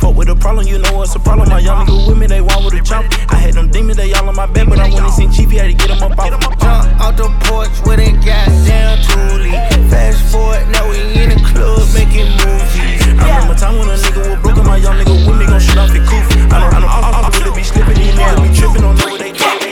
Fuck 0.00 0.16
with 0.16 0.30
a 0.30 0.34
problem, 0.34 0.66
you 0.66 0.78
know 0.78 0.94
what's 0.96 1.14
a 1.14 1.18
problem. 1.20 1.50
My 1.50 1.58
young 1.58 1.84
nigga 1.84 2.08
with 2.08 2.16
me, 2.16 2.26
they 2.26 2.40
want 2.40 2.64
with 2.64 2.72
a 2.72 2.82
chop. 2.82 3.04
I 3.28 3.36
had 3.36 3.52
them 3.52 3.70
demons, 3.70 3.98
they 3.98 4.12
all 4.14 4.26
on 4.26 4.34
my 4.34 4.46
back, 4.46 4.66
but 4.66 4.78
I 4.78 4.88
went 4.88 5.04
and 5.04 5.12
seen 5.12 5.30
Chief, 5.30 5.50
had 5.50 5.68
to 5.68 5.74
get 5.74 5.88
them 5.88 6.02
up 6.02 6.18
off. 6.18 6.30
Jump 6.30 6.56
out 6.96 7.16
the 7.18 7.28
porch 7.44 7.68
with 7.84 8.00
a 8.00 8.10
goddamn 8.24 8.96
toolie. 9.04 9.52
Fast 9.90 10.32
forward, 10.32 10.66
now 10.72 10.88
we 10.88 10.96
in 11.20 11.28
the 11.28 11.40
club 11.52 11.84
making 11.92 12.32
movies. 12.40 13.04
I 13.20 13.28
remember 13.28 13.60
time 13.60 13.76
when 13.76 13.92
a 13.92 14.00
nigga 14.00 14.24
was 14.24 14.40
broke, 14.40 14.56
and 14.56 14.66
my 14.66 14.78
young 14.78 14.96
nigga 14.96 15.12
with 15.28 15.36
me 15.36 15.44
gon' 15.44 15.60
shoot 15.60 15.76
off 15.76 15.92
the 15.92 16.00
coof. 16.00 16.24
I 16.48 16.64
don't, 16.64 16.72
I 16.72 16.80
don't, 16.80 16.88
I 16.88 17.20
don't 17.20 17.36
really 17.36 17.60
be 17.60 17.62
slipping, 17.62 18.00
these 18.00 18.16
niggas 18.16 18.40
be 18.40 18.56
tripping, 18.56 18.80
don't 18.80 18.96
know 18.96 19.04
what 19.04 19.20
they 19.20 19.32
talk. 19.32 19.69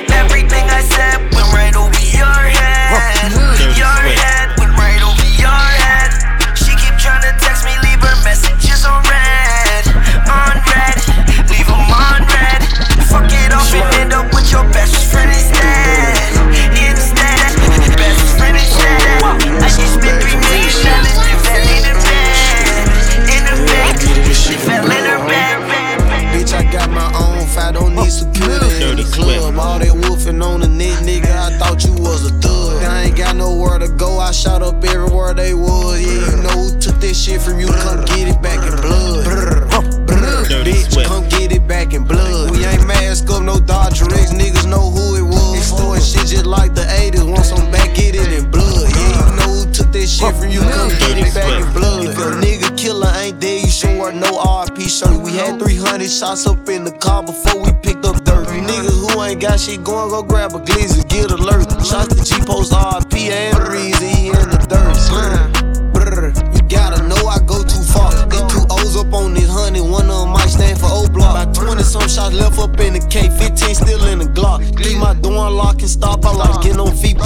From 37.49 37.61
you, 37.61 37.69
come 37.69 38.05
get 38.05 38.29
it 38.29 38.41
back 38.43 38.61
in 38.61 38.77
blood. 38.81 39.25
Brr, 39.25 39.65
brr, 40.05 40.45
bitch, 40.65 41.05
come 41.05 41.29
get 41.29 41.53
it 41.53 41.67
back 41.67 41.95
in 41.95 42.05
blood. 42.05 42.51
We 42.51 42.65
ain't 42.65 42.87
mask 42.87 43.31
up, 43.31 43.43
no 43.43 43.59
Dodger 43.59 44.05
X, 44.13 44.33
niggas 44.33 44.69
know 44.69 44.91
who 44.91 45.17
it 45.17 45.23
was. 45.23 45.57
Extorting 45.57 46.05
shit 46.05 46.27
just 46.29 46.47
like 46.47 46.75
the 46.75 46.83
80s, 46.83 47.25
once 47.25 47.53
I'm 47.53 47.71
back, 47.71 47.95
get 47.95 48.15
it 48.15 48.33
in 48.33 48.51
blood. 48.51 48.91
Yeah, 48.93 49.31
you 49.31 49.37
know 49.37 49.65
who 49.65 49.73
took 49.73 49.93
that 49.93 50.07
shit 50.07 50.35
from 50.37 50.51
you, 50.51 50.61
come 50.61 50.91
get 51.01 51.17
it 51.17 51.35
back 51.35 51.65
in 51.65 51.73
blood. 51.73 52.05
If 52.05 52.19
a 52.19 52.37
nigga 52.37 52.77
killer 52.77 53.13
ain't 53.17 53.41
dead, 53.41 53.65
you 53.65 53.71
should 53.71 53.99
wear 53.99 54.13
no 54.13 54.29
RP 54.29 54.89
shirt. 54.89 55.17
We 55.23 55.33
had 55.33 55.59
300 55.59 56.11
shots 56.11 56.47
up 56.47 56.69
in 56.69 56.85
the 56.85 56.93
car 56.93 57.23
before 57.23 57.63
we 57.63 57.73
picked 57.83 58.05
up 58.05 58.23
dirt. 58.25 58.49
You 58.53 58.61
niggas 58.61 59.15
who 59.15 59.23
ain't 59.23 59.41
got 59.41 59.59
shit 59.59 59.83
going, 59.85 60.11
go 60.11 60.23
grab 60.23 60.53
a 60.53 60.61
glizzy, 60.61 61.09
get 61.09 61.31
alert. 61.31 61.65
Shots 61.85 62.13
to 62.13 62.21
G 62.23 62.45
Post 62.45 62.73
RP 62.73 63.31
and 63.31 63.57
Reezy, 63.57 64.13
he 64.15 64.27
in 64.29 64.51
the 64.53 64.59
dirt. 64.69 65.48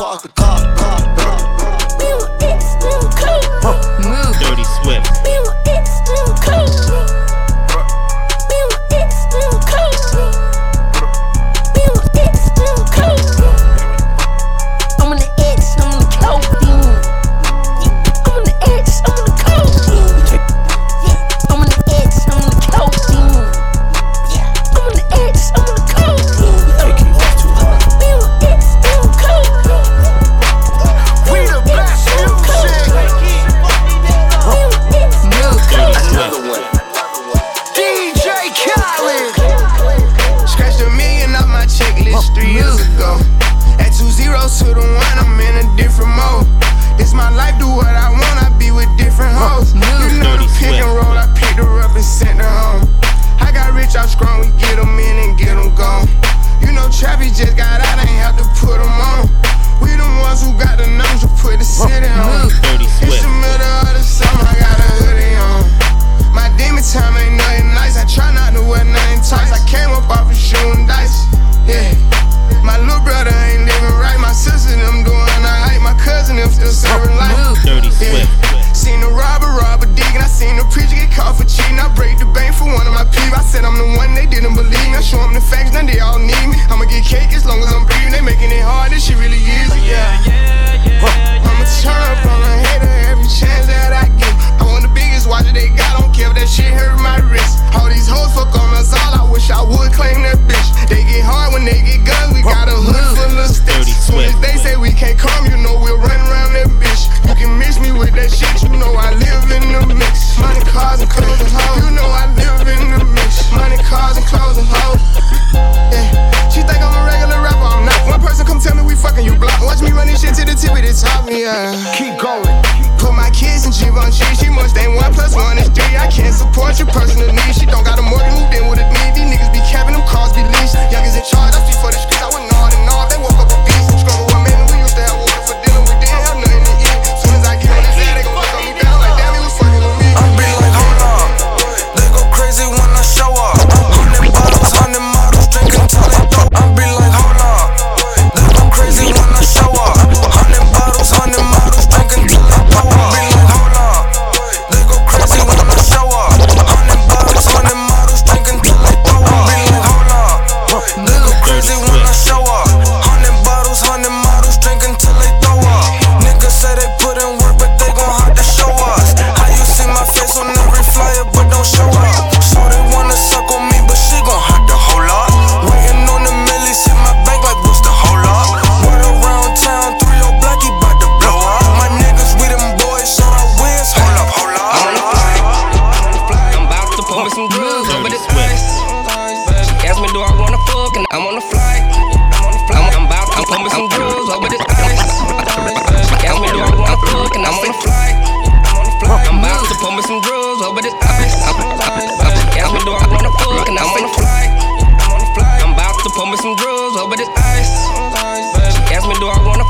Park 0.03 0.23
the 0.23 0.29
car. 0.31 0.62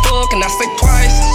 Fuck? 0.05 0.33
And 0.33 0.43
I 0.43 0.49
say 0.49 0.69
twice. 0.77 1.32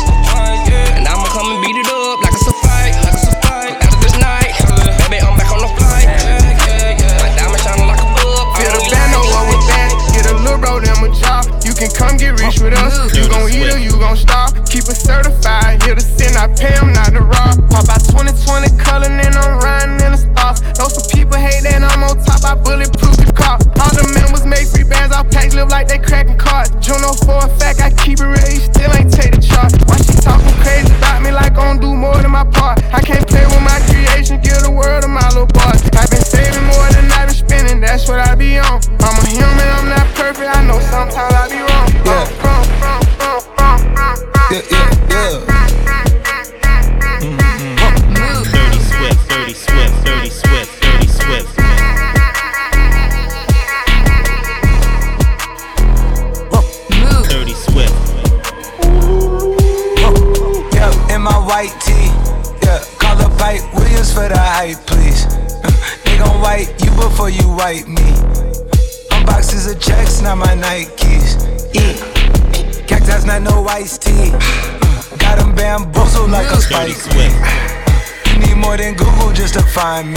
Just 79.87 80.16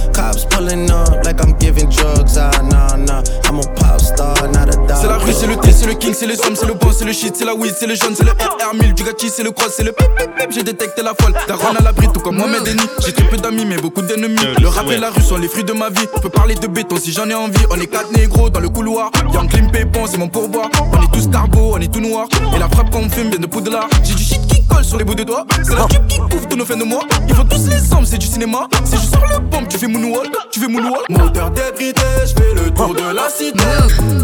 C'est 4.99 5.07
la 5.07 5.17
rue, 5.17 5.33
c'est 5.33 5.47
le 5.47 5.55
T, 5.55 5.71
c'est 5.71 5.87
le 5.87 5.93
king, 5.93 6.13
c'est 6.13 6.27
le 6.27 6.35
somme, 6.35 6.55
c'est 6.55 6.67
le 6.67 6.73
bon, 6.73 6.91
c'est 6.91 7.05
le 7.05 7.13
shit, 7.13 7.35
c'est 7.35 7.45
la 7.45 7.55
weed, 7.55 7.73
c'est 7.77 7.87
le 7.87 7.95
jaune, 7.95 8.13
c'est 8.15 8.23
le 8.23 8.31
RR1000, 8.31 8.93
du 8.93 9.03
gâchis, 9.03 9.29
c'est 9.29 9.43
le 9.43 9.51
cross, 9.51 9.73
c'est 9.75 9.83
le 9.83 9.91
pip, 9.91 10.07
j'ai 10.51 10.63
détecté 10.63 11.01
la 11.01 11.13
folle. 11.19 11.33
Daron 11.47 11.75
à 11.77 11.81
l'abri, 11.81 12.07
tout 12.13 12.19
comme 12.19 12.37
Mohamed 12.37 12.67
Eni. 12.67 12.81
J'ai 13.05 13.13
très 13.13 13.27
peu 13.27 13.37
d'amis, 13.37 13.65
mais 13.65 13.77
beaucoup 13.77 14.01
d'ennemis. 14.01 14.37
Le 14.59 14.67
rap 14.67 14.89
et 14.91 14.97
la 14.97 15.09
rue 15.09 15.21
sont 15.21 15.37
les 15.37 15.47
fruits 15.47 15.63
de 15.63 15.73
ma 15.73 15.89
vie. 15.89 16.07
On 16.15 16.19
peut 16.19 16.29
parler 16.29 16.55
de 16.55 16.67
béton 16.67 16.97
si 16.97 17.11
j'en 17.11 17.29
ai 17.29 17.33
envie. 17.33 17.65
On 17.71 17.79
est 17.79 17.87
quatre 17.87 18.11
négros 18.11 18.49
dans 18.49 18.59
le 18.59 18.69
couloir. 18.69 19.11
Young 19.33 19.49
Clim 19.49 19.71
Pépon, 19.71 20.05
c'est 20.07 20.17
mon 20.17 20.27
pourboire. 20.27 20.69
On 20.93 21.01
est 21.01 21.11
tous 21.11 21.29
carbo, 21.29 21.73
on 21.75 21.77
est 21.79 21.91
tout 21.91 22.01
noir. 22.01 22.27
Et 22.55 22.59
la 22.59 22.69
frappe 22.69 22.89
qu'on 22.91 23.09
fume 23.09 23.29
vient 23.29 23.39
de 23.39 23.47
Poudlard. 23.47 23.87
J'ai 24.03 24.13
du 24.13 24.23
shit 24.23 24.45
qui 24.47 24.65
colle 24.67 24.83
sur 24.83 24.97
les 24.97 25.03
bouts 25.03 25.15
de 25.15 25.23
doigts. 25.23 25.45
C'est 25.63 25.75
la 25.75 25.85
tube 25.85 26.05
qui 26.07 26.19
couvre 26.19 26.47
tous 26.47 26.57
nos 26.57 26.65
fins 26.65 26.77
de 26.77 26.83
mois. 26.83 27.03
Ils 27.27 27.35
font 27.35 27.45
tous 27.45 27.67
les 27.67 27.93
hommes, 27.93 28.05
c'est 28.05 28.17
du 28.17 28.27
cinéma. 28.27 28.67
Si 28.85 28.97
je 28.97 29.01
sors 29.01 29.25
le 29.27 29.39
bombe, 29.39 29.67
tu 29.67 29.77
fais 29.77 29.87
moonwalk, 30.01 30.49
tu 30.51 30.59
fais 30.59 30.67
moonwalk. 30.67 31.09
Moteur 31.09 31.51
débridé, 31.51 32.01
je 32.25 32.33
fais 32.33 32.53
le 32.55 32.71
tour 32.71 32.93
de 32.93 33.13
la 33.13 33.29
cité. 33.29 33.63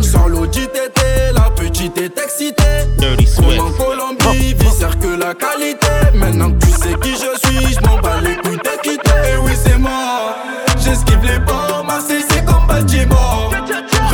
Sans 0.01 0.27
l'audit 0.27 0.71
tété, 0.71 1.05
la 1.33 1.49
petite 1.51 1.97
est 1.97 2.17
excitée. 2.19 2.63
Dirty 2.97 3.25
Comme 3.25 3.45
Swift. 3.45 3.61
en 3.61 3.71
Colombie, 3.71 4.53
viscère 4.53 4.97
que 4.99 5.07
la 5.07 5.33
qualité. 5.33 5.87
Maintenant 6.13 6.51
que 6.51 6.65
tu 6.65 6.71
sais 6.71 6.95
qui 7.01 7.11
je 7.11 7.47
suis, 7.47 7.73
je 7.73 7.79
m'en 7.87 7.97
bats 7.99 8.21
les 8.21 8.35
couilles 8.37 8.57
de 8.57 8.81
quitter. 8.81 9.11
Et 9.33 9.37
oui, 9.43 9.51
c'est 9.61 9.77
moi. 9.77 10.35
J'esquive 10.83 11.23
les 11.23 11.39
bombes, 11.39 11.85
Marseille, 11.85 12.23
c'est 12.29 12.45
comme 12.45 12.65
Baltimore. 12.67 13.51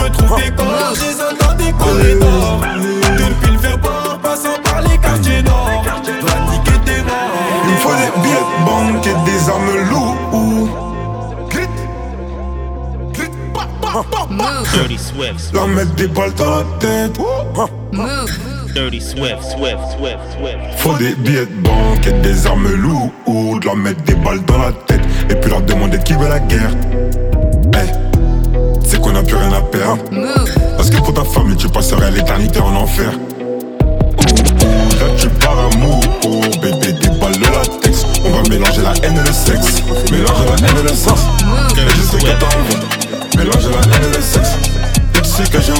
Retrouve 0.04 0.38
des 0.42 0.52
corps, 0.52 0.94
j'ai 0.96 1.46
dans 1.46 1.54
des 1.56 1.72
corridors. 1.72 2.62
Depuis 3.18 3.52
le 3.52 3.58
Verport, 3.60 4.20
passant 4.22 4.58
par 4.64 4.82
les 4.82 4.98
quartiers 4.98 5.44
nord. 5.44 5.84
Dois 5.86 6.40
niquer 6.52 6.80
tes 6.86 7.02
morts. 7.04 7.64
Il 7.66 7.72
me 7.72 7.78
faut 7.78 7.90
des 7.90 8.22
billets 8.22 8.36
de 8.36 8.66
banque 8.66 9.08
et 9.08 9.32
des 9.32 9.50
armes 9.50 9.90
lourdes. 9.90 10.13
Dirty 13.94 14.98
Swift. 14.98 15.54
Leur 15.54 15.68
mettre 15.68 15.94
des 15.94 16.08
balles 16.08 16.34
dans 16.34 16.50
la 16.50 16.64
tête. 16.80 17.12
Dirty 18.74 19.00
Swift, 19.00 19.44
Swift, 19.56 19.78
Swift, 19.96 20.18
Swift. 20.36 20.58
Faut 20.78 20.98
des 20.98 21.14
billets 21.14 21.46
de 21.46 21.62
banque 21.62 22.08
et 22.08 22.14
des 22.14 22.48
armes 22.48 22.74
lourdes. 22.74 23.64
Leur 23.64 23.76
mettre 23.76 24.02
des 24.04 24.16
balles 24.16 24.44
dans 24.46 24.58
la 24.58 24.72
tête. 24.88 25.02
Et 25.30 25.36
puis 25.36 25.52
leur 25.52 25.62
demander 25.62 26.00
qui 26.00 26.14
veut 26.14 26.28
la 26.28 26.40
guerre. 26.40 26.72
Eh, 27.76 28.84
c'est 28.84 29.00
qu'on 29.00 29.16
a 29.16 29.22
plus 29.22 29.36
rien 29.36 29.54
à 29.54 29.62
perdre. 29.62 30.02
Parce 30.76 30.90
que 30.90 30.98
pour 30.98 31.14
ta 31.14 31.24
famille, 31.24 31.56
tu 31.56 31.70
passerais 31.70 32.10
l'éternité 32.10 32.60
en 32.62 32.76
enfer. 32.76 33.12
Là 35.00 35.08
tu 35.18 35.30
pars 35.30 35.70
amour, 35.72 36.02
oh 36.26 36.42
bébé 36.62 36.94
des 36.94 37.10
balles 37.20 37.38
de 37.38 37.46
latex 37.46 38.06
On 38.26 38.30
va 38.30 38.50
mélanger 38.50 38.82
la 38.82 38.94
haine 39.04 39.18
et 39.18 39.28
le 39.28 39.34
sexe 39.34 39.84
Mélanger 40.12 40.46
la 40.46 40.68
haine 40.68 40.78
et 40.80 40.84
le 40.84 40.90
sexe 40.90 41.26
Et 41.76 41.90
je 41.96 42.02
sais 42.02 42.18
que 42.18 42.40
t'as 42.40 43.03
Mélanger 43.36 43.70
la 43.70 43.96
haine 43.96 44.04
et 44.04 44.16
le 44.16 44.22
sexe 44.22 44.58
tu 45.14 45.24
sais 45.24 45.44
que 45.50 45.60
j'ai 45.60 45.74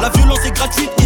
La 0.00 0.08
violence 0.08 0.46
est 0.46 0.52
gratuite 0.52 0.99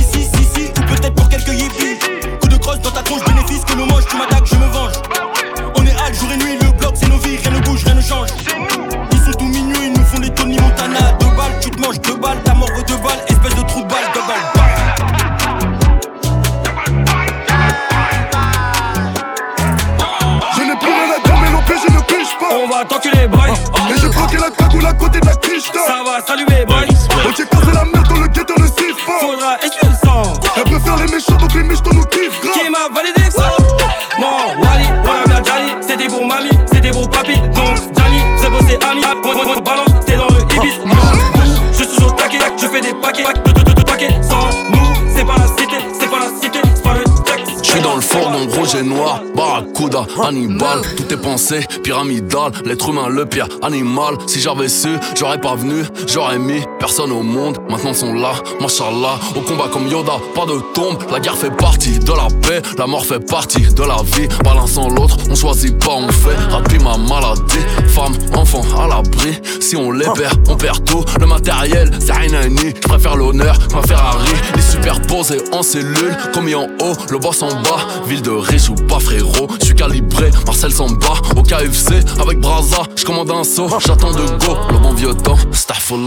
Hannibal, 50.23 50.81
tout 50.97 51.13
est 51.13 51.17
pensé, 51.17 51.61
pyramidal, 51.83 52.53
l'être 52.65 52.89
humain 52.89 53.09
le 53.09 53.27
pire 53.27 53.49
animal. 53.63 54.17
Si 54.27 54.41
j'avais 54.41 54.69
su, 54.69 54.89
j'aurais 55.17 55.41
pas 55.41 55.55
venu, 55.55 55.85
j'aurais 56.07 56.39
mis 56.39 56.63
personne 56.79 57.13
au 57.13 57.23
monde. 57.23 57.59
Maintenant 57.69 57.91
ils 57.91 57.97
sont 57.97 58.15
là, 58.15 58.33
machallah, 58.61 59.19
au 59.37 59.41
combat 59.41 59.69
comme 59.73 59.89
Yoda, 59.89 60.19
pas 60.35 60.47
de 60.47 60.61
tombe. 60.75 60.99
La 61.11 61.21
guerre 61.21 61.37
fait 61.37 61.51
partie 61.51 61.99
de 61.99 62.13
la 62.13 62.29
paix, 62.43 62.63
la 62.79 62.87
mort 62.87 63.05
fait 63.05 63.21
partie 63.21 63.63
de 63.63 63.83
la 63.83 64.03
vie. 64.17 64.29
Balançant 64.45 64.89
l'autre, 64.89 65.17
on 65.31 65.35
choisit 65.35 65.77
pas, 65.79 65.95
on 65.95 66.09
fait. 66.09 66.37
Rapide 66.51 66.83
ma 66.83 66.97
maladie, 66.97 67.65
femme, 67.89 68.15
enfant 68.35 68.63
à 68.79 68.87
l'abri. 68.87 69.41
Si 69.61 69.77
on 69.77 69.91
les 69.91 70.07
perd, 70.15 70.39
on 70.49 70.57
perd 70.57 70.85
tout. 70.85 71.05
Le 71.21 71.27
matériel, 71.27 71.91
c'est 72.01 72.13
rien 72.13 72.35
à 72.35 72.49
ni. 72.49 72.71
Je 72.75 72.89
préfère 72.89 73.17
l'honneur 73.17 73.59
ma 73.75 73.83
Ferrari. 73.83 74.33
Les 74.55 74.63
superposés 74.63 75.43
en 75.53 75.63
cellule, 75.63 76.17
commis 76.33 76.55
en 76.55 76.67
haut, 76.81 76.95
le 77.11 77.19
boss 77.19 77.43
en 77.43 77.49
bas. 77.49 77.87
Ville 78.07 78.23
de 78.23 78.31
riche 78.31 78.69
ou 78.69 78.75
pas 78.75 79.01
frérot, 79.01 79.49
calibré, 79.75 80.31
Marcel 80.47 80.73
s'en 80.73 80.89
bat. 80.89 81.15
Au 81.37 81.43
KFC 81.43 81.95
avec 82.21 82.41
Braza, 82.41 82.83
je 82.97 83.05
commande 83.05 83.31
un 83.31 83.45
saut, 83.45 83.69
j'attends 83.85 84.13
de 84.13 84.27
go. 84.45 84.57
Le 84.71 84.79
bon 84.79 84.95
vieux 84.95 85.15
temps, 85.15 85.39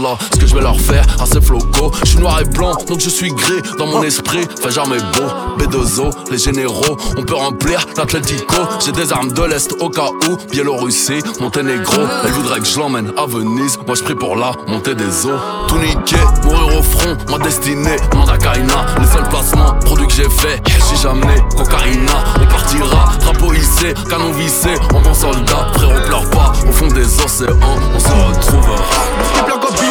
là 0.02 0.18
ce 0.32 0.38
que 0.38 0.46
je 0.46 0.54
vais 0.54 0.60
leur 0.60 0.78
faire 0.80 1.04
à 1.20 1.26
ces 1.26 1.40
flocos. 1.40 1.92
Je 2.04 2.10
suis 2.10 2.18
noir 2.18 2.40
et 2.40 2.44
blanc, 2.44 2.74
donc 2.86 3.00
je 3.00 3.08
suis 3.08 3.30
gris 3.30 3.62
dans 3.78 3.86
mon 3.86 4.02
esprit. 4.02 4.46
Fais 4.60 4.70
jamais 4.70 4.98
beau, 4.98 5.58
B2O, 5.58 6.10
les 6.30 6.38
généraux, 6.38 6.96
on 7.16 7.22
peut 7.22 7.34
remplir 7.34 7.86
l'Atlético. 7.96 8.56
J'ai 8.84 8.92
des 8.92 9.12
armes 9.12 9.32
de 9.32 9.42
l'Est 9.42 9.72
au 9.80 9.88
cas 9.88 10.10
où, 10.28 10.36
Biélorussie, 10.50 11.20
Monténégro. 11.40 12.02
Elle 12.24 12.32
voudrait 12.32 12.60
que 12.60 12.66
je 12.66 12.78
l'emmène 12.78 13.12
à 13.16 13.26
Venise, 13.26 13.78
moi 13.86 13.94
je 13.94 14.02
prie 14.02 14.14
pour 14.14 14.36
la 14.36 14.52
montée 14.66 14.94
des 14.94 15.26
eaux. 15.26 15.38
Tout 15.68 15.78
niqué, 15.78 16.16
mourir 16.44 16.78
au 16.78 16.82
front, 16.82 17.16
ma 17.30 17.38
destinée, 17.38 17.96
Mandakaina. 18.14 18.86
Les 19.00 19.06
seuls 19.06 19.28
placements, 19.28 19.74
produits 19.84 20.06
que 20.06 20.12
j'ai 20.12 20.30
fait, 20.30 20.60
jamais 21.02 21.40
cocaïna. 21.56 22.24
On 22.40 22.46
partira, 22.46 23.12
drapeau 23.20 23.52
hissé, 23.54 23.94
canon 24.08 24.32
vissé, 24.32 24.74
en 24.94 25.00
bon 25.00 25.14
soldat. 25.14 25.68
Frérot, 25.74 26.00
pleure 26.06 26.30
pas, 26.30 26.52
au 26.68 26.72
fond 26.72 26.88
des 26.88 27.20
océans, 27.20 27.56
on 27.94 27.98
se 27.98 28.08
retrouvera. 28.08 29.87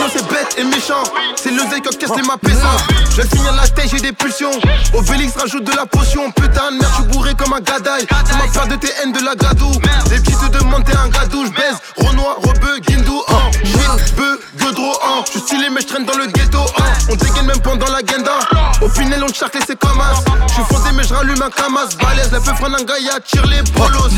Et 0.57 0.63
méchant. 0.63 1.03
C'est 1.35 1.51
le 1.51 1.61
zé 1.69 1.81
qui 1.81 1.97
casse 1.97 2.15
les 2.15 2.23
mappessants. 2.23 2.77
Je 3.15 3.21
signale 3.21 3.55
la 3.55 3.67
tête, 3.67 3.89
j'ai 3.91 3.99
des 3.99 4.11
pulsions. 4.11 4.51
Obélix 4.93 5.35
rajoute 5.35 5.63
de 5.63 5.75
la 5.75 5.85
potion. 5.85 6.31
Putain 6.31 6.71
de 6.71 6.77
merde, 6.77 6.91
je 6.91 6.95
suis 6.95 7.11
bourré 7.11 7.33
comme 7.35 7.53
un 7.53 7.61
gadaille. 7.61 8.05
Tu 8.07 8.33
m'as 8.35 8.61
pas 8.61 8.67
de 8.67 8.75
tes 8.75 8.91
haines 9.01 9.13
de 9.13 9.23
la 9.23 9.35
gadou. 9.35 9.71
Les 10.09 10.19
petits 10.19 10.35
te 10.35 10.57
demandent, 10.57 10.83
t'es 10.83 10.95
un 10.95 11.09
gadou. 11.09 11.45
Je 11.45 11.51
baise, 11.51 11.77
Renoir, 11.97 12.37
Rebeu, 12.37 12.79
Guindou, 12.79 13.21
hein. 13.29 13.51
Shit, 13.63 14.15
Beu, 14.15 14.39
Godro, 14.59 14.91
hein. 15.03 15.23
Je 15.25 15.31
suis 15.31 15.39
stylé, 15.41 15.69
mais 15.69 15.81
je 15.81 15.87
traîne 15.87 16.05
dans 16.05 16.17
le 16.17 16.27
ghetto, 16.27 16.59
hein. 16.79 16.83
On 17.09 17.15
dégaine 17.15 17.45
même 17.45 17.61
pendant 17.61 17.91
la 17.91 18.01
guenda. 18.01 18.39
Au 18.81 18.89
final, 18.89 19.23
on 19.23 19.27
te 19.27 19.35
charcle, 19.35 19.59
c'est 19.65 19.77
comme 19.77 19.99
as. 20.01 20.23
Je 20.47 20.53
suis 20.53 20.63
fondé, 20.63 20.89
mais 20.95 21.03
je 21.03 21.13
rallume 21.13 21.41
un 21.41 21.49
camas. 21.49 21.87
Balèze, 22.01 22.31
la 22.31 22.39
peu 22.39 22.51
un 22.51 22.83
gars, 22.83 23.19
tire 23.25 23.45
les 23.45 23.61
bolos. 23.73 24.09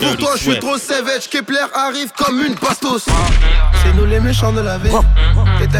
Pour 0.00 0.16
toi, 0.16 0.32
je 0.36 0.50
suis 0.50 0.58
trop 0.58 0.78
savage. 0.78 1.28
Kepler 1.30 1.66
arrive 1.74 2.10
comme 2.16 2.40
une 2.40 2.54
bastos. 2.54 3.04
C'est 3.82 3.94
nous 3.94 4.06
les 4.06 4.20
méchants 4.20 4.52
de 4.52 4.60
la 4.60 4.78
ville. 4.78 4.92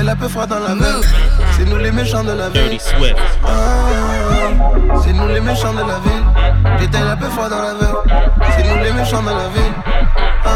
T'étais 0.05 0.17
la 0.17 0.21
peu 0.21 0.29
froid 0.29 0.47
dans 0.47 0.59
la 0.59 0.75
ville. 0.75 1.01
C'est 1.57 1.65
nous 1.65 1.79
les 1.79 1.91
méchants 1.91 2.23
de 2.23 2.33
la 2.33 2.51
ville. 2.51 2.79
Ah, 3.43 3.49
C'est 5.03 5.15
nous 5.15 5.29
les 5.29 5.41
méchants 5.41 5.73
de 5.73 5.79
la 5.79 5.99
ville. 6.01 6.79
T'étais 6.79 7.03
la 7.03 7.17
peu 7.17 7.25
froid 7.31 7.49
dans 7.49 7.63
la 7.63 7.73
ville. 7.73 7.97
C'est 8.55 8.65
nous 8.65 8.85
les 8.85 8.93
méchants 8.93 9.23
de 9.23 9.31
la 9.31 9.49
ville. 9.49 9.73
Ah. 10.45 10.51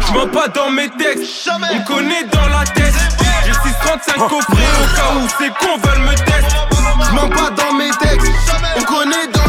Je 0.00 0.12
mens 0.12 0.26
pas 0.26 0.48
dans 0.48 0.70
mes 0.70 0.90
textes, 0.90 1.48
on 1.48 1.84
connaît 1.84 2.24
dans 2.32 2.48
la 2.48 2.64
tête. 2.64 2.92
J'ai 3.46 3.52
635 3.52 4.16
coffrets 4.16 4.72
au 4.82 4.96
cas 4.96 5.14
où 5.14 5.28
ces 5.38 5.50
cons 5.50 5.78
veulent 5.84 6.02
me 6.02 6.14
tester. 6.14 6.56
Je 7.08 7.14
mens 7.14 7.28
pas 7.28 7.50
dans 7.50 7.72
mes 7.74 7.90
textes, 7.90 8.32
on 8.76 8.82
connaît 8.82 9.28
dans 9.32 9.41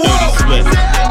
sac 0.00 0.48
de 0.48 0.92
peu 0.92 1.01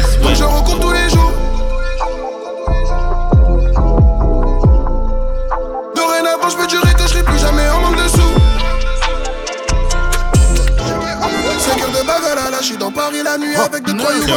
always 0.00 0.40
win. 0.42 0.57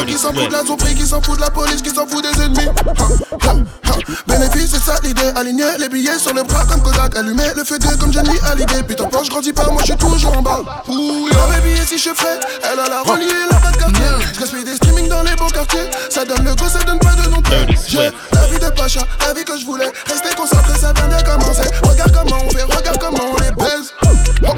Qui 0.05 0.17
s'en 0.17 0.33
foutent 0.33 0.47
de 0.47 0.53
la 0.53 0.63
zomberie, 0.63 0.95
qui 0.95 1.05
s'en 1.05 1.21
foutent 1.21 1.37
de 1.37 1.41
la 1.41 1.49
police, 1.49 1.81
qui 1.81 1.89
s'en 1.89 2.07
foutent 2.07 2.23
des 2.23 2.41
ennemis. 2.41 2.67
Ha, 2.67 3.47
ha, 3.47 3.51
ha. 3.51 3.91
Bénéfice, 4.27 4.71
c'est 4.71 4.81
ça 4.81 4.95
l'idée. 5.03 5.31
Aligner 5.35 5.77
les 5.79 5.89
billets 5.89 6.17
sur 6.19 6.33
le 6.33 6.43
bras 6.43 6.65
comme 6.65 6.81
Kodak. 6.81 7.15
Allumer 7.15 7.51
le 7.55 7.63
feu 7.63 7.77
de 7.79 7.95
comme 7.95 8.13
Johnny 8.13 8.37
Hallyday. 8.45 8.83
Putain, 8.83 9.05
quand 9.11 9.23
je 9.23 9.29
grandis 9.29 9.53
pas, 9.53 9.65
moi 9.69 9.81
je 9.81 9.87
suis 9.87 9.95
toujours 9.95 10.37
en 10.37 10.41
bas. 10.41 10.83
Ouh, 10.87 11.29
dans 11.29 11.47
mes 11.49 11.61
billets, 11.61 11.85
si 11.85 11.97
je 11.97 12.09
frais, 12.13 12.39
elle 12.63 12.79
a 12.79 12.89
la 12.89 13.01
reliée, 13.01 13.27
la 13.49 13.57
bas 13.59 13.71
de 13.71 13.77
quartier. 13.77 14.05
Je 14.39 14.63
des 14.63 14.75
streaming 14.75 15.07
dans 15.07 15.23
les 15.23 15.35
beaux 15.35 15.47
quartiers. 15.47 15.89
Ça 16.09 16.25
donne 16.25 16.43
le 16.43 16.55
go, 16.55 16.65
ça 16.67 16.79
donne 16.79 16.99
pas 16.99 17.13
de 17.15 17.29
nom 17.29 17.41
J'ai 17.87 18.11
la 18.33 18.47
vie 18.47 18.59
de 18.59 18.69
Pacha, 18.75 19.01
la 19.25 19.33
vie 19.33 19.43
que 19.43 19.57
je 19.57 19.65
voulais. 19.65 19.91
Rester 20.07 20.35
concentré, 20.35 20.77
ça 20.79 20.93
vient 20.93 21.07
de 21.07 21.23
commencer. 21.23 21.69
Regarde 21.83 22.11
comment 22.13 22.43
on 22.45 22.49
fait, 22.49 22.63
regarde 22.63 22.97
comment 22.99 23.33
on 23.33 23.41
les 23.41 23.51
baise. 23.51 23.93
Oh. 24.03 24.53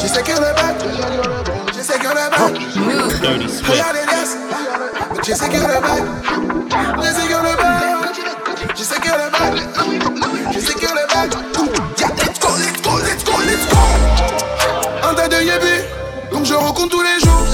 Je 0.00 0.06
sais 0.06 0.22
qu'elle 0.22 0.36
est 0.36 1.45
got 2.06 2.14
that 2.14 2.30
back. 2.30 2.54
Dirty 3.20 3.48
Swift. 3.48 3.82
But 5.16 5.26
you 5.28 5.34
say 5.34 5.48
got 5.48 5.66
that 5.66 5.82
back. 5.82 6.02
You 6.98 7.10
say 7.10 7.28
got 7.28 7.42
that 7.42 7.58
back. 7.58 7.86
You 8.78 8.84
say 8.84 8.98
let's 12.16 12.38
go, 12.38 12.50
let's 12.54 12.80
go, 12.80 12.92
let's 13.02 13.24
go, 13.24 13.32
let's 13.48 13.66
go. 13.66 13.78
Un 15.08 15.14
tas 15.14 15.28
de 15.28 15.42
yébés, 15.42 15.84
donc 16.30 16.44
je 16.44 16.54
rencontre 16.54 16.90
tous 16.90 17.02
les 17.02 17.18
jours. 17.20 17.46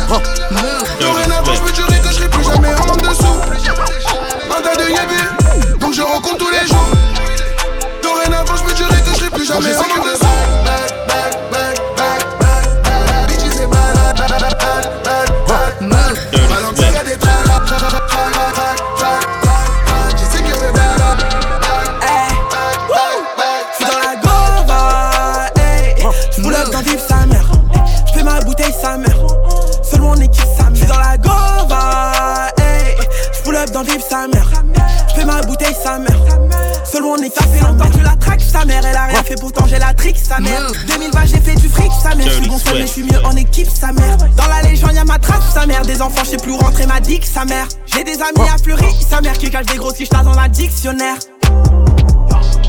Sa 40.32 40.40
mère. 40.40 40.72
2020, 40.86 41.26
j'ai 41.26 41.40
fait 41.40 41.54
du 41.56 41.68
fric, 41.68 41.92
sa 42.02 42.14
mère. 42.14 42.26
Je 42.26 42.32
suis 42.32 42.48
bon 42.48 42.58
seul, 42.58 42.74
mais 42.74 42.86
je 42.86 42.92
suis 42.92 43.02
mieux 43.02 43.22
en 43.24 43.36
équipe, 43.36 43.68
sa 43.68 43.92
mère. 43.92 44.16
Dans 44.16 44.46
la 44.46 44.62
légende, 44.62 44.94
y'a 44.94 45.04
ma 45.04 45.18
trace, 45.18 45.52
sa 45.52 45.66
mère. 45.66 45.82
Des 45.82 46.00
enfants, 46.00 46.22
je 46.24 46.30
sais 46.30 46.36
plus 46.38 46.54
rentrer 46.54 46.86
ma 46.86 47.00
dick, 47.00 47.24
sa 47.26 47.44
mère. 47.44 47.66
J'ai 47.86 48.02
des 48.02 48.14
amis 48.14 48.48
à 48.48 48.56
fleurir, 48.56 48.88
sa 49.08 49.20
mère 49.20 49.34
qui 49.34 49.50
cache 49.50 49.66
des 49.66 49.76
grosses 49.76 49.96
fiches 49.96 50.08
dans 50.08 50.38
un 50.38 50.48
dictionnaire. 50.48 51.16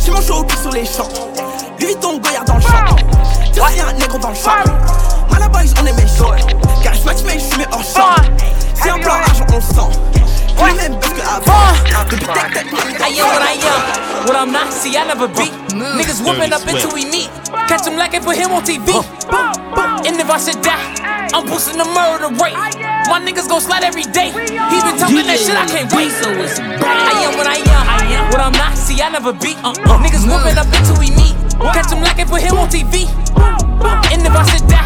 J'ai 0.04 0.12
mon 0.12 0.22
show 0.22 0.44
au 0.44 0.62
sur 0.62 0.72
les 0.72 0.86
champs. 0.86 1.08
Lui 1.80 1.88
Vuitton, 1.88 2.20
Goyard 2.20 2.44
dans 2.44 2.56
le 2.56 2.62
champ. 2.62 2.96
Y'a 3.56 3.88
un 3.88 3.94
négro 3.94 4.18
dans 4.18 4.30
le 4.30 4.36
champ. 4.36 4.52
Malaboys, 5.32 5.74
on 5.82 5.86
est 5.86 5.94
méchants. 5.94 6.36
Charismatique, 6.84 7.26
mais 7.28 7.40
je 7.40 7.56
suis 7.56 7.66
hors 7.72 7.84
champ. 7.84 8.22
C'est 8.76 8.90
un 8.90 9.00
plan 9.00 9.14
argent, 9.14 9.46
on 9.50 9.56
le 9.56 9.62
sent. 9.62 10.00
Plus 10.58 10.74
même 10.74 11.00
parce 11.00 11.14
que 11.14 11.22
avant. 11.22 12.10
Depuis 12.12 12.26
tech 12.26 12.54
tech, 12.54 12.66
I 13.00 13.20
am 13.20 13.28
what 13.28 13.42
I 13.42 13.58
am, 13.64 14.28
what 14.28 14.36
I'm 14.36 14.52
not, 14.52 14.72
see 14.72 14.98
I 14.98 15.08
never 15.08 15.28
beat. 15.74 15.98
Niggas 16.00 16.20
whooping 16.26 16.54
up 16.54 16.62
until 16.68 16.94
we 16.94 17.06
meet. 17.06 17.30
Catch 17.68 17.88
him 17.88 17.96
like 17.98 18.14
it 18.14 18.24
for 18.24 18.34
him 18.34 18.52
on 18.52 18.64
TV. 18.64 18.94
And 20.06 20.16
if 20.20 20.30
I 20.30 20.38
should 20.38 20.62
die, 20.62 21.30
I'm 21.34 21.46
boosting 21.48 21.78
the 21.78 21.86
murder 21.86 22.30
rate. 22.42 22.54
Ah, 22.56 22.70
My 23.10 23.20
niggas 23.20 23.48
gon' 23.50 23.62
slide 23.62 23.84
every 23.84 24.04
day. 24.04 24.30
He 24.32 24.78
been 24.84 24.98
talking 25.00 25.26
that 25.26 25.40
shit, 25.40 25.56
I 25.58 25.66
can't 25.66 25.90
wait. 25.94 26.12
So 26.22 26.30
it's 26.38 26.60
I 26.60 27.26
am 27.26 27.38
what 27.38 27.48
I 27.48 27.58
am, 27.58 28.30
what 28.30 28.42
I'm 28.42 28.54
not, 28.54 28.78
see 28.78 29.02
I 29.02 29.10
never 29.10 29.34
beat. 29.34 29.58
Uh-uh. 29.64 29.74
Niggas 30.04 30.28
whooping 30.30 30.58
up 30.58 30.68
until 30.70 30.98
we 31.00 31.10
meet. 31.18 31.34
Catch 31.74 31.92
him 31.92 32.02
like 32.04 32.20
it 32.20 32.28
for 32.28 32.38
him 32.38 32.58
on 32.58 32.70
TV. 32.70 33.08
And 34.14 34.22
if 34.22 34.34
I 34.36 34.44
should 34.46 34.68
die, 34.70 34.86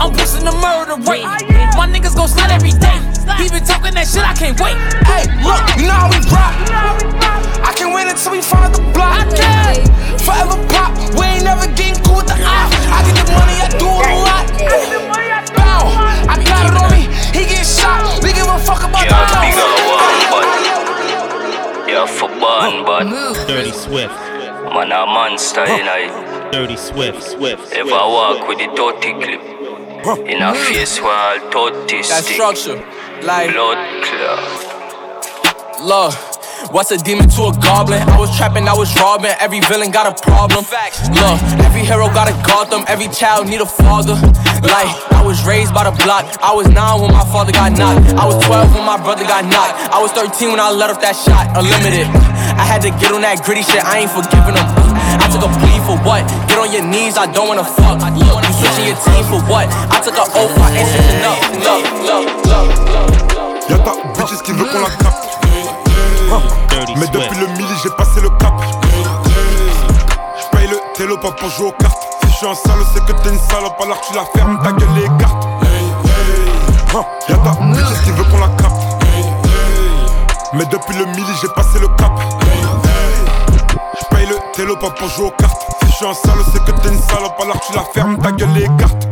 I'm 0.00 0.10
boosting 0.12 0.44
the 0.44 0.52
murder 0.58 0.96
rate. 1.08 1.24
Ah, 1.26 1.38
My 1.76 1.86
niggas 1.90 2.14
gon' 2.14 2.28
slide 2.28 2.50
every 2.50 2.70
day. 2.70 2.98
He 3.36 3.50
been 3.50 3.64
talking 3.64 3.94
that 3.94 4.06
shit, 4.06 4.22
I 4.22 4.32
can't 4.34 4.58
wait. 4.60 4.78
Hey, 5.10 5.26
look, 5.42 5.58
you 5.76 5.90
know 5.90 5.98
how 5.98 6.08
we 6.08 6.22
rock. 6.30 6.54
I 7.66 7.72
can 7.74 7.92
wait 7.92 8.06
until 8.06 8.32
we 8.32 8.40
find 8.40 8.72
the 8.74 8.80
block. 8.94 9.26
Forever 10.22 10.56
pop, 10.70 10.94
we 11.18 11.26
ain't 11.26 11.44
never 11.44 11.66
getting 11.74 11.98
cool 12.06 12.22
with 12.22 12.30
the 12.30 12.38
op. 12.38 12.70
I 12.88 13.02
get 13.04 13.26
the 13.26 13.26
money, 13.34 13.58
I 13.58 13.68
do 13.74 13.90
it 13.90 14.06
a 14.06 14.16
lot. 14.22 14.46
Bow, 15.58 15.90
I 16.30 16.38
got 16.46 16.70
it 16.70 16.76
on 16.78 16.88
me, 16.94 17.10
he 17.34 17.44
get 17.44 17.66
shot. 17.66 18.22
We 18.22 18.32
give 18.32 18.46
a 18.46 18.58
fuck 18.62 18.86
about 18.86 19.04
the 19.04 19.12
Yeah, 21.90 22.06
for 22.06 22.28
bun, 22.38 22.86
but 22.86 23.04
Dirty 23.46 23.72
Swift. 23.72 24.14
Man, 24.74 24.90
a 24.90 25.06
monster 25.06 25.62
in 25.62 25.86
I. 25.86 26.50
Dirty 26.50 26.76
Swift, 26.76 27.22
Swift. 27.22 27.72
If 27.72 27.92
I 27.92 28.06
walk 28.06 28.48
with 28.48 28.58
the 28.58 28.66
dirty 28.74 29.12
clip, 29.22 29.53
in 30.12 30.42
a 30.42 30.54
face 30.54 31.00
wall, 31.00 31.38
dirty 31.50 32.02
That 32.02 32.24
structure, 32.24 32.76
like 33.22 33.52
blood 33.52 34.04
clot. 34.04 35.80
Love. 35.80 36.33
What's 36.70 36.90
a 36.90 36.98
demon 36.98 37.28
to 37.36 37.50
a 37.50 37.52
goblin? 37.60 38.02
I 38.08 38.18
was 38.18 38.34
trapping, 38.36 38.68
I 38.68 38.74
was 38.74 38.94
robbing. 38.96 39.32
Every 39.38 39.60
villain 39.60 39.90
got 39.90 40.06
a 40.06 40.14
problem. 40.14 40.64
Look, 40.64 41.36
every 41.66 41.82
hero 41.84 42.08
got 42.12 42.28
a 42.28 42.34
Gotham. 42.46 42.84
Every 42.88 43.08
child 43.08 43.48
need 43.48 43.60
a 43.60 43.66
father. 43.66 44.14
Like, 44.62 44.90
I 45.12 45.22
was 45.24 45.44
raised 45.44 45.74
by 45.74 45.84
the 45.84 45.94
block. 46.02 46.24
I 46.42 46.52
was 46.54 46.66
9 46.68 46.76
when 47.00 47.12
my 47.12 47.24
father 47.30 47.52
got 47.52 47.72
knocked. 47.72 48.14
I 48.18 48.24
was 48.26 48.38
12 48.44 48.74
when 48.74 48.84
my 48.84 48.96
brother 48.96 49.24
got 49.24 49.44
knocked. 49.44 49.76
I 49.92 50.00
was 50.00 50.12
13 50.12 50.50
when 50.50 50.60
I 50.60 50.70
let 50.70 50.90
off 50.90 51.00
that 51.00 51.14
shot. 51.14 51.52
Unlimited. 51.54 52.08
I 52.56 52.64
had 52.64 52.82
to 52.82 52.90
get 52.90 53.12
on 53.12 53.22
that 53.22 53.42
gritty 53.44 53.62
shit. 53.62 53.84
I 53.84 54.06
ain't 54.06 54.10
forgiving 54.10 54.54
them. 54.54 54.66
I 55.20 55.26
took 55.30 55.44
a 55.46 55.50
plea 55.60 55.78
for 55.86 55.96
what? 56.02 56.26
Get 56.48 56.58
on 56.58 56.72
your 56.72 56.84
knees, 56.84 57.16
I 57.16 57.30
don't 57.30 57.48
wanna 57.48 57.64
fuck. 57.64 58.00
Look, 58.02 58.42
you 58.42 58.52
switching 58.56 58.86
your 58.88 58.98
team 58.98 59.22
for 59.30 59.40
what? 59.46 59.68
I 59.90 60.00
took 60.00 60.16
an 60.16 60.26
oath, 60.34 60.54
I 60.58 60.68
ain't 60.74 60.88
switching 60.90 61.22
up. 61.22 61.38
Love, 61.64 61.84
love, 62.02 62.26
love, 62.46 62.68
love. 62.94 63.24
Y'a 63.68 63.78
ta 63.78 63.92
bitches 64.18 64.42
qui 64.42 64.52
veut 64.52 64.66
qu'on 64.66 64.80
la 64.80 64.90
capte. 64.90 65.23
Mais 66.96 67.06
depuis 67.06 67.38
le 67.38 67.46
midi, 67.48 67.74
j'ai 67.82 67.90
passé 67.90 68.20
le 68.20 68.28
cap. 68.38 68.54
J'paye 70.40 70.68
le 70.68 70.78
télo 70.96 71.16
pas 71.18 71.32
pour 71.32 71.48
jouer 71.50 71.68
aux 71.68 71.72
cartes. 71.72 71.98
Si 72.22 72.30
je 72.30 72.36
suis 72.36 72.46
un 72.46 72.54
salaud, 72.54 72.84
c'est 72.92 73.04
que 73.04 73.12
t'es 73.22 73.28
une 73.30 73.38
salope, 73.38 73.80
alors 73.80 74.00
tu 74.00 74.14
la 74.14 74.24
fermes, 74.34 74.58
ta 74.62 74.72
gueule 74.72 74.94
les 74.96 75.08
cartes. 75.22 75.46
Y'a 77.28 77.36
ta 77.36 77.50
bitches 77.60 78.02
qui 78.04 78.10
veut 78.12 78.24
qu'on 78.24 78.38
la 78.38 78.48
capte. 78.48 78.82
Mais 80.52 80.64
depuis 80.66 80.96
le 80.96 81.06
midi, 81.06 81.32
j'ai 81.40 81.48
passé 81.48 81.78
le 81.80 81.88
cap. 81.88 82.12
J'paye 84.00 84.26
le 84.26 84.36
télo 84.54 84.76
pas 84.76 84.90
pour 84.90 85.08
jouer 85.08 85.26
aux 85.26 85.30
cartes. 85.30 85.62
Si 85.82 85.90
je 85.90 85.96
suis 85.96 86.06
un 86.06 86.14
salaud, 86.14 86.44
c'est 86.52 86.64
que 86.64 86.80
t'es 86.80 86.88
une 86.88 87.02
salope, 87.02 87.40
alors 87.40 87.60
tu 87.60 87.72
la 87.74 87.84
fermes, 87.92 88.18
ta 88.18 88.32
gueule 88.32 88.52
les 88.54 88.68
cartes. 88.78 89.08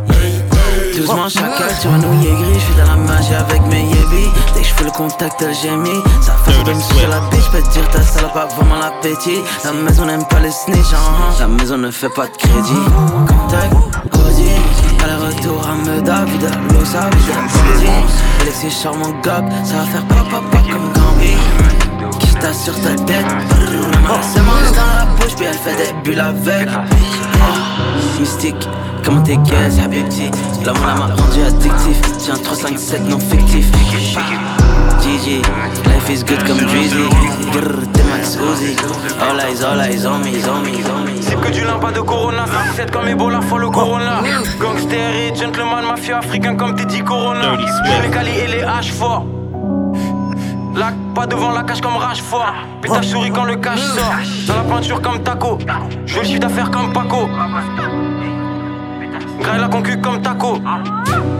Doucement 1.02 1.28
chacal, 1.28 1.68
tu 1.80 1.88
vois 1.88 1.98
nous 1.98 2.20
gris, 2.20 2.60
j'suis 2.60 2.74
dans 2.76 2.88
la 2.92 2.96
magie 2.96 3.34
avec 3.34 3.60
mes 3.66 3.80
yébis. 3.82 4.30
Dès 4.54 4.60
que 4.60 4.66
j'fais 4.66 4.84
le 4.84 4.90
contact 4.92 5.44
j'ai 5.60 5.74
mis 5.74 6.00
Ça 6.20 6.32
fait 6.44 6.62
de 6.62 6.72
me 6.72 6.80
sur 6.80 7.08
la 7.08 7.18
bitch, 7.28 7.42
j'peux 7.46 7.60
te 7.60 7.70
dire 7.70 7.88
ta 7.90 8.02
salope 8.02 8.36
a 8.36 8.46
vraiment 8.46 8.78
l'appétit 8.78 9.40
La 9.64 9.72
maison 9.72 10.06
n'aime 10.06 10.24
pas 10.26 10.38
les 10.38 10.52
snitch, 10.52 10.92
hein. 10.94 11.34
la 11.40 11.48
maison 11.48 11.76
ne 11.76 11.90
fait 11.90 12.08
pas 12.08 12.26
de 12.26 12.36
crédit. 12.36 12.84
Contact, 13.26 13.74
Audi, 14.14 14.50
aller-retour 15.02 15.66
à 15.66 15.74
Meda, 15.74 16.24
vida, 16.24 16.50
Losa, 16.70 17.10
vida, 17.10 17.40
Audi 17.74 17.86
Alexis 18.42 18.70
charmant 18.70 19.10
gob, 19.24 19.44
ça 19.64 19.78
va 19.78 19.84
faire 19.86 20.06
pop 20.06 20.28
pop 20.30 20.50
pop 20.52 20.62
comme 20.70 20.92
Gambi 20.92 21.34
Qui 22.20 22.28
sur 22.54 22.80
ta 22.80 22.94
tête, 22.94 23.26
c'est 24.32 24.40
mon 24.40 24.52
dans 24.52 24.98
la 24.98 25.04
bouche 25.16 25.34
puis 25.34 25.46
elle 25.46 25.54
fait 25.54 25.74
des 25.74 25.92
bulles 26.04 26.20
avec. 26.20 26.68
Mystique, 28.20 28.68
comment 29.04 29.22
t'es 29.22 29.36
guess, 29.36 29.78
Habibti 29.78 30.30
L'amour 30.64 30.82
m'a 30.82 31.14
rendu 31.14 31.42
addictif 31.46 32.00
J'ai 32.24 32.32
un 32.32 32.36
357 32.36 33.08
non 33.08 33.18
fictif 33.18 33.70
GG, 35.00 35.42
life 35.86 36.10
is 36.10 36.22
good 36.24 36.42
comme 36.46 36.58
Drizzy 36.58 36.96
Grrr, 37.52 37.86
t'es 37.92 38.02
Max 38.04 38.36
Uzi 38.36 38.76
All 39.20 39.40
eyes, 39.40 39.64
all 39.64 39.80
eyes 39.80 40.06
on 40.06 40.18
me, 40.18 40.30
on 40.48 40.62
me, 40.62 40.70
on 40.90 41.04
me 41.04 41.20
C'est 41.20 41.40
que 41.40 41.50
du 41.50 41.64
lin, 41.64 41.78
pas 41.78 41.90
de 41.90 42.00
Corona. 42.00 42.44
7 42.76 42.90
comme 42.90 43.08
Ebola, 43.08 43.40
faut 43.40 43.58
le 43.58 43.68
Corona. 43.70 44.20
Gangster 44.60 44.96
et 44.96 45.34
gentleman, 45.34 45.84
mafia 45.86 46.18
africain 46.18 46.54
comme 46.54 46.74
Teddy 46.74 47.02
Corona. 47.02 47.56
Je 47.84 48.02
les 48.02 48.10
Cali 48.10 48.30
et 48.30 48.46
les 48.48 48.62
H 48.62 48.92
forts. 48.92 49.26
Là, 50.74 50.92
pas 51.14 51.26
devant 51.26 51.50
la 51.50 51.62
cage 51.64 51.80
comme 51.80 51.96
rage 51.96 52.22
fort. 52.22 52.54
Pétage 52.80 53.08
souris 53.08 53.30
quand 53.30 53.44
le 53.44 53.56
cash 53.56 53.80
sort. 53.80 54.14
Dans 54.46 54.56
la 54.56 54.62
peinture 54.62 55.02
comme 55.02 55.22
taco. 55.22 55.58
Je 56.06 56.14
veux 56.14 56.20
le 56.22 56.26
chiffre 56.26 56.40
d'affaires 56.40 56.70
comme 56.70 56.92
Paco. 56.92 57.28
Graille 59.52 59.60
la 59.60 59.68
concu 59.68 60.00
comme 60.00 60.22
taco. 60.22 60.58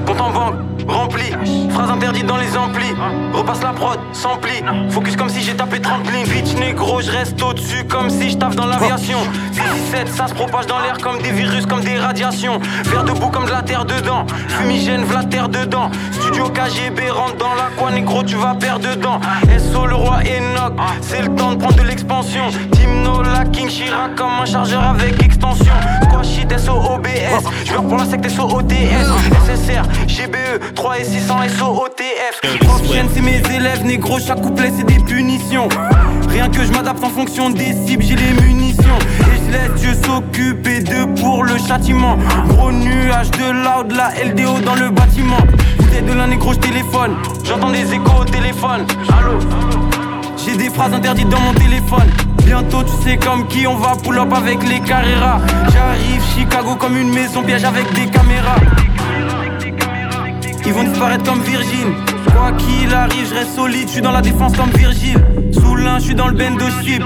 Compte 0.07 0.21
en 0.21 0.31
banque, 0.31 0.55
rempli. 0.87 1.33
Phrase 1.71 1.91
interdite 1.91 2.27
dans 2.27 2.37
les 2.37 2.55
amplis. 2.59 2.93
Repasse 3.33 3.63
la 3.63 3.71
prod, 3.71 3.99
pli. 4.43 4.63
Focus 4.91 5.17
comme 5.17 5.31
si 5.31 5.41
j'ai 5.41 5.55
tapé 5.55 5.81
30 5.81 6.13
lignes. 6.13 6.27
Bitch 6.27 6.55
négro, 6.57 7.01
je 7.01 7.11
reste 7.11 7.43
au-dessus 7.43 7.85
comme 7.85 8.11
si 8.11 8.29
je 8.29 8.37
taffe 8.37 8.55
dans 8.55 8.67
l'aviation. 8.67 9.17
6-7, 9.95 10.09
ça 10.09 10.27
se 10.27 10.35
propage 10.35 10.67
dans 10.67 10.81
l'air 10.81 10.99
comme 10.99 11.23
des 11.23 11.33
virus, 11.33 11.65
comme 11.65 11.81
des 11.81 11.99
radiations. 11.99 12.61
Faire 12.85 13.05
debout 13.05 13.29
comme 13.29 13.47
de 13.47 13.51
la 13.51 13.63
terre 13.63 13.87
dedans. 13.87 14.27
Fumigène, 14.47 15.05
v'la 15.05 15.25
terre 15.25 15.49
dedans. 15.49 15.91
Studio 16.11 16.51
KGB, 16.51 17.09
rentre 17.09 17.37
dans 17.37 17.55
la 17.55 17.71
quoi 17.79 17.93
négro, 17.93 18.23
tu 18.23 18.37
vas 18.37 18.55
perdre 18.55 18.91
dedans. 18.91 19.21
SO, 19.73 19.87
le 19.87 19.95
roi 19.95 20.19
Enoch. 20.19 20.75
C'est 21.01 21.23
le 21.23 21.35
temps 21.35 21.53
de 21.53 21.57
prendre 21.57 21.77
de 21.77 21.83
l'expansion. 21.85 22.51
Timno, 22.73 23.23
la 23.23 23.47
King 23.47 23.69
Chirac 23.69 24.17
comme 24.17 24.43
un 24.43 24.45
chargeur 24.45 24.83
avec 24.83 25.23
extension. 25.23 25.73
Quoi 26.23 26.31
shit, 26.31 26.59
SO, 26.59 26.73
OBS. 26.73 27.51
Je 27.65 27.75
pour 27.75 27.97
la 27.97 28.05
secte 28.05 28.29
SO, 28.29 28.45
OTS. 28.45 29.09
SSR, 29.45 29.83
GBE, 30.07 30.75
3 30.75 30.99
et 31.01 31.05
600 31.05 31.35
SO, 31.59 31.67
OTF. 31.85 32.59
Prochaine, 32.61 33.09
c'est 33.13 33.21
mes 33.21 33.43
élèves, 33.53 33.85
négro, 33.85 34.21
chaque 34.21 34.41
couplet 34.41 34.71
c'est 34.77 34.87
des 34.87 35.03
punitions. 35.03 35.69
Rien 36.29 36.49
que 36.49 36.65
je 36.65 36.71
m'adapte 36.71 37.03
en 37.03 37.09
fonction 37.09 37.51
des 37.51 37.75
cibles, 37.87 38.05
j'ai 38.05 38.15
les 38.15 38.33
munitions. 38.41 38.99
Et 39.21 39.47
je 39.47 39.53
laisse 39.53 39.81
Dieu 39.81 39.95
s'occuper 40.05 40.81
d'eux 40.81 41.13
pour 41.21 41.43
le 41.43 41.59
châtiment. 41.59 42.17
Gros 42.49 42.71
nuage 42.71 43.31
de 43.33 43.51
loud, 43.51 43.93
la 43.93 44.13
LDO 44.25 44.61
dans 44.61 44.77
le 44.77 44.91
bâtiment. 44.91 45.39
Vous 45.79 45.97
êtes 45.97 46.07
de 46.07 46.13
l'un 46.13 46.29
négro, 46.29 46.53
je 46.53 46.59
téléphone. 46.59 47.17
J'entends 47.45 47.71
des 47.71 47.93
échos 47.93 48.21
au 48.21 48.25
téléphone. 48.25 48.87
Allô? 49.09 50.02
J'ai 50.45 50.57
des 50.57 50.71
phrases 50.71 50.93
interdites 50.93 51.29
dans 51.29 51.41
mon 51.41 51.53
téléphone. 51.55 52.09
Bientôt, 52.45 52.83
tu 52.83 53.09
sais 53.09 53.17
comme 53.17 53.47
qui 53.47 53.67
on 53.67 53.77
va 53.77 53.95
pull 54.03 54.19
up 54.19 54.33
avec 54.35 54.67
les 54.69 54.81
Carrera. 54.81 55.41
J'arrive 55.73 56.23
Chicago 56.35 56.75
comme 56.77 56.97
une 56.97 57.13
maison 57.13 57.43
piège 57.43 57.65
avec 57.65 57.93
des 57.93 58.07
caméras. 58.07 58.57
Ils 60.67 60.73
vont 60.73 60.85
disparaître 60.85 61.25
comme 61.25 61.43
Virgin. 61.43 61.95
Quoi 62.35 62.53
qu'il 62.53 62.93
arrive, 62.93 63.29
je 63.29 63.35
reste 63.35 63.55
solide. 63.55 63.89
Je 63.89 63.93
suis 63.93 64.03
dans 64.03 64.13
la 64.13 64.23
défense 64.23 64.57
comme 64.57 64.71
Virgile. 64.71 65.23
Sous 65.53 65.77
l'un, 65.77 65.99
je 65.99 66.05
suis 66.05 66.15
dans 66.15 66.29
le 66.29 66.35
bendo 66.35 66.67
chip. 66.83 67.03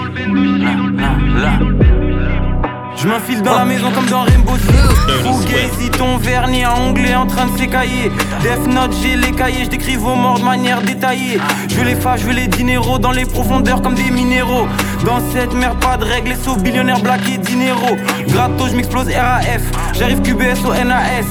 Je 3.07 3.11
m'infile 3.13 3.41
dans 3.41 3.55
la 3.55 3.65
maison 3.65 3.93
comme 3.93 4.07
dans 4.07 4.23
Rainbow 4.23 4.57
Six. 4.59 5.23
Fugazi, 5.23 5.91
ton 5.97 6.17
vernis 6.17 6.65
à 6.65 6.75
onglet 6.75 7.15
en 7.15 7.25
train 7.25 7.47
de 7.47 7.57
s'écailler. 7.57 8.11
Death 8.43 8.67
Note, 8.67 8.97
j'ai 9.01 9.15
les 9.15 9.31
cahiers, 9.31 9.63
je 9.63 9.71
décris 9.71 9.95
vos 9.95 10.17
morts 10.17 10.41
de 10.41 10.45
manière 10.45 10.83
détaillée. 10.83 11.39
Je 11.69 11.77
veux 11.77 11.85
les 11.85 11.95
fages, 11.95 12.23
je 12.23 12.27
veux 12.27 12.33
les 12.33 12.49
dineros 12.49 12.99
dans 12.99 13.13
les 13.13 13.25
profondeurs 13.25 13.81
comme 13.81 13.95
des 13.95 14.11
minéraux. 14.11 14.67
Dans 15.05 15.21
cette 15.33 15.55
merde, 15.55 15.79
pas 15.79 15.97
de 15.97 16.05
règles, 16.05 16.31
les 16.31 16.35
sauts 16.35 16.57
billionnaires 16.57 16.99
black 17.01 17.21
et 17.33 17.39
dinero 17.39 17.97
Gratos, 18.27 18.71
je 18.71 18.77
m'explose 18.77 19.07
RAF, 19.09 19.63
j'arrive 19.93 20.21
QBS 20.23 20.67
au 20.67 20.75
NAS 20.75 21.27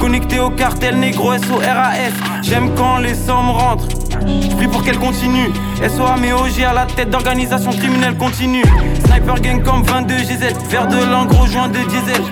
Connecté 0.00 0.38
au 0.38 0.48
cartel 0.48 0.98
négro 0.98 1.36
SO 1.36 1.56
RAS 1.56 2.40
J'aime 2.42 2.70
quand 2.74 2.98
les 2.98 3.14
sommes 3.14 3.50
rentrent 3.50 4.03
Je 4.22 4.56
prie 4.56 4.68
pour 4.68 4.82
qu'elle 4.82 4.98
continue. 4.98 5.50
SOA 5.88 6.16
mais 6.20 6.32
OG 6.32 6.62
à 6.68 6.72
la 6.72 6.86
tête 6.86 7.10
d'organisation 7.10 7.70
criminelle 7.70 8.16
continue. 8.16 8.64
Sniper 9.06 9.40
gang 9.40 9.62
comme 9.62 9.82
22 9.82 10.14
GZ. 10.14 10.54
Vers 10.70 10.86
de 10.88 10.96
l'an, 10.96 11.26
gros 11.26 11.46
joint 11.46 11.68
de 11.68 11.78
diesel. 11.78 12.22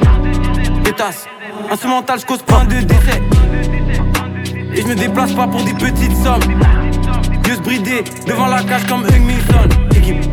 Pétasse. 0.85 1.27
Instrumental, 1.71 2.21
je 2.21 2.27
cause 2.27 2.43
plein 2.43 2.65
de 2.65 2.81
décès. 2.81 3.23
Et 4.75 4.81
je 4.81 4.87
me 4.87 4.95
déplace 4.95 5.33
pas 5.33 5.47
pour 5.47 5.63
des 5.63 5.75
petites 5.75 6.17
sommes. 6.17 6.41
Dieu 7.45 7.55
se 7.55 7.61
brider 7.61 8.05
devant 8.27 8.47
la 8.47 8.63
cage 8.63 8.87
comme 8.87 9.03
Milson. 9.03 9.69
Équipe. 9.95 10.25